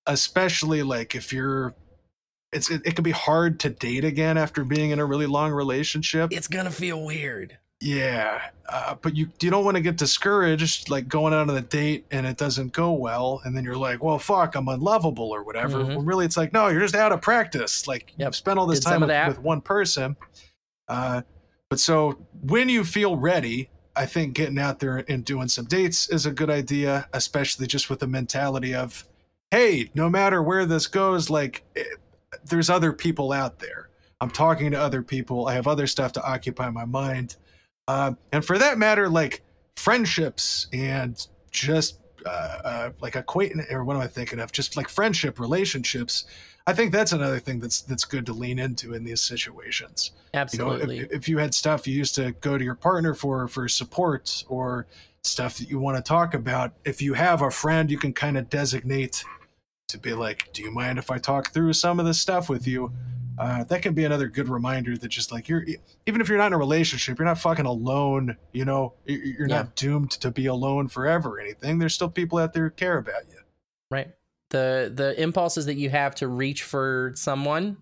especially 0.07 0.83
like 0.83 1.15
if 1.15 1.33
you're 1.33 1.75
it's 2.53 2.71
it, 2.71 2.83
it 2.85 2.95
can 2.95 3.05
be 3.05 3.11
hard 3.11 3.61
to 3.61 3.71
date 3.71 4.05
again 4.05 4.37
after 4.37 4.65
being 4.65 4.91
in 4.91 4.99
a 4.99 5.05
really 5.05 5.27
long 5.27 5.53
relationship 5.53 6.33
it's 6.33 6.49
gonna 6.49 6.71
feel 6.71 7.05
weird 7.05 7.57
yeah 7.81 8.43
uh, 8.69 8.95
but 9.01 9.17
you 9.17 9.29
you 9.41 9.51
don't 9.51 9.65
want 9.65 9.77
to 9.77 9.81
get 9.81 9.97
discouraged 9.97 10.91
like 10.91 11.09
going 11.09 11.33
out 11.33 11.49
on 11.49 11.57
a 11.57 11.61
date 11.63 12.05
and 12.11 12.27
it 12.27 12.37
doesn't 12.37 12.73
go 12.73 12.93
well 12.93 13.41
and 13.45 13.57
then 13.57 13.65
you're 13.65 13.77
like 13.77 14.03
well 14.03 14.19
fuck 14.19 14.55
i'm 14.55 14.69
unlovable 14.69 15.31
or 15.31 15.43
whatever 15.43 15.79
mm-hmm. 15.79 15.95
well 15.95 16.03
really 16.03 16.27
it's 16.27 16.37
like 16.37 16.53
no 16.53 16.69
you're 16.69 16.81
just 16.81 16.95
out 16.95 17.11
of 17.11 17.23
practice 17.23 17.89
like 17.89 18.13
yep. 18.19 18.29
you've 18.29 18.37
spent 18.37 18.59
all 18.59 18.67
this 18.67 18.81
Did 18.81 18.89
time 18.89 19.01
with, 19.01 19.29
with, 19.29 19.39
one 19.39 19.61
person 19.61 20.17
uh, 20.89 21.23
but 21.69 21.81
so 21.81 22.19
when 22.43 22.69
you 22.69 22.85
feel 22.85 23.17
ready 23.17 23.71
I 24.01 24.07
think 24.07 24.33
getting 24.33 24.59
out 24.59 24.79
there 24.79 25.05
and 25.11 25.23
doing 25.27 25.49
some 25.49 25.67
dates 25.67 26.09
is 26.09 26.25
a 26.25 26.31
good 26.31 26.49
idea, 26.49 27.07
especially 27.13 27.67
just 27.67 27.91
with 27.91 27.99
the 27.99 28.07
mentality 28.07 28.75
of, 28.75 29.07
hey, 29.51 29.91
no 29.95 30.09
matter 30.09 30.43
where 30.43 30.65
this 30.65 30.87
goes, 30.87 31.29
like 31.29 31.65
it, 31.75 31.87
eh, 31.87 32.37
there's 32.47 32.71
other 32.71 32.95
people 32.95 33.31
out 33.31 33.59
there. 33.59 33.91
I'm 34.23 34.31
talking 34.31 34.71
to 34.71 34.81
other 34.81 35.03
people. 35.03 35.49
I 35.49 35.53
have 35.53 35.67
other 35.67 35.87
stuff 35.87 36.13
to 36.13 36.25
occupy 36.25 36.71
my 36.71 36.87
mind. 36.87 37.37
Uh, 37.89 38.13
and 38.33 38.43
for 38.43 38.57
that 38.57 38.79
matter, 38.79 39.07
like 39.07 39.43
friendships 39.77 40.69
and 40.73 41.27
just 41.51 42.00
uh, 42.27 42.29
uh, 42.29 42.91
like 43.01 43.17
acquaintance, 43.17 43.67
or 43.71 43.85
what 43.85 43.97
am 43.97 44.03
I 44.03 44.07
thinking 44.07 44.41
of? 44.41 44.53
Just 44.53 44.77
like 44.77 44.89
friendship 44.89 45.39
relationships 45.41 46.25
I 46.67 46.73
think 46.73 46.93
that's 46.93 47.13
another 47.13 47.39
thing 47.39 47.59
that's 47.59 47.81
that's 47.81 48.05
good 48.05 48.27
to 48.27 48.33
lean 48.33 48.59
into 48.59 48.95
in 48.95 49.05
these 49.05 49.21
situations. 49.21 50.13
Absolutely. 50.35 50.97
You 50.97 51.03
know, 51.03 51.09
if, 51.11 51.23
if 51.23 51.29
you 51.29 51.39
had 51.39 51.55
stuff 51.55 51.89
you 51.89 51.95
used 51.95 52.15
to 52.17 52.33
go 52.41 52.59
to 52.59 52.65
your 52.65 52.75
partner 52.75 53.15
for 53.15 53.49
for 53.49 53.69
support 53.69 54.45
or 54.49 54.87
stuff 55.25 55.59
that 55.59 55.69
you 55.69 55.79
want 55.79 55.97
to 55.97 56.03
talk 56.03 56.35
about, 56.35 56.73
if 56.85 57.01
you 57.03 57.15
have 57.15 57.43
a 57.43 57.51
friend 57.51 57.91
you 57.91 57.99
can 57.99 58.13
kind 58.13 58.37
of 58.37 58.49
designate 58.51 59.25
to 59.89 59.99
be 59.99 60.13
like, 60.13 60.51
"Do 60.53 60.63
you 60.63 60.71
mind 60.71 60.99
if 60.99 61.11
I 61.11 61.19
talk 61.19 61.53
through 61.53 61.73
some 61.73 61.99
of 61.99 62.07
this 62.07 62.21
stuff 62.21 62.49
with 62.49 62.67
you?" 62.67 62.93
Uh, 63.39 63.65
that 63.65 63.83
can 63.83 63.95
be 63.95 64.05
another 64.05 64.29
good 64.29 64.49
reminder 64.49 64.97
that 64.97 65.09
just 65.09 65.33
like 65.33 65.49
you're 65.49 65.65
even 66.07 66.21
if 66.21 66.29
you're 66.29 66.39
not 66.39 66.49
in 66.49 66.53
a 66.53 66.59
relationship 66.59 67.19
you're 67.19 67.27
not 67.27 67.39
fucking 67.39 67.67
alone 67.67 68.37
you 68.53 68.65
know? 68.65 68.95
You're 69.07 69.49
yeah. 69.49 69.57
not 69.57 69.77
doomed 69.77 70.11
to 70.13 70.31
be 70.31 70.47
alone 70.47 70.89
forever 70.89 71.37
or 71.37 71.41
anything. 71.41 71.79
There's 71.79 71.95
still 71.95 72.11
people 72.11 72.39
out 72.39 72.53
there 72.53 72.65
who 72.65 72.71
care 72.71 72.99
about 72.99 73.29
you. 73.29 73.39
Right. 73.91 74.09
The 74.51 74.93
the 74.95 75.21
impulses 75.21 75.67
that 75.67 75.77
you 75.77 75.91
have 75.91 76.15
to 76.17 76.29
reach 76.29 76.63
for 76.63 77.13
someone 77.15 77.77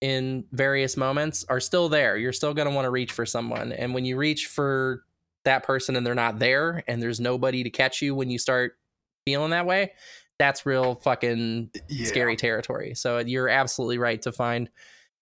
in 0.00 0.44
various 0.52 0.96
moments 0.96 1.44
are 1.48 1.60
still 1.60 1.88
there. 1.88 2.16
You're 2.16 2.32
still 2.32 2.54
going 2.54 2.68
to 2.68 2.74
want 2.74 2.84
to 2.84 2.90
reach 2.90 3.12
for 3.12 3.26
someone. 3.26 3.72
And 3.72 3.94
when 3.94 4.04
you 4.04 4.16
reach 4.16 4.46
for 4.46 5.04
that 5.44 5.62
person 5.62 5.96
and 5.96 6.06
they're 6.06 6.14
not 6.14 6.38
there 6.38 6.84
and 6.86 7.02
there's 7.02 7.20
nobody 7.20 7.62
to 7.62 7.70
catch 7.70 8.02
you 8.02 8.14
when 8.14 8.30
you 8.30 8.38
start 8.38 8.76
feeling 9.24 9.50
that 9.50 9.66
way 9.66 9.92
that's 10.38 10.66
real 10.66 10.96
fucking 10.96 11.70
yeah. 11.88 12.06
scary 12.06 12.36
territory. 12.36 12.94
So 12.94 13.18
you're 13.18 13.48
absolutely 13.48 13.98
right 13.98 14.20
to 14.22 14.32
find 14.32 14.68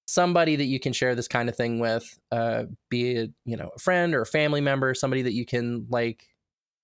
somebody 0.06 0.56
that 0.56 0.64
you 0.64 0.78
can 0.78 0.92
share 0.92 1.14
this 1.14 1.28
kind 1.28 1.48
of 1.48 1.56
thing 1.56 1.78
with, 1.78 2.18
uh, 2.30 2.64
be 2.90 3.12
it, 3.12 3.30
you 3.44 3.56
know, 3.56 3.70
a 3.74 3.78
friend 3.78 4.14
or 4.14 4.22
a 4.22 4.26
family 4.26 4.60
member, 4.60 4.94
somebody 4.94 5.22
that 5.22 5.32
you 5.32 5.46
can 5.46 5.86
like 5.88 6.28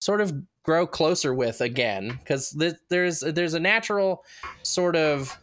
sort 0.01 0.21
of 0.21 0.33
grow 0.65 0.87
closer 0.87 1.35
with 1.35 1.61
again. 1.61 2.19
Cause 2.25 2.51
th- 2.51 2.77
there's, 2.89 3.21
there's 3.21 3.55
a 3.55 3.61
natural 3.61 4.25
sort 4.63 4.97
of 4.97 5.39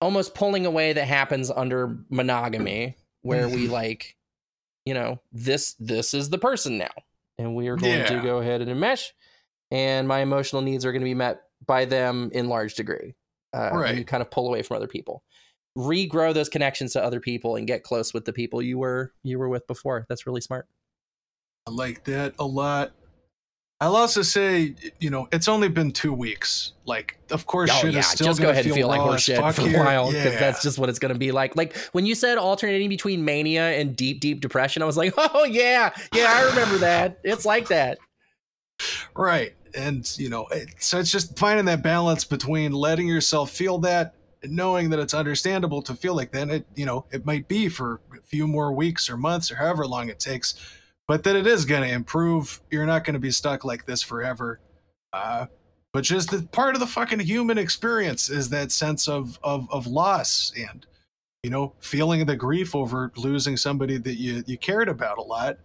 almost 0.00 0.34
pulling 0.34 0.66
away 0.66 0.92
that 0.92 1.06
happens 1.06 1.50
under 1.50 1.96
monogamy 2.08 2.96
where 3.22 3.48
we 3.48 3.64
mm-hmm. 3.64 3.72
like, 3.72 4.16
you 4.84 4.94
know, 4.94 5.20
this, 5.32 5.74
this 5.78 6.14
is 6.14 6.30
the 6.30 6.38
person 6.38 6.78
now. 6.78 6.90
And 7.38 7.56
we 7.56 7.68
are 7.68 7.76
going 7.76 8.00
yeah. 8.00 8.06
to 8.06 8.20
go 8.20 8.38
ahead 8.38 8.60
and 8.60 8.70
enmesh 8.70 9.10
and 9.72 10.06
my 10.06 10.20
emotional 10.20 10.62
needs 10.62 10.84
are 10.84 10.92
going 10.92 11.00
to 11.00 11.06
be 11.06 11.14
met 11.14 11.42
by 11.66 11.84
them 11.84 12.30
in 12.32 12.48
large 12.48 12.74
degree. 12.74 13.14
Uh, 13.54 13.70
right. 13.72 13.96
You 13.96 14.04
kind 14.04 14.22
of 14.22 14.30
pull 14.30 14.48
away 14.48 14.62
from 14.62 14.76
other 14.76 14.86
people. 14.86 15.22
Regrow 15.76 16.34
those 16.34 16.48
connections 16.48 16.92
to 16.92 17.02
other 17.02 17.20
people 17.20 17.56
and 17.56 17.66
get 17.66 17.82
close 17.82 18.12
with 18.12 18.24
the 18.24 18.32
people 18.32 18.60
you 18.60 18.78
were 18.78 19.12
you 19.22 19.38
were 19.38 19.48
with 19.48 19.66
before. 19.66 20.06
That's 20.08 20.26
really 20.26 20.40
smart. 20.40 20.66
I 21.66 21.70
like 21.70 22.04
that 22.04 22.34
a 22.38 22.44
lot. 22.44 22.92
I'll 23.80 23.96
also 23.96 24.22
say, 24.22 24.76
you 25.00 25.10
know, 25.10 25.26
it's 25.32 25.48
only 25.48 25.68
been 25.68 25.90
two 25.90 26.12
weeks. 26.12 26.72
Like, 26.84 27.18
of 27.32 27.46
course, 27.46 27.68
oh, 27.72 27.80
shit 27.80 27.94
yeah. 27.94 27.98
is 27.98 28.06
still 28.06 28.28
just 28.28 28.40
go 28.40 28.50
ahead 28.50 28.64
and 28.64 28.74
feel 28.74 28.86
like 28.86 29.00
horseshit 29.00 29.54
for 29.54 29.62
a 29.62 29.84
while 29.84 30.06
because 30.06 30.34
yeah. 30.34 30.38
that's 30.38 30.62
just 30.62 30.78
what 30.78 30.88
it's 30.88 31.00
going 31.00 31.12
to 31.12 31.18
be 31.18 31.32
like. 31.32 31.56
Like 31.56 31.76
when 31.90 32.06
you 32.06 32.14
said 32.14 32.38
alternating 32.38 32.88
between 32.88 33.24
mania 33.24 33.70
and 33.72 33.96
deep, 33.96 34.20
deep 34.20 34.40
depression, 34.40 34.82
I 34.82 34.86
was 34.86 34.96
like, 34.96 35.14
oh 35.18 35.44
yeah, 35.44 35.92
yeah, 36.14 36.26
I 36.28 36.50
remember 36.50 36.78
that. 36.78 37.18
It's 37.24 37.44
like 37.44 37.68
that. 37.68 37.98
Right 39.16 39.54
and 39.74 40.18
you 40.18 40.28
know 40.28 40.46
it, 40.48 40.68
so 40.78 40.98
it's 40.98 41.10
just 41.10 41.38
finding 41.38 41.64
that 41.64 41.82
balance 41.82 42.24
between 42.24 42.72
letting 42.72 43.08
yourself 43.08 43.50
feel 43.50 43.78
that 43.78 44.14
knowing 44.44 44.90
that 44.90 44.98
it's 44.98 45.14
understandable 45.14 45.80
to 45.82 45.94
feel 45.94 46.14
like 46.14 46.32
that 46.32 46.48
it 46.50 46.66
you 46.74 46.86
know 46.86 47.04
it 47.12 47.24
might 47.24 47.46
be 47.48 47.68
for 47.68 48.00
a 48.16 48.22
few 48.22 48.46
more 48.46 48.72
weeks 48.72 49.08
or 49.08 49.16
months 49.16 49.50
or 49.50 49.56
however 49.56 49.86
long 49.86 50.08
it 50.08 50.18
takes 50.18 50.54
but 51.08 51.24
that 51.24 51.36
it 51.36 51.46
is 51.46 51.64
going 51.64 51.82
to 51.82 51.94
improve. 51.94 52.60
You're 52.70 52.86
not 52.86 53.04
going 53.04 53.14
to 53.14 53.20
be 53.20 53.30
stuck 53.30 53.64
like 53.64 53.86
this 53.86 54.02
forever. 54.02 54.60
Uh, 55.12 55.46
but 55.92 56.04
just 56.04 56.30
the 56.30 56.42
part 56.52 56.74
of 56.74 56.80
the 56.80 56.86
fucking 56.86 57.20
human 57.20 57.58
experience 57.58 58.30
is 58.30 58.48
that 58.48 58.72
sense 58.72 59.08
of 59.08 59.38
of 59.42 59.70
of 59.70 59.86
loss 59.86 60.52
and 60.56 60.86
you 61.42 61.50
know 61.50 61.74
feeling 61.80 62.24
the 62.24 62.34
grief 62.34 62.74
over 62.74 63.12
losing 63.16 63.58
somebody 63.58 63.98
that 63.98 64.14
you 64.14 64.42
you 64.46 64.56
cared 64.56 64.88
about 64.88 65.18
a 65.18 65.22
lot 65.22 65.58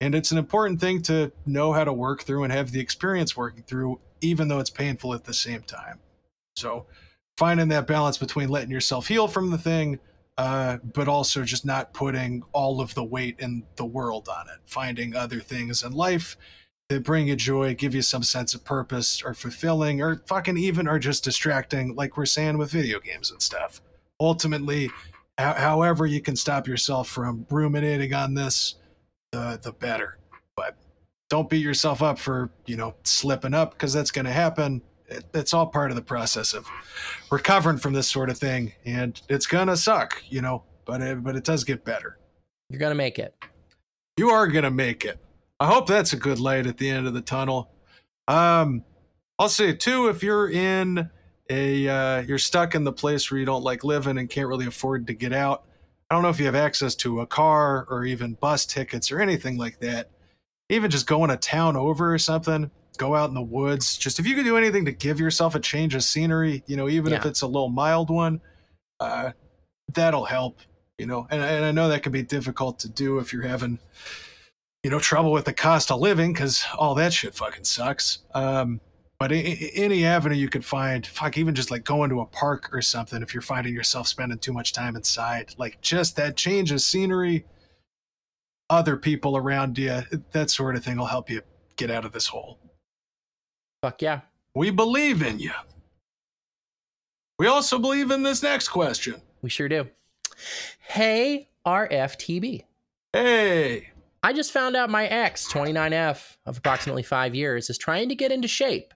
and 0.00 0.14
it's 0.14 0.30
an 0.30 0.38
important 0.38 0.80
thing 0.80 1.02
to 1.02 1.32
know 1.46 1.72
how 1.72 1.84
to 1.84 1.92
work 1.92 2.22
through 2.22 2.44
and 2.44 2.52
have 2.52 2.70
the 2.70 2.80
experience 2.80 3.36
working 3.36 3.62
through, 3.62 3.98
even 4.20 4.48
though 4.48 4.58
it's 4.58 4.70
painful 4.70 5.14
at 5.14 5.24
the 5.24 5.34
same 5.34 5.62
time. 5.62 5.98
So, 6.56 6.86
finding 7.36 7.68
that 7.68 7.86
balance 7.86 8.18
between 8.18 8.48
letting 8.48 8.70
yourself 8.70 9.08
heal 9.08 9.28
from 9.28 9.50
the 9.50 9.58
thing, 9.58 9.98
uh, 10.38 10.78
but 10.92 11.08
also 11.08 11.44
just 11.44 11.64
not 11.64 11.94
putting 11.94 12.42
all 12.52 12.80
of 12.80 12.94
the 12.94 13.04
weight 13.04 13.36
in 13.38 13.62
the 13.76 13.84
world 13.84 14.28
on 14.28 14.46
it. 14.48 14.60
Finding 14.66 15.14
other 15.14 15.40
things 15.40 15.82
in 15.82 15.92
life 15.92 16.36
that 16.88 17.02
bring 17.02 17.28
you 17.28 17.36
joy, 17.36 17.74
give 17.74 17.94
you 17.94 18.02
some 18.02 18.22
sense 18.22 18.54
of 18.54 18.64
purpose, 18.64 19.22
or 19.22 19.34
fulfilling, 19.34 20.02
or 20.02 20.22
fucking 20.26 20.56
even 20.56 20.86
are 20.86 20.98
just 20.98 21.24
distracting, 21.24 21.94
like 21.96 22.16
we're 22.16 22.26
saying 22.26 22.58
with 22.58 22.70
video 22.70 23.00
games 23.00 23.30
and 23.30 23.42
stuff. 23.42 23.80
Ultimately, 24.20 24.90
however 25.38 26.06
you 26.06 26.20
can 26.20 26.36
stop 26.36 26.66
yourself 26.66 27.08
from 27.08 27.46
ruminating 27.50 28.14
on 28.14 28.34
this 28.34 28.76
the 29.36 29.60
the 29.62 29.72
better. 29.72 30.18
But 30.56 30.76
don't 31.28 31.48
beat 31.48 31.62
yourself 31.62 32.02
up 32.02 32.18
for 32.18 32.50
you 32.66 32.76
know 32.76 32.94
slipping 33.04 33.54
up 33.54 33.72
because 33.72 33.92
that's 33.92 34.10
going 34.10 34.24
to 34.24 34.32
happen. 34.32 34.82
It, 35.08 35.24
it's 35.34 35.54
all 35.54 35.66
part 35.66 35.90
of 35.90 35.96
the 35.96 36.02
process 36.02 36.52
of 36.52 36.66
recovering 37.30 37.78
from 37.78 37.92
this 37.92 38.08
sort 38.08 38.30
of 38.30 38.38
thing, 38.38 38.72
and 38.84 39.20
it's 39.28 39.46
gonna 39.46 39.76
suck, 39.76 40.22
you 40.28 40.40
know. 40.40 40.64
But 40.84 41.00
it, 41.00 41.22
but 41.22 41.36
it 41.36 41.44
does 41.44 41.62
get 41.62 41.84
better. 41.84 42.18
You're 42.70 42.80
gonna 42.80 42.96
make 42.96 43.18
it. 43.18 43.34
You 44.16 44.30
are 44.30 44.48
gonna 44.48 44.70
make 44.70 45.04
it. 45.04 45.18
I 45.60 45.66
hope 45.66 45.86
that's 45.86 46.12
a 46.12 46.16
good 46.16 46.40
light 46.40 46.66
at 46.66 46.76
the 46.78 46.90
end 46.90 47.06
of 47.06 47.14
the 47.14 47.20
tunnel. 47.20 47.70
Um, 48.26 48.84
I'll 49.38 49.48
say 49.48 49.72
too, 49.74 50.08
if 50.08 50.22
you're 50.24 50.50
in 50.50 51.08
a 51.50 51.88
uh, 51.88 52.22
you're 52.22 52.38
stuck 52.38 52.74
in 52.74 52.82
the 52.82 52.92
place 52.92 53.30
where 53.30 53.38
you 53.38 53.46
don't 53.46 53.62
like 53.62 53.84
living 53.84 54.18
and 54.18 54.28
can't 54.28 54.48
really 54.48 54.66
afford 54.66 55.06
to 55.06 55.14
get 55.14 55.32
out 55.32 55.66
I 56.10 56.14
don't 56.14 56.22
know 56.22 56.28
if 56.28 56.38
you 56.38 56.46
have 56.46 56.54
access 56.54 56.94
to 56.96 57.20
a 57.20 57.26
car 57.26 57.86
or 57.90 58.04
even 58.04 58.34
bus 58.34 58.64
tickets 58.64 59.10
or 59.10 59.20
anything 59.20 59.56
like 59.56 59.80
that. 59.80 60.10
Even 60.68 60.90
just 60.90 61.06
going 61.06 61.30
a 61.30 61.36
town 61.36 61.76
over 61.76 62.12
or 62.12 62.18
something, 62.18 62.70
go 62.96 63.14
out 63.14 63.28
in 63.28 63.34
the 63.34 63.42
woods. 63.42 63.96
Just 63.96 64.18
if 64.18 64.26
you 64.26 64.34
could 64.34 64.44
do 64.44 64.56
anything 64.56 64.84
to 64.84 64.92
give 64.92 65.18
yourself 65.18 65.54
a 65.54 65.60
change 65.60 65.94
of 65.94 66.04
scenery, 66.04 66.62
you 66.66 66.76
know, 66.76 66.88
even 66.88 67.12
yeah. 67.12 67.18
if 67.18 67.26
it's 67.26 67.42
a 67.42 67.46
little 67.46 67.68
mild 67.68 68.10
one, 68.10 68.40
uh, 69.00 69.32
that'll 69.92 70.24
help. 70.24 70.60
You 70.98 71.06
know, 71.06 71.26
and, 71.30 71.42
and 71.42 71.64
I 71.64 71.72
know 71.72 71.88
that 71.88 72.02
can 72.02 72.12
be 72.12 72.22
difficult 72.22 72.78
to 72.80 72.88
do 72.88 73.18
if 73.18 73.32
you're 73.32 73.42
having, 73.42 73.78
you 74.82 74.90
know, 74.90 74.98
trouble 74.98 75.30
with 75.30 75.44
the 75.44 75.52
cost 75.52 75.90
of 75.90 76.00
living 76.00 76.32
because 76.32 76.64
all 76.78 76.94
that 76.94 77.12
shit 77.12 77.34
fucking 77.34 77.64
sucks. 77.64 78.20
Um, 78.34 78.80
but 79.18 79.32
any 79.32 80.04
avenue 80.04 80.36
you 80.36 80.48
could 80.48 80.64
find 80.64 81.06
fuck 81.06 81.38
even 81.38 81.54
just 81.54 81.70
like 81.70 81.84
going 81.84 82.10
to 82.10 82.20
a 82.20 82.26
park 82.26 82.68
or 82.72 82.82
something 82.82 83.22
if 83.22 83.32
you're 83.32 83.40
finding 83.40 83.72
yourself 83.72 84.06
spending 84.06 84.38
too 84.38 84.52
much 84.52 84.72
time 84.72 84.96
inside 84.96 85.54
like 85.58 85.80
just 85.80 86.16
that 86.16 86.36
change 86.36 86.70
of 86.72 86.80
scenery 86.80 87.44
other 88.68 88.96
people 88.96 89.36
around 89.36 89.78
you 89.78 90.02
that 90.32 90.50
sort 90.50 90.76
of 90.76 90.84
thing 90.84 90.96
will 90.96 91.06
help 91.06 91.30
you 91.30 91.40
get 91.76 91.90
out 91.90 92.04
of 92.04 92.12
this 92.12 92.26
hole. 92.26 92.58
Fuck 93.82 94.02
yeah. 94.02 94.22
We 94.54 94.70
believe 94.70 95.22
in 95.22 95.38
you 95.38 95.52
we 97.38 97.46
also 97.46 97.78
believe 97.78 98.10
in 98.10 98.22
this 98.22 98.42
next 98.42 98.68
question. 98.68 99.20
We 99.42 99.50
sure 99.50 99.68
do. 99.68 99.88
Hey 100.80 101.50
rftb 101.66 102.62
hey. 103.12 103.90
I 104.22 104.32
just 104.32 104.52
found 104.52 104.76
out 104.76 104.90
my 104.90 105.06
ex, 105.06 105.50
29F 105.52 106.36
of 106.46 106.58
approximately 106.58 107.02
five 107.02 107.34
years, 107.34 107.70
is 107.70 107.78
trying 107.78 108.08
to 108.08 108.14
get 108.14 108.32
into 108.32 108.48
shape 108.48 108.92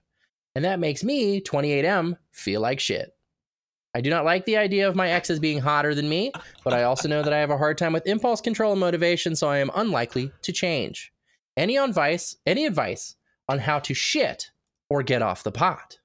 and 0.55 0.65
that 0.65 0.79
makes 0.79 1.03
me, 1.03 1.41
28M, 1.41 2.17
feel 2.31 2.61
like 2.61 2.79
shit. 2.79 3.15
I 3.93 4.01
do 4.01 4.09
not 4.09 4.23
like 4.23 4.45
the 4.45 4.57
idea 4.57 4.87
of 4.87 4.95
my 4.95 5.09
exes 5.11 5.39
being 5.39 5.59
hotter 5.59 5.93
than 5.93 6.07
me, 6.07 6.31
but 6.63 6.73
I 6.73 6.83
also 6.83 7.09
know 7.09 7.21
that 7.23 7.33
I 7.33 7.39
have 7.39 7.49
a 7.49 7.57
hard 7.57 7.77
time 7.77 7.91
with 7.91 8.07
impulse 8.07 8.39
control 8.39 8.71
and 8.71 8.79
motivation, 8.79 9.35
so 9.35 9.49
I 9.49 9.57
am 9.57 9.69
unlikely 9.75 10.31
to 10.43 10.53
change. 10.53 11.11
Any 11.57 11.75
advice, 11.75 12.37
any 12.45 12.65
advice 12.65 13.15
on 13.49 13.59
how 13.59 13.79
to 13.79 13.93
shit 13.93 14.51
or 14.89 15.03
get 15.03 15.21
off 15.21 15.43
the 15.43 15.51
pot? 15.51 15.97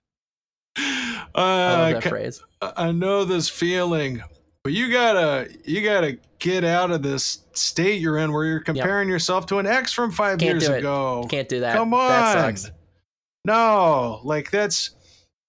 Uh, 0.77 1.33
I 1.35 1.93
that 1.93 2.05
phrase. 2.05 2.43
I 2.61 2.93
know 2.93 3.25
this 3.25 3.49
feeling, 3.49 4.23
but 4.65 4.73
you 4.73 4.91
gotta 4.91 5.49
you 5.65 5.83
gotta 5.83 6.19
get 6.39 6.65
out 6.65 6.91
of 6.91 7.03
this 7.03 7.45
state 7.53 8.01
you're 8.01 8.19
in 8.19 8.33
where 8.33 8.45
you're 8.45 8.61
comparing 8.61 9.09
yep. 9.09 9.15
yourself 9.15 9.47
to 9.47 9.59
an 9.59 9.67
ex 9.67 9.93
from 9.93 10.11
5 10.11 10.39
Can't 10.39 10.61
years 10.61 10.69
ago. 10.69 11.27
Can't 11.29 11.49
do 11.49 11.61
that. 11.61 11.77
Come 11.77 11.95
on. 11.95 12.09
That 12.09 12.59
sucks. 12.59 12.76
No, 13.47 14.21
like 14.25 14.51
that's 14.51 14.91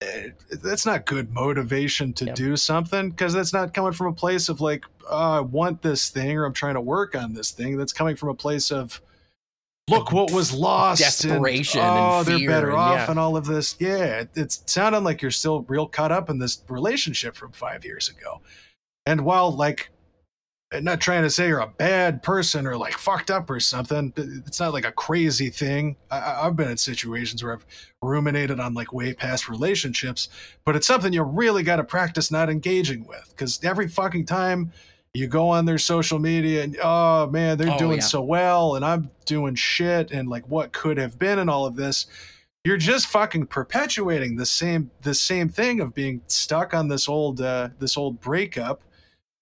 eh, 0.01 0.29
that's 0.61 0.85
not 0.85 1.07
good 1.07 1.33
motivation 1.33 2.13
to 2.13 2.31
do 2.33 2.55
something 2.55 3.09
because 3.09 3.33
that's 3.33 3.53
not 3.53 3.73
coming 3.73 3.91
from 3.91 4.07
a 4.07 4.13
place 4.13 4.49
of 4.49 4.61
like 4.61 4.85
oh, 5.09 5.31
I 5.31 5.39
want 5.39 5.81
this 5.81 6.09
thing 6.09 6.37
or 6.37 6.45
I'm 6.45 6.53
trying 6.53 6.75
to 6.75 6.81
work 6.81 7.15
on 7.15 7.33
this 7.33 7.49
thing. 7.49 7.75
That's 7.75 7.93
coming 7.93 8.15
from 8.15 8.29
a 8.29 8.35
place 8.35 8.71
of 8.71 9.01
look 9.87 10.11
what 10.11 10.31
was 10.31 10.53
lost, 10.53 11.01
desperation. 11.01 11.81
And, 11.81 11.97
oh, 11.97 12.19
and 12.19 12.27
they're 12.27 12.47
better 12.47 12.69
and, 12.69 12.77
off, 12.77 12.97
yeah. 12.97 13.09
and 13.09 13.19
all 13.19 13.35
of 13.35 13.47
this. 13.47 13.75
Yeah, 13.79 14.19
it, 14.19 14.29
it's 14.35 14.61
sounding 14.67 15.03
like 15.03 15.23
you're 15.23 15.31
still 15.31 15.63
real 15.63 15.87
caught 15.87 16.11
up 16.11 16.29
in 16.29 16.37
this 16.37 16.61
relationship 16.69 17.35
from 17.35 17.51
five 17.51 17.83
years 17.83 18.09
ago. 18.09 18.41
And 19.07 19.21
while 19.25 19.51
like 19.51 19.89
not 20.73 20.99
trying 20.99 21.23
to 21.23 21.29
say 21.29 21.47
you're 21.47 21.59
a 21.59 21.67
bad 21.67 22.21
person 22.21 22.67
or 22.67 22.77
like 22.77 22.93
fucked 22.93 23.31
up 23.31 23.49
or 23.49 23.59
something. 23.59 24.11
It's 24.17 24.59
not 24.59 24.73
like 24.73 24.85
a 24.85 24.91
crazy 24.91 25.49
thing. 25.49 25.95
I, 26.11 26.43
have 26.43 26.57
been 26.57 26.69
in 26.69 26.77
situations 26.77 27.41
where 27.43 27.53
I've 27.53 27.65
ruminated 28.01 28.59
on 28.59 28.73
like 28.73 28.91
way 28.91 29.13
past 29.13 29.47
relationships, 29.47 30.27
but 30.65 30.75
it's 30.75 30.87
something 30.87 31.13
you 31.13 31.23
really 31.23 31.63
got 31.63 31.77
to 31.77 31.83
practice 31.83 32.31
not 32.31 32.49
engaging 32.49 33.07
with 33.07 33.27
because 33.29 33.63
every 33.63 33.87
fucking 33.87 34.25
time 34.25 34.73
you 35.13 35.27
go 35.27 35.49
on 35.49 35.65
their 35.65 35.77
social 35.77 36.19
media 36.19 36.63
and 36.63 36.77
oh 36.83 37.27
man, 37.27 37.57
they're 37.57 37.73
oh, 37.73 37.77
doing 37.77 37.99
yeah. 37.99 38.03
so 38.03 38.21
well 38.21 38.75
and 38.75 38.83
I'm 38.83 39.09
doing 39.25 39.55
shit 39.55 40.11
and 40.11 40.27
like 40.27 40.47
what 40.49 40.73
could 40.73 40.97
have 40.97 41.17
been 41.17 41.39
and 41.39 41.49
all 41.49 41.65
of 41.65 41.77
this. 41.77 42.07
You're 42.65 42.75
just 42.75 43.07
fucking 43.07 43.47
perpetuating 43.47 44.35
the 44.35 44.45
same 44.45 44.91
the 45.01 45.13
same 45.13 45.47
thing 45.47 45.79
of 45.79 45.93
being 45.93 46.21
stuck 46.27 46.73
on 46.73 46.89
this 46.89 47.07
old 47.07 47.39
uh, 47.39 47.69
this 47.79 47.95
old 47.95 48.19
breakup 48.19 48.81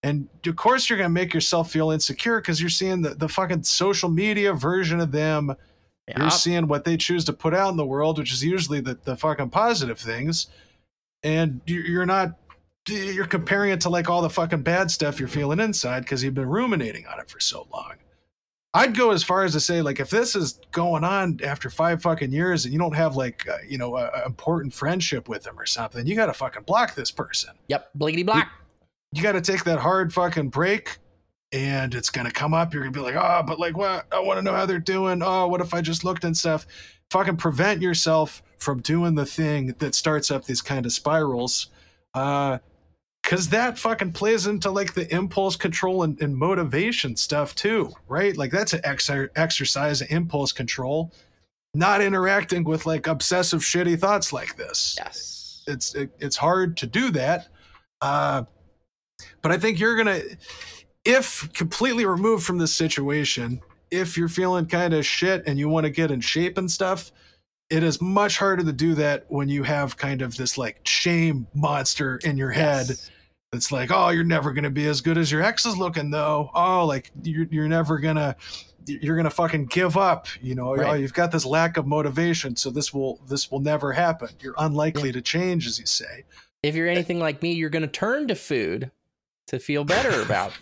And 0.06 0.30
of 0.46 0.56
course, 0.56 0.88
you're 0.88 1.00
going 1.00 1.10
to 1.10 1.14
make 1.14 1.34
yourself 1.34 1.72
feel 1.72 1.90
insecure 1.90 2.40
because 2.40 2.62
you're 2.62 2.70
seeing 2.70 3.02
the, 3.02 3.16
the 3.16 3.28
fucking 3.28 3.64
social 3.64 4.08
media 4.08 4.54
version 4.54 5.00
of 5.00 5.12
them. 5.12 5.56
Yep. 6.08 6.18
You're 6.20 6.30
seeing 6.30 6.68
what 6.68 6.86
they 6.86 6.96
choose 6.96 7.26
to 7.26 7.34
put 7.34 7.56
out 7.56 7.72
in 7.72 7.78
the 7.78 7.88
world, 7.88 8.20
which 8.20 8.32
is 8.32 8.44
usually 8.44 8.82
the, 8.82 9.00
the 9.04 9.18
fucking 9.18 9.50
positive 9.50 9.98
things. 9.98 10.46
And 11.24 11.60
you're 11.66 12.06
not, 12.06 12.38
you're 12.88 13.26
comparing 13.26 13.72
it 13.72 13.82
to 13.82 13.90
like 13.90 14.08
all 14.08 14.22
the 14.22 14.30
fucking 14.30 14.62
bad 14.62 14.92
stuff 14.92 15.20
you're 15.20 15.28
feeling 15.28 15.60
inside 15.60 16.02
because 16.02 16.24
you've 16.24 16.36
been 16.36 16.50
ruminating 16.50 17.08
on 17.08 17.20
it 17.20 17.28
for 17.28 17.40
so 17.40 17.68
long. 17.74 17.96
I'd 18.76 18.96
go 18.96 19.10
as 19.10 19.24
far 19.24 19.44
as 19.44 19.54
to 19.54 19.60
say, 19.60 19.82
like, 19.82 20.00
if 20.00 20.12
this 20.12 20.36
is 20.36 20.60
going 20.72 21.04
on 21.04 21.40
after 21.44 21.72
five 21.72 22.04
fucking 22.04 22.32
years 22.32 22.66
and 22.66 22.74
you 22.74 22.80
don't 22.80 22.96
have 22.96 23.16
like, 23.16 23.50
uh, 23.50 23.58
you 23.68 23.80
know, 23.80 23.98
an 23.98 24.12
important 24.24 24.72
friendship 24.72 25.28
with 25.28 25.42
them 25.42 25.58
or 25.58 25.66
something, 25.66 26.06
you 26.06 26.16
got 26.16 26.28
to 26.28 26.34
fucking 26.34 26.62
block 26.62 26.94
this 26.94 27.10
person. 27.10 27.56
Yep, 27.70 27.90
bliggity 27.98 28.24
block 28.24 28.52
you 29.16 29.24
got 29.24 29.32
to 29.32 29.42
take 29.42 29.64
that 29.64 29.80
hard 29.80 30.14
fucking 30.14 30.50
break 30.50 30.98
and 31.54 31.96
it's 31.96 32.10
going 32.10 32.28
to 32.28 32.34
come 32.34 32.54
up. 32.54 32.74
You're 32.74 32.84
going 32.84 32.94
to 32.94 33.00
be 33.00 33.04
like, 33.04 33.16
oh, 33.16 33.44
but 33.48 33.60
like, 33.60 33.78
what? 33.78 34.06
I 34.12 34.20
want 34.20 34.38
to 34.38 34.42
know 34.42 34.54
how 34.54 34.66
they're 34.66 34.78
doing. 34.80 35.22
Oh, 35.24 35.48
what 35.48 35.62
if 35.62 35.74
I 35.74 35.82
just 35.82 36.04
looked 36.04 36.26
and 36.26 36.36
stuff? 36.36 36.68
Fucking 37.12 37.38
prevent 37.38 37.82
yourself 37.82 38.44
from 38.58 38.82
doing 38.82 39.16
the 39.16 39.26
thing 39.26 39.74
that 39.80 39.96
starts 39.96 40.32
up 40.32 40.44
these 40.44 40.62
kind 40.62 40.86
of 40.86 40.92
spirals. 40.92 41.68
Uh, 42.14 42.58
Cause 43.24 43.50
that 43.50 43.80
fucking 43.80 44.12
plays 44.12 44.46
into 44.46 44.70
like 44.70 44.94
the 44.94 45.12
impulse 45.12 45.56
control 45.56 46.04
and, 46.04 46.22
and 46.22 46.38
motivation 46.38 47.16
stuff 47.16 47.56
too, 47.56 47.92
right? 48.08 48.38
Like 48.38 48.52
that's 48.52 48.74
an 48.74 48.82
ex- 48.84 49.10
exercise 49.36 50.02
of 50.02 50.12
impulse 50.12 50.52
control, 50.52 51.12
not 51.74 52.02
interacting 52.02 52.64
with 52.64 52.86
like 52.86 53.08
obsessive 53.08 53.62
shitty 53.62 53.98
thoughts 54.00 54.32
like 54.32 54.56
this. 54.58 54.96
Yes, 55.00 55.64
it's 55.66 55.96
it, 55.96 56.12
it's 56.20 56.38
hard 56.38 56.78
to 56.78 56.86
do 56.86 57.10
that. 57.14 57.48
Uh, 58.00 58.44
but 59.46 59.52
I 59.52 59.60
think 59.60 59.80
you're 59.80 59.96
gonna, 59.96 60.22
if 61.04 61.54
completely 61.54 62.04
removed 62.04 62.44
from 62.44 62.58
this 62.58 62.74
situation, 62.74 63.62
if 63.92 64.18
you're 64.18 64.28
feeling 64.28 64.66
kind 64.66 64.92
of 64.92 65.06
shit 65.06 65.44
and 65.46 65.60
you 65.60 65.70
want 65.70 65.84
to 65.84 65.92
get 65.92 66.10
in 66.10 66.20
shape 66.20 66.58
and 66.58 66.72
stuff, 66.72 67.12
it 67.70 67.84
is 67.84 68.02
much 68.02 68.40
harder 68.40 68.64
to 68.64 68.74
do 68.74 68.96
that 68.96 69.28
when 69.28 69.48
you 69.48 69.62
have 69.62 69.98
kind 69.98 70.24
of 70.24 70.36
this 70.36 70.58
like 70.58 70.80
shame 70.88 71.46
monster 71.54 72.20
in 72.24 72.38
your 72.40 72.50
head. 72.50 72.88
Yes. 72.90 73.12
It's 73.54 73.72
like, 73.72 73.92
oh, 73.92 74.10
you're 74.10 74.24
never 74.24 74.52
gonna 74.52 74.72
be 74.72 74.88
as 74.88 75.00
good 75.00 75.16
as 75.16 75.32
your 75.32 75.44
ex 75.44 75.64
is 75.68 75.78
looking, 75.78 76.10
though. 76.10 76.50
Oh, 76.56 76.84
like 76.88 77.12
you're 77.22 77.46
you're 77.52 77.68
never 77.68 78.00
gonna 78.00 78.36
you're 78.88 79.16
gonna 79.16 79.30
fucking 79.30 79.68
give 79.68 79.96
up 79.96 80.26
you 80.42 80.56
know 80.56 80.70
oh, 80.70 80.76
right. 80.76 80.88
oh, 80.90 80.94
you've 80.94 81.14
got 81.14 81.32
this 81.32 81.46
lack 81.46 81.78
of 81.78 81.86
motivation 81.86 82.56
so 82.56 82.72
this 82.72 82.92
will 82.92 83.20
this 83.28 83.52
will 83.52 83.60
never 83.60 83.92
happen 83.92 84.30
you're 84.40 84.56
unlikely 84.58 85.10
yeah. 85.10 85.14
to 85.14 85.22
change 85.22 85.66
as 85.66 85.80
you 85.80 85.86
say 85.86 86.24
if 86.62 86.76
you're 86.76 86.88
anything 86.88 87.20
like 87.20 87.42
me 87.42 87.52
you're 87.52 87.70
gonna 87.70 87.88
turn 87.88 88.28
to 88.28 88.36
food 88.36 88.92
to 89.48 89.60
feel 89.60 89.84
better 89.84 90.22
about 90.22 90.54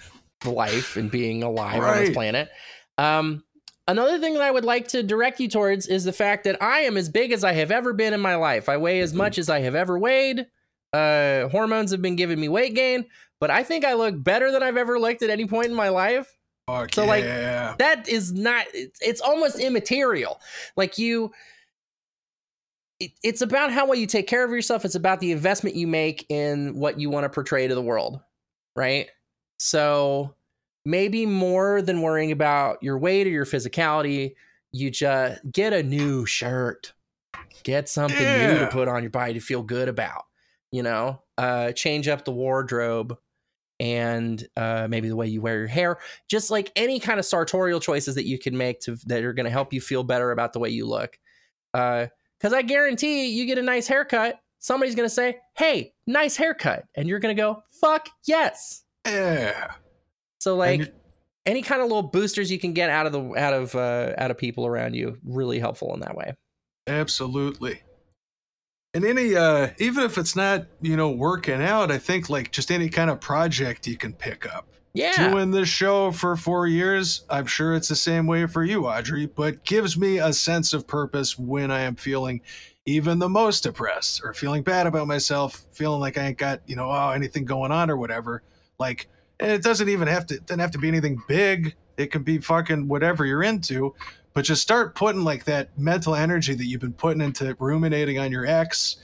life 0.45 0.97
and 0.97 1.09
being 1.09 1.43
alive 1.43 1.81
right. 1.81 1.97
on 1.97 2.05
this 2.05 2.13
planet. 2.13 2.49
Um, 2.97 3.43
another 3.87 4.19
thing 4.19 4.33
that 4.33 4.43
I 4.43 4.51
would 4.51 4.65
like 4.65 4.87
to 4.89 5.03
direct 5.03 5.39
you 5.39 5.47
towards 5.47 5.87
is 5.87 6.03
the 6.03 6.13
fact 6.13 6.43
that 6.45 6.61
I 6.61 6.81
am 6.81 6.97
as 6.97 7.09
big 7.09 7.31
as 7.31 7.43
I 7.43 7.53
have 7.53 7.71
ever 7.71 7.93
been 7.93 8.13
in 8.13 8.19
my 8.19 8.35
life. 8.35 8.69
I 8.69 8.77
weigh 8.77 8.99
as 8.99 9.11
mm-hmm. 9.11 9.19
much 9.19 9.37
as 9.37 9.49
I 9.49 9.59
have 9.61 9.75
ever 9.75 9.97
weighed. 9.97 10.47
Uh, 10.91 11.47
hormones 11.49 11.91
have 11.91 12.01
been 12.01 12.15
giving 12.15 12.39
me 12.39 12.49
weight 12.49 12.75
gain, 12.75 13.05
but 13.39 13.49
I 13.49 13.63
think 13.63 13.83
I 13.83 13.93
look 13.93 14.21
better 14.21 14.51
than 14.51 14.61
I've 14.61 14.77
ever 14.77 14.99
looked 14.99 15.23
at 15.23 15.29
any 15.29 15.47
point 15.47 15.67
in 15.67 15.73
my 15.73 15.89
life. 15.89 16.37
Fuck 16.67 16.93
so 16.93 17.05
like 17.05 17.25
that 17.25 18.07
is 18.07 18.31
not 18.31 18.65
it's, 18.73 18.97
it's 19.01 19.19
almost 19.19 19.59
immaterial. 19.59 20.39
Like 20.77 20.97
you 20.97 21.33
it, 23.01 23.11
it's 23.21 23.41
about 23.41 23.71
how 23.71 23.85
well 23.85 23.97
you 23.97 24.07
take 24.07 24.27
care 24.27 24.45
of 24.45 24.51
yourself. 24.51 24.85
It's 24.85 24.95
about 24.95 25.19
the 25.19 25.33
investment 25.33 25.75
you 25.75 25.87
make 25.87 26.25
in 26.29 26.75
what 26.75 26.99
you 27.01 27.09
want 27.09 27.25
to 27.25 27.29
portray 27.29 27.67
to 27.67 27.75
the 27.75 27.81
world 27.81 28.21
right? 28.75 29.09
So 29.57 30.35
maybe 30.85 31.25
more 31.25 31.81
than 31.81 32.01
worrying 32.01 32.31
about 32.31 32.81
your 32.81 32.97
weight 32.97 33.27
or 33.27 33.31
your 33.31 33.45
physicality, 33.45 34.35
you 34.71 34.91
just 34.91 35.39
get 35.51 35.73
a 35.73 35.83
new 35.83 36.25
shirt. 36.25 36.93
Get 37.63 37.87
something 37.87 38.21
yeah. 38.21 38.53
new 38.53 38.59
to 38.59 38.67
put 38.67 38.87
on 38.87 39.03
your 39.03 39.11
body 39.11 39.33
to 39.35 39.39
feel 39.39 39.63
good 39.63 39.87
about. 39.87 40.23
You 40.71 40.83
know, 40.83 41.21
uh, 41.37 41.71
change 41.71 42.07
up 42.07 42.25
the 42.25 42.31
wardrobe 42.31 43.17
and 43.79 44.45
uh, 44.57 44.87
maybe 44.89 45.07
the 45.07 45.15
way 45.15 45.27
you 45.27 45.41
wear 45.41 45.59
your 45.59 45.67
hair. 45.67 45.99
Just 46.29 46.49
like 46.49 46.71
any 46.75 46.99
kind 46.99 47.19
of 47.19 47.25
sartorial 47.25 47.79
choices 47.79 48.15
that 48.15 48.25
you 48.25 48.39
can 48.39 48.57
make 48.57 48.79
to 48.81 48.97
that 49.05 49.23
are 49.23 49.33
going 49.33 49.45
to 49.45 49.51
help 49.51 49.71
you 49.71 49.81
feel 49.81 50.03
better 50.03 50.31
about 50.31 50.53
the 50.53 50.59
way 50.59 50.69
you 50.69 50.87
look. 50.87 51.17
Because 51.71 52.09
uh, 52.53 52.55
I 52.55 52.61
guarantee 52.63 53.27
you 53.27 53.45
get 53.45 53.57
a 53.57 53.63
nice 53.63 53.87
haircut, 53.87 54.39
somebody's 54.63 54.95
going 54.95 55.07
to 55.07 55.13
say, 55.13 55.37
Hey, 55.55 55.93
nice 56.07 56.35
haircut. 56.35 56.85
And 56.95 57.07
you're 57.07 57.19
going 57.19 57.35
to 57.35 57.39
go, 57.39 57.61
Fuck 57.79 58.09
yes. 58.25 58.83
Yeah. 59.05 59.73
So, 60.39 60.55
like, 60.55 60.93
any 61.45 61.61
kind 61.61 61.81
of 61.81 61.87
little 61.87 62.03
boosters 62.03 62.51
you 62.51 62.57
can 62.57 62.73
get 62.73 62.89
out 62.89 63.05
of 63.05 63.11
the 63.11 63.21
out 63.35 63.53
of 63.53 63.75
uh, 63.75 64.13
out 64.17 64.31
of 64.31 64.37
people 64.37 64.65
around 64.65 64.95
you 64.95 65.17
really 65.23 65.59
helpful 65.59 65.93
in 65.93 65.99
that 65.99 66.15
way 66.15 66.33
absolutely 66.87 67.81
and 68.93 69.05
any 69.05 69.35
uh 69.35 69.69
even 69.79 70.03
if 70.03 70.17
it's 70.17 70.35
not 70.35 70.65
you 70.81 70.95
know 70.95 71.09
working 71.09 71.61
out 71.61 71.91
i 71.91 71.97
think 71.97 72.29
like 72.29 72.51
just 72.51 72.71
any 72.71 72.89
kind 72.89 73.09
of 73.09 73.19
project 73.19 73.87
you 73.87 73.97
can 73.97 74.13
pick 74.13 74.45
up 74.53 74.67
yeah 74.93 75.29
doing 75.29 75.49
this 75.49 75.69
show 75.69 76.11
for 76.11 76.35
four 76.35 76.67
years 76.67 77.23
i'm 77.29 77.45
sure 77.45 77.73
it's 77.73 77.87
the 77.87 77.95
same 77.95 78.27
way 78.27 78.45
for 78.45 78.63
you 78.63 78.85
audrey 78.85 79.25
but 79.25 79.63
gives 79.63 79.97
me 79.97 80.17
a 80.17 80.33
sense 80.33 80.73
of 80.73 80.85
purpose 80.85 81.39
when 81.39 81.71
i 81.71 81.79
am 81.79 81.95
feeling 81.95 82.41
even 82.85 83.19
the 83.19 83.29
most 83.29 83.63
depressed 83.63 84.21
or 84.23 84.33
feeling 84.33 84.61
bad 84.61 84.87
about 84.87 85.07
myself, 85.07 85.65
feeling 85.71 86.01
like 86.01 86.17
I 86.17 86.27
ain't 86.27 86.37
got, 86.37 86.61
you 86.67 86.75
know, 86.75 86.89
oh, 86.91 87.11
anything 87.11 87.45
going 87.45 87.71
on 87.71 87.89
or 87.89 87.97
whatever. 87.97 88.43
Like, 88.77 89.07
and 89.39 89.51
it 89.51 89.63
doesn't 89.63 89.89
even 89.89 90.07
have 90.07 90.25
to, 90.27 90.39
doesn't 90.39 90.59
have 90.59 90.71
to 90.71 90.77
be 90.77 90.87
anything 90.87 91.21
big. 91.27 91.75
It 91.97 92.07
can 92.11 92.23
be 92.23 92.39
fucking 92.39 92.87
whatever 92.87 93.25
you're 93.25 93.43
into, 93.43 93.95
but 94.33 94.43
just 94.43 94.61
start 94.61 94.95
putting 94.95 95.23
like 95.23 95.45
that 95.45 95.77
mental 95.77 96.15
energy 96.15 96.55
that 96.55 96.65
you've 96.65 96.81
been 96.81 96.93
putting 96.93 97.21
into 97.21 97.55
ruminating 97.59 98.19
on 98.19 98.31
your 98.31 98.45
ex 98.45 98.97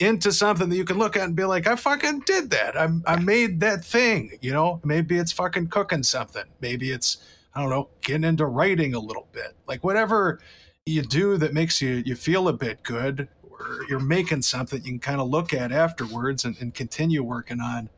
into 0.00 0.32
something 0.32 0.70
that 0.70 0.76
you 0.76 0.84
can 0.84 0.98
look 0.98 1.16
at 1.16 1.24
and 1.24 1.36
be 1.36 1.44
like, 1.44 1.66
I 1.66 1.76
fucking 1.76 2.20
did 2.20 2.50
that. 2.50 2.76
I, 2.76 2.88
I 3.06 3.16
made 3.16 3.60
that 3.60 3.84
thing, 3.84 4.38
you 4.40 4.50
know, 4.50 4.80
maybe 4.82 5.18
it's 5.18 5.30
fucking 5.30 5.68
cooking 5.68 6.02
something. 6.02 6.44
Maybe 6.60 6.90
it's, 6.90 7.18
I 7.54 7.60
don't 7.60 7.70
know, 7.70 7.90
getting 8.00 8.24
into 8.24 8.46
writing 8.46 8.94
a 8.94 8.98
little 8.98 9.28
bit, 9.32 9.54
like 9.68 9.84
whatever 9.84 10.40
you 10.86 11.02
do 11.02 11.36
that 11.36 11.52
makes 11.52 11.80
you 11.80 12.02
you 12.04 12.14
feel 12.14 12.48
a 12.48 12.52
bit 12.52 12.82
good 12.82 13.28
or 13.42 13.84
you're 13.88 14.00
making 14.00 14.42
something 14.42 14.82
you 14.82 14.92
can 14.92 14.98
kind 14.98 15.20
of 15.20 15.28
look 15.28 15.52
at 15.52 15.72
afterwards 15.72 16.44
and, 16.44 16.56
and 16.60 16.74
continue 16.74 17.22
working 17.22 17.60
on. 17.60 17.88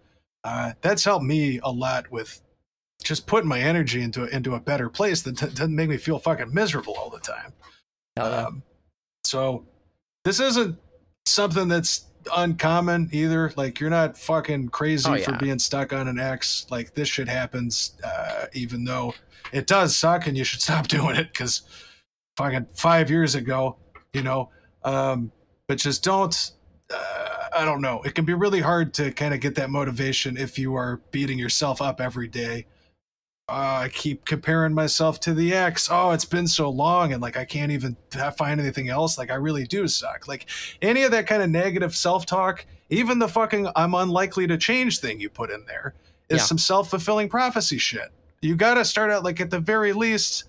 Uh, 0.45 0.72
that's 0.80 1.05
helped 1.05 1.24
me 1.24 1.61
a 1.62 1.70
lot 1.70 2.11
with 2.11 2.41
just 3.03 3.26
putting 3.26 3.49
my 3.49 3.61
energy 3.61 4.03
into 4.03 4.24
into 4.35 4.55
a 4.55 4.61
better 4.61 4.89
place 4.89 5.22
that 5.22 5.37
t- 5.37 5.47
doesn't 5.47 5.74
make 5.74 5.89
me 5.89 5.97
feel 5.97 6.18
fucking 6.18 6.53
miserable 6.53 6.95
all 6.95 7.11
the 7.11 7.20
time. 7.20 7.53
Um, 8.16 8.62
so 9.24 9.64
this 10.24 10.41
isn't 10.41 10.76
something 11.26 11.68
that's 11.68 12.07
uncommon 12.37 13.09
either 13.12 13.53
like 13.57 13.80
you're 13.80 13.91
not 13.91 14.16
fucking 14.16 14.68
crazy 14.68 15.11
oh, 15.11 15.14
yeah. 15.14 15.24
for 15.24 15.37
being 15.39 15.59
stuck 15.59 15.93
on 15.93 16.07
an 16.07 16.20
x 16.20 16.66
like 16.70 16.95
this 16.95 17.09
shit 17.09 17.28
happens 17.28 17.95
uh, 18.05 18.47
even 18.53 18.85
though 18.85 19.12
it 19.53 19.66
does 19.66 19.97
suck 19.97 20.28
and 20.28 20.37
you 20.37 20.45
should 20.45 20.61
stop 20.62 20.87
doing 20.87 21.16
it 21.16 21.33
because 21.33 21.62
fucking 22.37 22.66
five 22.74 23.11
years 23.11 23.35
ago, 23.35 23.76
you 24.12 24.22
know. 24.22 24.51
Um, 24.85 25.33
but 25.68 25.78
just 25.78 26.03
don't. 26.03 26.53
Uh, 26.93 27.33
I 27.55 27.64
don't 27.64 27.80
know. 27.80 28.03
It 28.03 28.14
can 28.14 28.24
be 28.24 28.35
really 28.35 28.61
hard 28.61 28.95
to 28.95 29.12
kind 29.12 29.35
of 29.35 29.41
get 29.41 29.55
that 29.57 29.70
motivation 29.70 30.37
if 30.37 30.59
you 30.59 30.74
are 30.74 31.01
beating 31.11 31.39
yourself 31.39 31.83
up 31.83 32.01
every 32.01 32.28
day. 32.28 32.66
Uh, 33.49 33.83
I 33.85 33.89
keep 33.93 34.24
comparing 34.24 34.72
myself 34.72 35.20
to 35.20 35.35
the 35.35 35.53
ex. 35.53 35.89
Oh, 35.91 36.12
it's 36.12 36.24
been 36.24 36.47
so 36.47 36.70
long, 36.70 37.12
and 37.12 37.20
like 37.20 37.37
I 37.37 37.45
can't 37.45 37.72
even 37.72 37.97
find 38.37 38.61
anything 38.61 38.89
else. 38.89 39.18
Like 39.18 39.30
I 39.30 39.35
really 39.35 39.64
do 39.64 39.87
suck. 39.89 40.28
Like 40.28 40.49
any 40.80 41.03
of 41.03 41.11
that 41.11 41.26
kind 41.26 41.43
of 41.43 41.51
negative 41.51 41.95
self 41.95 42.24
talk, 42.24 42.64
even 42.89 43.18
the 43.18 43.28
fucking 43.28 43.68
I'm 43.76 43.95
unlikely 43.95 44.47
to 44.47 44.57
change 44.57 45.01
thing 45.01 45.20
you 45.20 45.28
put 45.28 45.51
in 45.51 45.64
there 45.66 45.95
is 46.28 46.39
yeah. 46.39 46.45
some 46.45 46.59
self 46.59 46.91
fulfilling 46.91 47.28
prophecy 47.28 47.78
shit. 47.78 48.11
You 48.41 48.57
got 48.57 48.74
to 48.74 48.85
start 48.85 49.11
out 49.11 49.24
like 49.24 49.41
at 49.41 49.51
the 49.51 49.61
very 49.61 49.93
least 49.93 50.45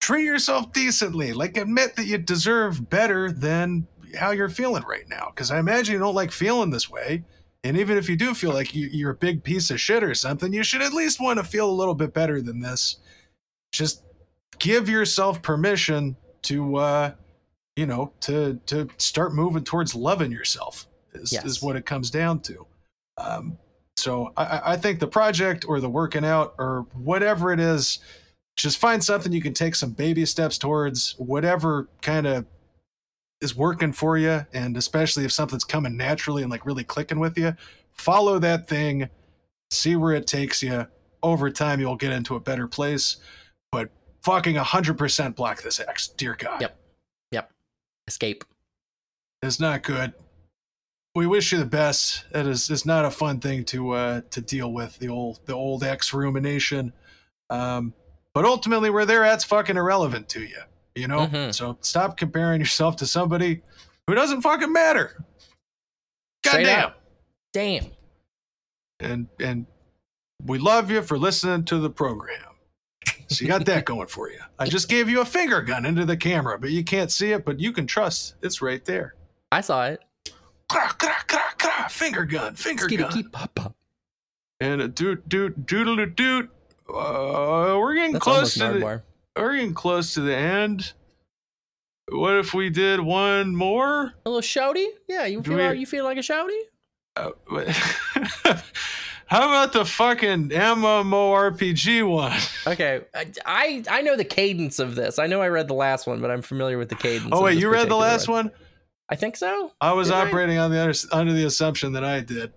treat 0.00 0.24
yourself 0.24 0.72
decently. 0.72 1.32
Like 1.32 1.56
admit 1.56 1.96
that 1.96 2.06
you 2.06 2.18
deserve 2.18 2.88
better 2.90 3.30
than 3.30 3.86
how 4.18 4.30
you're 4.30 4.48
feeling 4.48 4.82
right 4.84 5.08
now. 5.08 5.30
Because 5.34 5.50
I 5.50 5.58
imagine 5.58 5.92
you 5.92 5.98
don't 5.98 6.14
like 6.14 6.32
feeling 6.32 6.70
this 6.70 6.90
way. 6.90 7.24
And 7.62 7.76
even 7.76 7.98
if 7.98 8.08
you 8.08 8.16
do 8.16 8.34
feel 8.34 8.52
like 8.52 8.74
you, 8.74 9.06
are 9.06 9.10
a 9.10 9.14
big 9.14 9.44
piece 9.44 9.70
of 9.70 9.78
shit 9.78 10.02
or 10.02 10.14
something, 10.14 10.52
you 10.52 10.62
should 10.62 10.80
at 10.80 10.94
least 10.94 11.20
want 11.20 11.38
to 11.38 11.44
feel 11.44 11.70
a 11.70 11.72
little 11.72 11.94
bit 11.94 12.14
better 12.14 12.40
than 12.40 12.60
this. 12.60 12.96
Just 13.70 14.02
give 14.58 14.88
yourself 14.88 15.42
permission 15.42 16.16
to, 16.42 16.76
uh, 16.76 17.12
you 17.76 17.84
know, 17.84 18.12
to 18.20 18.58
to 18.66 18.88
start 18.96 19.34
moving 19.34 19.62
towards 19.62 19.94
loving 19.94 20.32
yourself. 20.32 20.86
Is, 21.12 21.32
yes. 21.32 21.44
is 21.44 21.62
what 21.62 21.76
it 21.76 21.84
comes 21.84 22.10
down 22.10 22.40
to. 22.40 22.66
Um, 23.18 23.58
so 23.96 24.32
I, 24.36 24.72
I 24.72 24.76
think 24.76 25.00
the 25.00 25.06
project 25.06 25.66
or 25.68 25.80
the 25.80 25.90
working 25.90 26.24
out 26.24 26.54
or 26.56 26.86
whatever 26.94 27.52
it 27.52 27.60
is 27.60 27.98
just 28.56 28.78
find 28.78 29.02
something 29.02 29.32
you 29.32 29.40
can 29.40 29.54
take 29.54 29.74
some 29.74 29.90
baby 29.90 30.26
steps 30.26 30.58
towards 30.58 31.14
whatever 31.18 31.88
kind 32.02 32.26
of 32.26 32.44
is 33.40 33.56
working 33.56 33.92
for 33.92 34.18
you 34.18 34.44
and 34.52 34.76
especially 34.76 35.24
if 35.24 35.32
something's 35.32 35.64
coming 35.64 35.96
naturally 35.96 36.42
and 36.42 36.50
like 36.50 36.66
really 36.66 36.84
clicking 36.84 37.18
with 37.18 37.38
you 37.38 37.54
follow 37.92 38.38
that 38.38 38.68
thing 38.68 39.08
see 39.70 39.96
where 39.96 40.12
it 40.12 40.26
takes 40.26 40.62
you. 40.62 40.86
Over 41.22 41.50
time, 41.50 41.80
you'll 41.80 41.96
get 41.96 42.12
into 42.12 42.36
a 42.36 42.40
better 42.40 42.66
place. 42.66 43.18
But 43.72 43.90
fucking 44.22 44.56
100% 44.56 45.34
block 45.34 45.62
this 45.62 45.80
X. 45.80 46.08
Dear 46.08 46.36
God. 46.38 46.60
Yep. 46.60 46.76
Yep. 47.30 47.50
Escape. 48.08 48.44
It's 49.42 49.60
not 49.60 49.82
good. 49.82 50.12
We 51.14 51.26
wish 51.26 51.52
you 51.52 51.58
the 51.58 51.66
best. 51.66 52.24
It 52.34 52.46
is 52.46 52.70
it's 52.70 52.86
not 52.86 53.04
a 53.04 53.10
fun 53.10 53.40
thing 53.40 53.64
to 53.66 53.90
uh 53.90 54.20
to 54.30 54.40
deal 54.40 54.72
with 54.72 54.96
the 55.00 55.08
old 55.08 55.40
the 55.44 55.54
old 55.54 55.82
X 55.82 56.14
rumination. 56.14 56.92
Um 57.48 57.92
but 58.34 58.44
ultimately 58.44 58.90
where 58.90 59.04
they're 59.06 59.24
at's 59.24 59.44
fucking 59.44 59.76
irrelevant 59.76 60.28
to 60.30 60.40
you. 60.42 60.60
You 60.94 61.08
know? 61.08 61.26
Mhm. 61.26 61.54
So 61.54 61.78
stop 61.80 62.16
comparing 62.16 62.60
yourself 62.60 62.96
to 62.96 63.06
somebody 63.06 63.62
who 64.06 64.14
doesn't 64.14 64.42
fucking 64.42 64.72
matter. 64.72 65.24
Goddamn. 66.44 66.92
Damn. 67.52 67.86
and 69.00 69.28
and 69.40 69.66
we 70.44 70.58
love 70.58 70.90
you 70.90 71.02
for 71.02 71.18
listening 71.18 71.64
to 71.66 71.78
the 71.78 71.90
program. 71.90 72.40
So 73.28 73.42
you 73.44 73.48
got 73.48 73.64
that 73.66 73.84
going 73.86 74.08
for 74.08 74.30
you. 74.30 74.38
I 74.58 74.66
just 74.66 74.88
gave 74.88 75.08
you 75.08 75.20
a 75.20 75.24
finger 75.24 75.60
gun 75.62 75.84
into 75.86 76.04
the 76.04 76.16
camera, 76.16 76.58
but 76.58 76.70
you 76.70 76.82
can't 76.84 77.10
see 77.12 77.32
it, 77.32 77.44
but 77.44 77.60
you 77.60 77.72
can 77.72 77.86
trust 77.86 78.34
it's 78.42 78.60
right 78.62 78.84
there. 78.84 79.14
I 79.52 79.60
saw 79.60 79.86
it. 79.86 80.00
Finger 81.88 82.24
gun, 82.24 82.54
finger 82.54 82.86
Skitty 82.86 82.98
gun. 82.98 83.12
keep 83.12 83.32
pop 83.32 83.54
pop. 83.54 83.74
And 84.60 84.80
a 84.80 84.88
doot 84.88 85.28
doot 85.28 85.66
doodle 85.66 86.04
doot. 86.06 86.50
Uh, 86.94 87.78
we're 87.78 87.94
getting 87.94 88.12
That's 88.12 88.22
close 88.24 88.54
to 88.54 88.60
the, 88.60 88.64
Nardwuar. 88.80 89.02
we're 89.36 89.54
getting 89.54 89.74
close 89.74 90.14
to 90.14 90.20
the 90.20 90.34
end. 90.36 90.92
What 92.12 92.36
if 92.36 92.52
we 92.54 92.70
did 92.70 93.00
one 93.00 93.54
more? 93.54 94.12
A 94.26 94.30
little 94.30 94.40
shouty? 94.40 94.86
Yeah, 95.08 95.26
you 95.26 95.40
Do 95.40 95.50
feel 95.50 95.58
we- 95.58 95.64
like, 95.64 95.78
you 95.78 95.86
feel 95.86 96.04
like 96.04 96.16
a 96.18 96.20
shouty? 96.20 96.58
Uh, 97.16 97.30
how 99.26 99.48
about 99.48 99.72
the 99.72 99.84
fucking 99.84 100.48
MMORPG 100.50 102.08
one? 102.08 102.38
Okay, 102.66 103.00
I, 103.14 103.26
I 103.46 103.82
I 103.90 104.02
know 104.02 104.16
the 104.16 104.24
cadence 104.24 104.78
of 104.78 104.94
this. 104.94 105.18
I 105.18 105.26
know 105.26 105.40
I 105.40 105.48
read 105.48 105.66
the 105.68 105.74
last 105.74 106.06
one, 106.06 106.20
but 106.20 106.30
I'm 106.30 106.42
familiar 106.42 106.78
with 106.78 106.88
the 106.88 106.94
cadence. 106.94 107.30
Oh 107.32 107.42
wait, 107.42 107.58
you 107.58 107.68
read 107.70 107.88
the 107.88 107.96
last 107.96 108.28
one? 108.28 108.50
I 109.08 109.16
think 109.16 109.36
so. 109.36 109.72
I 109.80 109.92
was 109.92 110.08
Did 110.08 110.14
I? 110.16 110.26
operating 110.28 110.58
on 110.58 110.70
the 110.70 110.80
under, 110.80 110.94
under 111.12 111.32
the 111.32 111.46
assumption 111.46 111.92
that 111.94 112.04
I 112.04 112.20
did. 112.20 112.52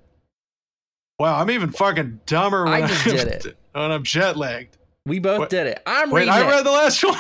Wow, 1.20 1.40
I'm 1.40 1.50
even 1.52 1.72
fucking 1.72 2.22
dumber 2.26 2.66
when 2.66 2.74
I 2.74 2.88
just 2.88 3.06
I'm, 3.08 3.16
did 3.16 3.28
it. 3.28 3.58
when 3.74 3.92
I'm 3.92 4.04
jet 4.04 4.36
lagged. 4.38 4.78
We 5.06 5.20
both 5.20 5.42
Wait- 5.42 5.50
did 5.50 5.68
it. 5.68 5.82
I'm 5.86 6.10
Wait, 6.10 6.22
reading 6.22 6.34
I 6.34 6.42
it. 6.48 6.50
read 6.52 6.66
the 6.66 6.72
last 6.72 7.04
one. 7.04 7.18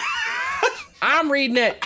I'm 1.02 1.32
reading 1.32 1.58
it. 1.58 1.86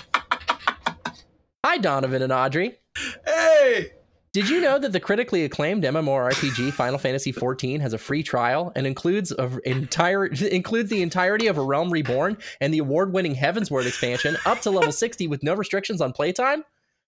Hi, 1.66 1.78
Donovan 1.78 2.22
and 2.22 2.32
Audrey. 2.32 2.78
hey, 3.26 3.92
Did 4.32 4.48
you 4.48 4.62
know 4.62 4.80
that 4.80 4.92
the 4.94 5.00
critically 5.00 5.44
acclaimed 5.44 5.84
MMORPG 5.84 6.72
Final 6.72 6.98
Fantasy 7.00 7.34
XIV 7.34 7.82
has 7.82 7.94
a 7.94 7.98
free 7.98 8.24
trial 8.24 8.72
and 8.76 8.88
includes 8.88 9.32
a 9.34 9.60
entire 9.66 10.26
includes 10.52 10.90
the 10.90 11.02
entirety 11.02 11.48
of 11.48 11.58
A 11.58 11.62
Realm 11.62 11.92
Reborn 11.92 12.38
and 12.62 12.74
the 12.74 12.78
award-winning 12.80 13.36
Heavensward 13.36 13.86
expansion 13.86 14.38
up 14.46 14.62
to 14.62 14.70
level 14.72 14.92
60 14.92 15.28
with 15.28 15.44
no 15.44 15.56
restrictions 15.56 16.00
on 16.00 16.14
playtime? 16.14 16.64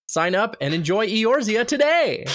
Sign 0.08 0.34
up 0.36 0.58
and 0.60 0.74
enjoy 0.74 1.08
Eorzea 1.08 1.66
today. 1.66 2.26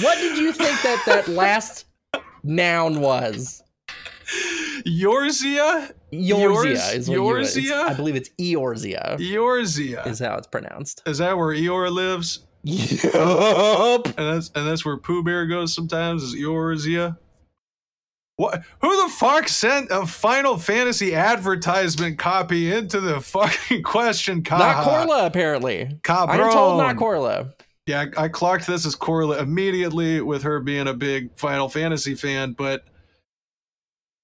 What 0.00 0.18
did 0.18 0.38
you 0.38 0.52
think 0.52 0.80
that 0.82 1.02
that 1.06 1.28
last 1.28 1.86
noun 2.42 3.00
was? 3.00 3.62
Yorzia, 4.86 5.92
Eorzea 6.12 6.12
Eorz- 6.12 6.94
is 6.94 7.08
what 7.08 7.16
you- 7.16 7.36
it's- 7.36 7.56
Eorzea? 7.56 7.88
I 7.88 7.94
believe 7.94 8.16
it's 8.16 8.30
Eorzea 8.40 9.18
Eorzea. 9.18 10.06
is 10.06 10.18
how 10.18 10.36
it's 10.36 10.46
pronounced. 10.46 11.02
Is 11.06 11.18
that 11.18 11.36
where 11.36 11.54
Eeyore 11.54 11.90
lives? 11.90 12.40
Yup. 12.62 14.06
And 14.18 14.34
that's 14.34 14.50
and 14.54 14.66
that's 14.66 14.84
where 14.84 14.96
Pooh 14.96 15.22
Bear 15.22 15.46
goes 15.46 15.74
sometimes. 15.74 16.22
Is 16.22 16.34
Eorzea? 16.34 17.16
What? 18.36 18.62
Who 18.82 19.02
the 19.04 19.08
fuck 19.14 19.48
sent 19.48 19.88
a 19.90 20.04
Final 20.06 20.58
Fantasy 20.58 21.14
advertisement 21.14 22.18
copy 22.18 22.70
into 22.72 23.00
the 23.00 23.20
fucking 23.20 23.82
question? 23.84 24.38
Not 24.50 24.84
Kaha? 24.84 24.84
Corla, 25.06 25.26
apparently. 25.26 25.98
Cabron. 26.02 26.40
I 26.40 26.44
am 26.44 26.52
told 26.52 26.78
not 26.78 26.96
Corla. 26.96 27.54
Yeah, 27.86 28.06
I, 28.16 28.24
I 28.24 28.28
clocked 28.28 28.66
this 28.66 28.84
as 28.84 28.94
Corla 28.96 29.38
immediately 29.40 30.20
with 30.20 30.42
her 30.42 30.58
being 30.60 30.88
a 30.88 30.94
big 30.94 31.30
Final 31.36 31.68
Fantasy 31.68 32.14
fan, 32.16 32.52
but 32.52 32.84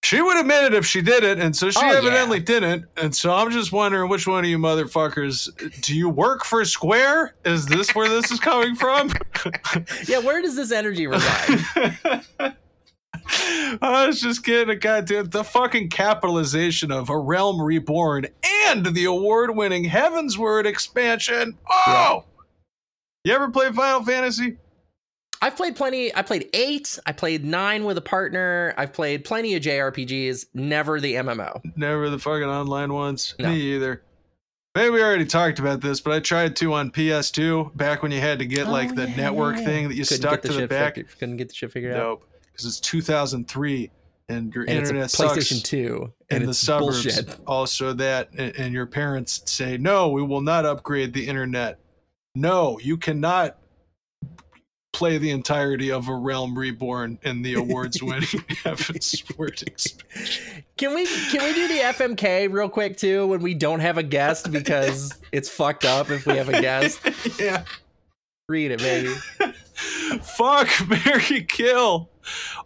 she 0.05 0.21
would 0.21 0.37
admit 0.37 0.65
it 0.65 0.75
if 0.75 0.85
she 0.85 1.01
did 1.01 1.23
it, 1.23 1.39
and 1.39 1.55
so 1.55 1.71
she 1.71 1.79
Oh, 1.81 1.93
yeah. 1.93 1.99
evidently 1.99 2.41
didn't. 2.41 2.87
And 2.97 3.15
so 3.15 3.33
I'm 3.33 3.53
just 3.53 3.71
wondering 3.71 4.11
which 4.11 4.27
one 4.27 4.43
of 4.45 4.51
you 4.51 4.59
motherfuckers 4.59 5.49
do 5.81 5.97
you 5.97 6.09
work 6.09 6.45
for 6.45 6.65
Square? 6.65 7.37
Is 7.45 7.65
this 7.67 7.95
where 7.95 8.09
this 8.09 8.33
is 8.33 8.41
coming 8.41 8.75
from? 8.75 9.11
Yeah, 10.09 10.19
where 10.19 10.43
does 10.43 10.55
this 10.57 10.71
energy 10.73 11.07
reside? 11.09 11.61
I 13.81 14.07
was 14.07 14.21
just 14.21 14.45
kidding. 14.45 14.79
Goddamn 14.79 15.31
the 15.31 15.45
fucking 15.45 15.91
capitalization 15.91 16.91
of 16.93 17.09
a 17.11 17.17
realm 17.19 17.61
reborn 17.61 18.27
and 18.69 18.87
the 18.87 19.05
award-winning 19.05 19.85
Heavensward 19.85 20.65
expansion. 20.67 21.57
Oh, 21.87 22.25
you 23.25 23.33
ever 23.35 23.49
play 23.51 23.71
Final 23.73 24.05
Fantasy? 24.05 24.57
I've 25.41 25.57
played 25.57 25.75
plenty. 25.75 26.15
I 26.15 26.23
played 26.23 26.49
eight. 26.55 26.99
I 27.05 27.13
played 27.13 27.45
nine 27.45 27.85
with 27.85 27.99
a 27.99 28.03
partner. 28.03 28.75
I've 28.77 28.93
played 28.93 29.25
plenty 29.25 29.55
of 29.57 29.63
JRPGs. 29.63 30.47
Never 30.55 31.01
the 31.01 31.15
MMO. 31.15 31.61
Never 31.77 32.11
the 32.11 32.19
fucking 32.19 32.45
online 32.49 32.93
ones. 32.93 33.35
No. 33.39 33.49
Me 33.51 33.57
either. 33.75 34.03
Maybe 34.77 34.91
we 34.91 35.03
already 35.03 35.27
talked 35.27 35.59
about 35.59 35.81
this, 35.81 36.01
but 36.01 36.13
I 36.15 36.21
tried 36.21 36.57
to 36.57 36.73
on 36.75 36.91
PS2 36.93 37.77
back 37.77 38.03
when 38.03 38.11
you 38.13 38.21
had 38.21 38.39
to 38.39 38.47
get 38.47 38.69
like 38.69 38.93
Oh, 38.93 38.95
the 38.95 39.09
yeah, 39.11 39.17
network 39.17 39.57
yeah. 39.57 39.65
thing 39.65 39.89
that 39.89 39.97
you 39.97 40.05
Couldn't 40.05 40.17
stuck 40.23 40.43
the 40.43 40.49
to 40.49 40.55
the 40.55 40.69
back. 40.69 40.95
figured- 40.95 41.19
couldn't 41.19 41.37
get 41.37 41.49
the 41.49 41.55
shit 41.55 41.73
figured 41.73 41.93
out. 41.95 41.99
Nope, 41.99 42.29
because 42.47 42.65
it's 42.65 42.81
2003 42.81 43.91
and 44.29 44.55
your 44.55 44.63
And 44.65 44.79
internet 44.79 45.05
it's 45.07 45.17
PlayStation 45.17 45.57
sucks. 45.57 45.63
Two, 45.63 46.13
in 46.31 46.37
and 46.37 46.45
the 46.47 46.51
it's 46.51 46.59
suburbs 46.61 47.03
bullshit. 47.05 47.37
also 47.47 47.93
that 47.95 48.31
and, 48.39 48.57
and 48.57 48.73
your 48.73 48.87
parents 48.87 49.43
say 49.45 49.77
no 49.77 50.09
we 50.09 50.23
will 50.23 50.41
not 50.41 50.65
upgrade 50.65 51.13
the 51.13 51.27
internet 51.27 51.79
no 52.35 52.79
you 52.81 52.97
cannot 52.97 53.59
play 54.93 55.17
the 55.19 55.31
entirety 55.31 55.91
of 55.91 56.09
a 56.09 56.15
realm 56.15 56.57
reborn 56.57 57.19
in 57.23 57.43
the 57.43 57.55
awards 57.55 58.03
winning 58.03 58.45
heaven's 58.63 59.23
word 59.37 59.63
expansion 59.67 60.65
Can 60.77 60.95
we 60.95 61.07
can 61.07 61.43
we 61.43 61.55
do 61.55 61.69
the 61.69 61.81
FMK 61.81 62.53
real 62.53 62.69
quick 62.69 62.97
too 62.97 63.27
when 63.27 63.41
we 63.41 63.55
don't 63.55 63.81
have 63.81 63.99
a 63.99 64.03
guest 64.03 64.53
because 64.53 65.19
it's 65.33 65.49
fucked 65.49 65.85
up 65.85 66.11
if 66.11 66.27
we 66.27 66.37
have 66.37 66.49
a 66.49 66.61
guest. 66.61 67.01
yeah 67.41 67.65
Read 68.49 68.73
it, 68.73 68.81
baby. 68.81 69.15
fuck 70.23 70.69
mary 70.89 71.43
kill 71.45 72.11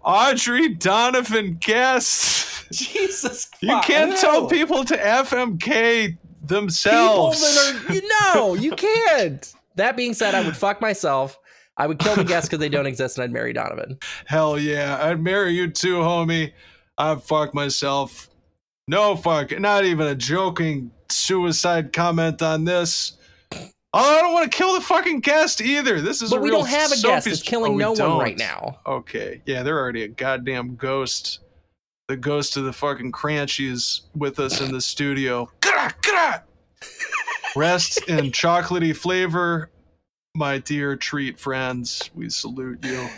audrey 0.05 0.69
donovan 0.69 1.57
guest 1.61 2.45
Jesus, 2.73 3.49
you 3.61 3.69
fuck, 3.69 3.85
can't 3.85 4.11
no. 4.11 4.17
tell 4.17 4.47
people 4.49 4.85
to 4.85 4.97
fmk 4.97 6.09
people 6.09 6.27
themselves 6.47 7.41
that 7.41 7.89
are 7.89 7.95
you 7.95 8.09
know 8.09 8.55
you 8.55 8.73
can't. 8.73 9.55
That 9.77 9.97
being 9.97 10.15
said, 10.15 10.35
I 10.35 10.45
would 10.45 10.57
fuck 10.67 10.81
myself. 10.81 11.39
I 11.79 11.87
would 11.87 11.99
kill 11.99 12.17
the 12.17 12.25
guests 12.25 12.49
because 12.49 12.61
they 12.61 12.69
don't 12.71 12.87
exist, 12.87 13.19
and 13.19 13.25
I'd 13.25 13.33
marry 13.33 13.53
Donovan. 13.53 13.99
Hell 14.25 14.59
yeah, 14.59 14.99
I'd 15.03 15.23
marry 15.23 15.53
you 15.53 15.69
too, 15.71 15.97
homie. 15.97 16.53
I'd 16.99 17.23
fuck 17.23 17.53
myself. 17.55 18.31
No 18.89 19.15
fuck, 19.17 19.59
not 19.61 19.85
even 19.85 20.07
a 20.07 20.15
joking 20.15 20.91
suicide 21.11 21.93
comment 21.93 22.41
on 22.41 22.65
this. 22.65 23.19
Oh, 23.53 23.59
I 24.19 24.21
don't 24.23 24.33
want 24.33 24.51
to 24.51 24.57
kill 24.57 24.75
the 24.75 24.81
fucking 24.81 25.21
guest 25.21 25.61
either. 25.61 26.01
This 26.01 26.23
is 26.23 26.31
But 26.31 26.41
we 26.43 26.51
real 26.51 26.61
don't 26.61 26.69
have 26.69 26.93
a 26.93 27.01
guest. 27.01 27.27
It's 27.27 27.43
killing 27.43 27.75
Oh, 27.75 27.77
no 27.77 27.89
one 27.91 27.99
don't. 27.99 28.19
right 28.21 28.39
now. 28.39 28.79
Okay, 28.87 29.43
yeah, 29.47 29.63
they're 29.63 29.79
already 29.79 30.03
a 30.05 30.09
goddamn 30.09 30.77
ghost. 30.77 31.41
The 32.09 32.17
ghost 32.17 32.57
of 32.57 32.65
the 32.65 32.73
fucking 32.73 33.13
Crunchy 33.13 33.71
is 33.71 34.03
with 34.15 34.39
us 34.39 34.61
in 34.61 34.71
the 34.73 34.81
studio. 34.81 35.51
Rest 37.57 38.03
in 38.09 38.33
chocolatey 38.33 38.95
flavor, 38.95 39.71
my 40.35 40.59
dear 40.59 40.95
treat 40.95 41.39
friends. 41.41 42.11
We 42.15 42.29
salute 42.29 42.85
you. 42.85 43.09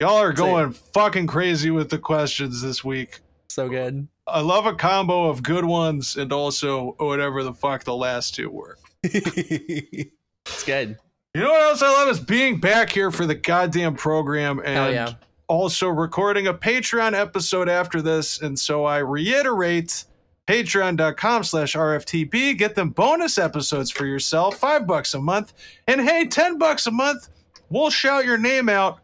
Y'all 0.00 0.16
are 0.16 0.32
going 0.32 0.72
fucking 0.72 1.28
crazy 1.28 1.70
with 1.70 1.88
the 1.88 1.98
questions 1.98 2.60
this 2.60 2.82
week. 2.82 3.20
So 3.48 3.68
good. 3.68 4.08
I 4.26 4.40
love 4.40 4.66
a 4.66 4.74
combo 4.74 5.30
of 5.30 5.42
good 5.42 5.64
ones 5.64 6.16
and 6.16 6.32
also 6.32 6.96
whatever 6.98 7.44
the 7.44 7.54
fuck 7.54 7.84
the 7.84 7.94
last 7.94 8.34
two 8.34 8.50
were. 8.50 8.76
it's 9.04 10.64
good. 10.66 10.98
You 11.34 11.42
know 11.42 11.50
what 11.50 11.62
else 11.62 11.80
I 11.80 11.92
love 11.92 12.08
is 12.08 12.18
being 12.18 12.58
back 12.58 12.90
here 12.90 13.12
for 13.12 13.24
the 13.24 13.36
goddamn 13.36 13.94
program 13.94 14.60
and 14.64 14.94
yeah. 14.94 15.12
also 15.46 15.88
recording 15.88 16.48
a 16.48 16.54
Patreon 16.54 17.14
episode 17.14 17.68
after 17.68 18.02
this. 18.02 18.42
And 18.42 18.58
so 18.58 18.84
I 18.84 18.98
reiterate 18.98 20.06
patreon.com 20.46 21.44
slash 21.44 21.74
RFTB. 21.74 22.56
Get 22.58 22.74
them 22.74 22.90
bonus 22.90 23.38
episodes 23.38 23.90
for 23.90 24.06
yourself, 24.06 24.56
five 24.56 24.86
bucks 24.86 25.14
a 25.14 25.20
month. 25.20 25.52
And 25.86 26.00
hey, 26.00 26.26
10 26.26 26.58
bucks 26.58 26.86
a 26.86 26.90
month, 26.90 27.28
we'll 27.70 27.90
shout 27.90 28.24
your 28.24 28.38
name 28.38 28.68
out 28.68 29.00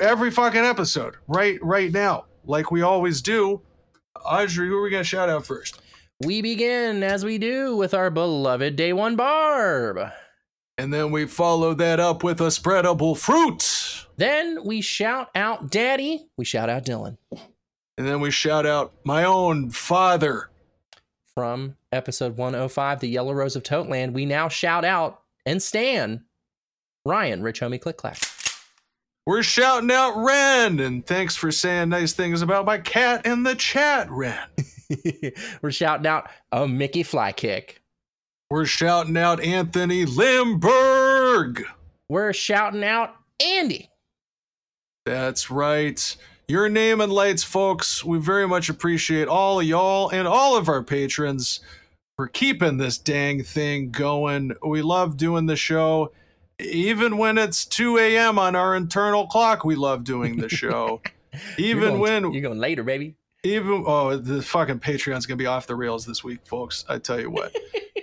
every 0.00 0.30
fucking 0.30 0.64
episode 0.64 1.16
right 1.28 1.62
right 1.62 1.92
now, 1.92 2.26
like 2.44 2.70
we 2.70 2.82
always 2.82 3.22
do. 3.22 3.60
Audrey, 4.24 4.68
who 4.68 4.78
are 4.78 4.82
we 4.82 4.90
going 4.90 5.02
to 5.02 5.08
shout 5.08 5.28
out 5.28 5.44
first? 5.44 5.80
We 6.24 6.40
begin 6.42 7.02
as 7.02 7.24
we 7.24 7.38
do 7.38 7.76
with 7.76 7.92
our 7.92 8.10
beloved 8.10 8.76
Day 8.76 8.92
One 8.92 9.16
Barb. 9.16 9.98
And 10.78 10.92
then 10.92 11.10
we 11.10 11.26
follow 11.26 11.74
that 11.74 12.00
up 12.00 12.24
with 12.24 12.40
a 12.40 12.48
spreadable 12.48 13.16
fruit. 13.16 14.06
Then 14.16 14.64
we 14.64 14.80
shout 14.80 15.30
out 15.34 15.70
Daddy. 15.70 16.26
We 16.36 16.44
shout 16.44 16.68
out 16.68 16.84
Dylan. 16.84 17.16
And 17.96 18.06
then 18.06 18.20
we 18.20 18.30
shout 18.30 18.66
out 18.66 18.92
my 19.04 19.24
own 19.24 19.70
father. 19.70 20.50
From 21.36 21.76
episode 21.90 22.36
105, 22.36 23.00
The 23.00 23.08
Yellow 23.08 23.32
Rose 23.32 23.56
of 23.56 23.64
Toteland, 23.64 24.12
we 24.12 24.24
now 24.24 24.48
shout 24.48 24.84
out 24.84 25.22
and 25.44 25.60
Stan 25.60 26.24
Ryan, 27.04 27.42
Rich 27.42 27.60
Homie 27.60 27.80
Click 27.80 27.96
Clack. 27.96 28.18
We're 29.26 29.42
shouting 29.42 29.90
out 29.90 30.22
Ren, 30.24 30.78
and 30.78 31.04
thanks 31.04 31.34
for 31.34 31.50
saying 31.50 31.88
nice 31.88 32.12
things 32.12 32.40
about 32.40 32.66
my 32.66 32.78
cat 32.78 33.26
in 33.26 33.42
the 33.42 33.56
chat, 33.56 34.08
Ren. 34.10 34.38
We're 35.62 35.72
shouting 35.72 36.06
out 36.06 36.30
a 36.52 36.68
Mickey 36.68 37.02
Fly 37.02 37.32
Kick. 37.32 37.82
We're 38.48 38.66
shouting 38.66 39.16
out 39.16 39.42
Anthony 39.42 40.06
Limberg. 40.06 41.64
We're 42.08 42.32
shouting 42.32 42.84
out 42.84 43.16
Andy. 43.42 43.90
That's 45.04 45.50
right. 45.50 46.16
Your 46.46 46.68
name 46.68 47.00
and 47.00 47.10
lights, 47.10 47.42
folks. 47.42 48.04
We 48.04 48.18
very 48.18 48.46
much 48.46 48.68
appreciate 48.68 49.28
all 49.28 49.60
of 49.60 49.66
y'all 49.66 50.10
and 50.10 50.28
all 50.28 50.58
of 50.58 50.68
our 50.68 50.82
patrons 50.82 51.60
for 52.16 52.28
keeping 52.28 52.76
this 52.76 52.98
dang 52.98 53.42
thing 53.42 53.90
going. 53.90 54.52
We 54.62 54.82
love 54.82 55.16
doing 55.16 55.46
the 55.46 55.56
show. 55.56 56.12
Even 56.60 57.16
when 57.16 57.38
it's 57.38 57.64
2 57.64 57.96
a.m. 57.96 58.38
on 58.38 58.54
our 58.54 58.76
internal 58.76 59.26
clock, 59.26 59.64
we 59.64 59.74
love 59.74 60.04
doing 60.04 60.36
the 60.36 60.50
show. 60.50 61.00
Even 61.56 61.82
you're 61.82 61.90
going, 61.90 62.00
when 62.00 62.32
you're 62.34 62.42
going 62.42 62.58
later, 62.58 62.82
baby. 62.82 63.16
Even 63.42 63.82
oh, 63.86 64.16
the 64.16 64.42
fucking 64.42 64.80
Patreon's 64.80 65.24
gonna 65.24 65.38
be 65.38 65.46
off 65.46 65.66
the 65.66 65.74
rails 65.74 66.04
this 66.04 66.22
week, 66.22 66.40
folks. 66.44 66.84
I 66.90 66.98
tell 66.98 67.18
you 67.18 67.30
what. 67.30 67.56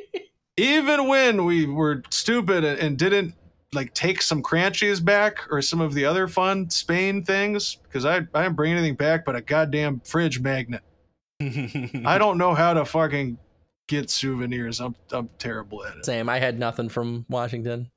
even 0.58 1.08
when 1.08 1.46
we 1.46 1.68
were 1.68 2.02
stupid 2.10 2.64
and 2.64 2.98
didn't 2.98 3.36
like 3.74 3.94
take 3.94 4.22
some 4.22 4.42
cranchies 4.42 5.00
back 5.00 5.40
or 5.50 5.62
some 5.62 5.82
of 5.82 5.94
the 5.94 6.06
other 6.06 6.28
fun 6.28 6.70
Spain 6.70 7.24
things, 7.24 7.78
because 7.84 8.06
I 8.06 8.18
I 8.34 8.44
didn't 8.44 8.56
bring 8.56 8.74
anything 8.74 8.96
back 8.96 9.26
but 9.26 9.36
a 9.36 9.42
goddamn 9.42 10.02
fridge 10.02 10.40
magnet. 10.40 10.82
I 11.42 12.18
don't 12.18 12.38
know 12.38 12.54
how 12.54 12.74
to 12.74 12.86
fucking 12.86 13.38
get 13.88 14.10
souvenirs. 14.10 14.80
I'm 14.80 14.96
I'm 15.12 15.30
terrible 15.38 15.86
at 15.86 15.98
it. 15.98 16.06
Same. 16.06 16.30
I 16.30 16.40
had 16.40 16.60
nothing 16.60 16.90
from 16.90 17.26
Washington. 17.30 17.90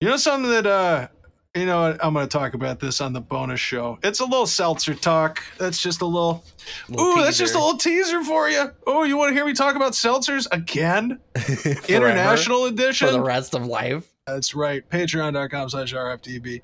You 0.00 0.08
know 0.08 0.16
something 0.16 0.50
that 0.50 0.66
uh 0.66 1.08
you 1.54 1.66
know 1.66 1.96
I'm 2.00 2.14
going 2.14 2.26
to 2.26 2.32
talk 2.32 2.54
about 2.54 2.80
this 2.80 3.00
on 3.00 3.12
the 3.12 3.20
bonus 3.20 3.60
show. 3.60 3.98
It's 4.02 4.20
a 4.20 4.24
little 4.24 4.46
seltzer 4.46 4.94
talk. 4.94 5.42
That's 5.58 5.80
just 5.82 6.00
a 6.00 6.06
little. 6.06 6.44
little 6.88 7.06
ooh, 7.06 7.14
teaser. 7.14 7.24
that's 7.24 7.38
just 7.38 7.54
a 7.54 7.58
little 7.58 7.76
teaser 7.76 8.24
for 8.24 8.48
you. 8.48 8.70
Oh, 8.86 9.04
you 9.04 9.16
want 9.16 9.30
to 9.30 9.34
hear 9.34 9.44
me 9.44 9.52
talk 9.52 9.76
about 9.76 9.92
seltzers 9.92 10.46
again? 10.50 11.20
International 11.88 12.64
edition 12.64 13.08
for 13.08 13.12
the 13.12 13.20
rest 13.20 13.54
of 13.54 13.66
life. 13.66 14.11
That's 14.26 14.54
right. 14.54 14.88
Patreon.com/slash 14.88 15.92
RFTB. 15.94 16.60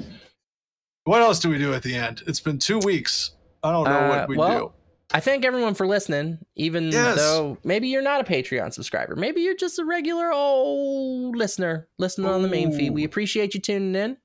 What 1.04 1.22
else 1.22 1.40
do 1.40 1.48
we 1.48 1.58
do 1.58 1.72
at 1.72 1.82
the 1.82 1.94
end? 1.94 2.22
It's 2.26 2.40
been 2.40 2.58
two 2.58 2.78
weeks. 2.80 3.32
I 3.62 3.72
don't 3.72 3.84
know 3.84 3.98
uh, 3.98 4.08
what 4.08 4.28
we 4.28 4.36
well, 4.36 4.58
do. 4.58 4.72
I 5.12 5.20
thank 5.20 5.44
everyone 5.46 5.72
for 5.74 5.86
listening, 5.86 6.38
even 6.54 6.90
yes. 6.92 7.16
though 7.16 7.56
maybe 7.64 7.88
you're 7.88 8.02
not 8.02 8.20
a 8.20 8.24
Patreon 8.24 8.74
subscriber. 8.74 9.16
Maybe 9.16 9.40
you're 9.40 9.56
just 9.56 9.78
a 9.78 9.84
regular 9.84 10.30
old 10.30 11.34
listener 11.34 11.88
listening 11.98 12.28
Ooh. 12.28 12.34
on 12.34 12.42
the 12.42 12.48
main 12.48 12.72
feed. 12.72 12.90
We 12.90 13.04
appreciate 13.04 13.54
you 13.54 13.60
tuning 13.60 13.94
in. 13.94 14.16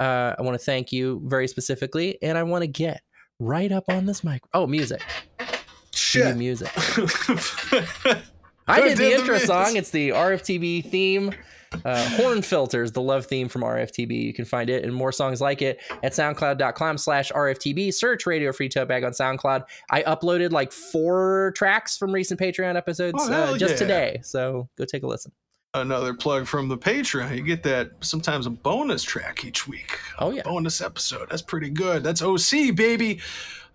Uh, 0.00 0.34
I 0.38 0.42
want 0.42 0.58
to 0.58 0.64
thank 0.64 0.90
you 0.90 1.20
very 1.26 1.48
specifically, 1.48 2.18
and 2.22 2.38
I 2.38 2.44
want 2.44 2.62
to 2.62 2.66
get 2.66 3.02
right 3.38 3.70
up 3.70 3.84
on 3.88 4.06
this 4.06 4.24
mic. 4.24 4.42
Oh, 4.54 4.66
music. 4.66 5.02
Shit. 5.94 6.36
music. 6.36 6.70
I 8.68 8.80
did 8.80 8.98
the 8.98 9.14
intro 9.14 9.38
song. 9.38 9.76
It's 9.76 9.90
the 9.90 10.10
RFTB 10.10 10.90
theme. 10.90 11.32
Uh, 11.84 12.08
Horn 12.10 12.42
Filters, 12.42 12.92
the 12.92 13.02
love 13.02 13.26
theme 13.26 13.48
from 13.48 13.62
RFTB. 13.62 14.22
You 14.22 14.32
can 14.32 14.44
find 14.44 14.70
it 14.70 14.84
and 14.84 14.94
more 14.94 15.12
songs 15.12 15.40
like 15.40 15.62
it 15.62 15.80
at 16.02 16.12
soundcloud.com 16.12 16.98
slash 16.98 17.30
RFTB. 17.32 17.92
Search 17.92 18.26
Radio 18.26 18.52
Free 18.52 18.68
Tote 18.68 18.88
Bag 18.88 19.04
on 19.04 19.12
SoundCloud. 19.12 19.64
I 19.90 20.02
uploaded 20.02 20.50
like 20.50 20.72
four 20.72 21.52
tracks 21.56 21.96
from 21.96 22.12
recent 22.12 22.40
Patreon 22.40 22.76
episodes 22.76 23.18
oh, 23.20 23.32
uh, 23.32 23.58
just 23.58 23.74
yeah. 23.74 23.78
today. 23.78 24.20
So 24.22 24.68
go 24.76 24.84
take 24.84 25.02
a 25.02 25.06
listen 25.06 25.32
another 25.80 26.14
plug 26.14 26.46
from 26.46 26.68
the 26.68 26.78
Patreon. 26.78 27.36
You 27.36 27.42
get 27.42 27.62
that 27.64 27.90
sometimes 28.00 28.46
a 28.46 28.50
bonus 28.50 29.02
track 29.02 29.44
each 29.44 29.68
week. 29.68 29.98
Oh 30.18 30.30
yeah, 30.30 30.42
bonus 30.42 30.80
episode. 30.80 31.28
That's 31.30 31.42
pretty 31.42 31.70
good. 31.70 32.02
That's 32.02 32.22
OC 32.22 32.74
baby. 32.74 33.20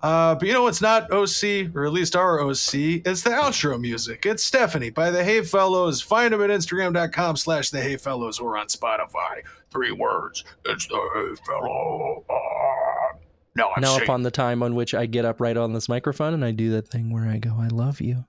Uh, 0.04 0.36
but 0.36 0.47
you 0.47 0.54
know 0.54 0.64
what's 0.64 0.82
not 0.82 1.12
OC, 1.12 1.76
or 1.76 1.86
at 1.86 1.93
least 1.93 2.16
our 2.16 2.39
OC? 2.41 2.74
It's 3.06 3.22
the 3.22 3.30
outro 3.30 3.80
music. 3.80 4.26
It's 4.26 4.43
Stephanie 4.43 4.89
by 4.89 5.12
the 5.12 5.24
Hey 5.24 5.41
Fellows. 5.43 6.02
Find 6.02 6.34
them 6.34 6.41
at 6.41 6.49
Instagram.com 6.49 7.38
slash 7.38 7.70
the 7.70 7.82
Hey 7.82 7.97
Fellows 7.97 8.39
or 8.39 8.58
on 8.58 8.68
Spotify. 8.68 9.41
Three 9.70 9.91
words. 9.91 10.43
It's 10.66 10.88
the 10.88 11.10
Hey 11.14 11.43
Fellow. 11.45 12.26
Uh, 12.30 13.18
now 13.56 13.72
I'm 13.76 13.82
Now 13.82 13.97
upon 13.97 14.24
the 14.24 14.32
time 14.32 14.64
on 14.64 14.76
which 14.76 14.93
I 14.93 15.06
get 15.06 15.26
up 15.26 15.39
right 15.39 15.58
on 15.58 15.74
this 15.74 15.88
microphone 15.89 16.34
and 16.34 16.43
I 16.43 16.52
do 16.52 16.72
that 16.72 16.88
thing 16.88 17.12
where 17.12 17.28
I 17.28 17.38
go, 17.38 17.58
I 17.60 17.68
love 17.68 18.02
you. 18.02 18.26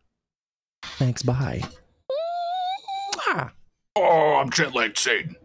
Thanks, 0.83 1.23
bye. 1.23 1.63
Oh, 3.97 4.37
I'm 4.41 4.51
jet 4.51 4.75
lagged 4.75 4.99
Satan. 4.99 5.37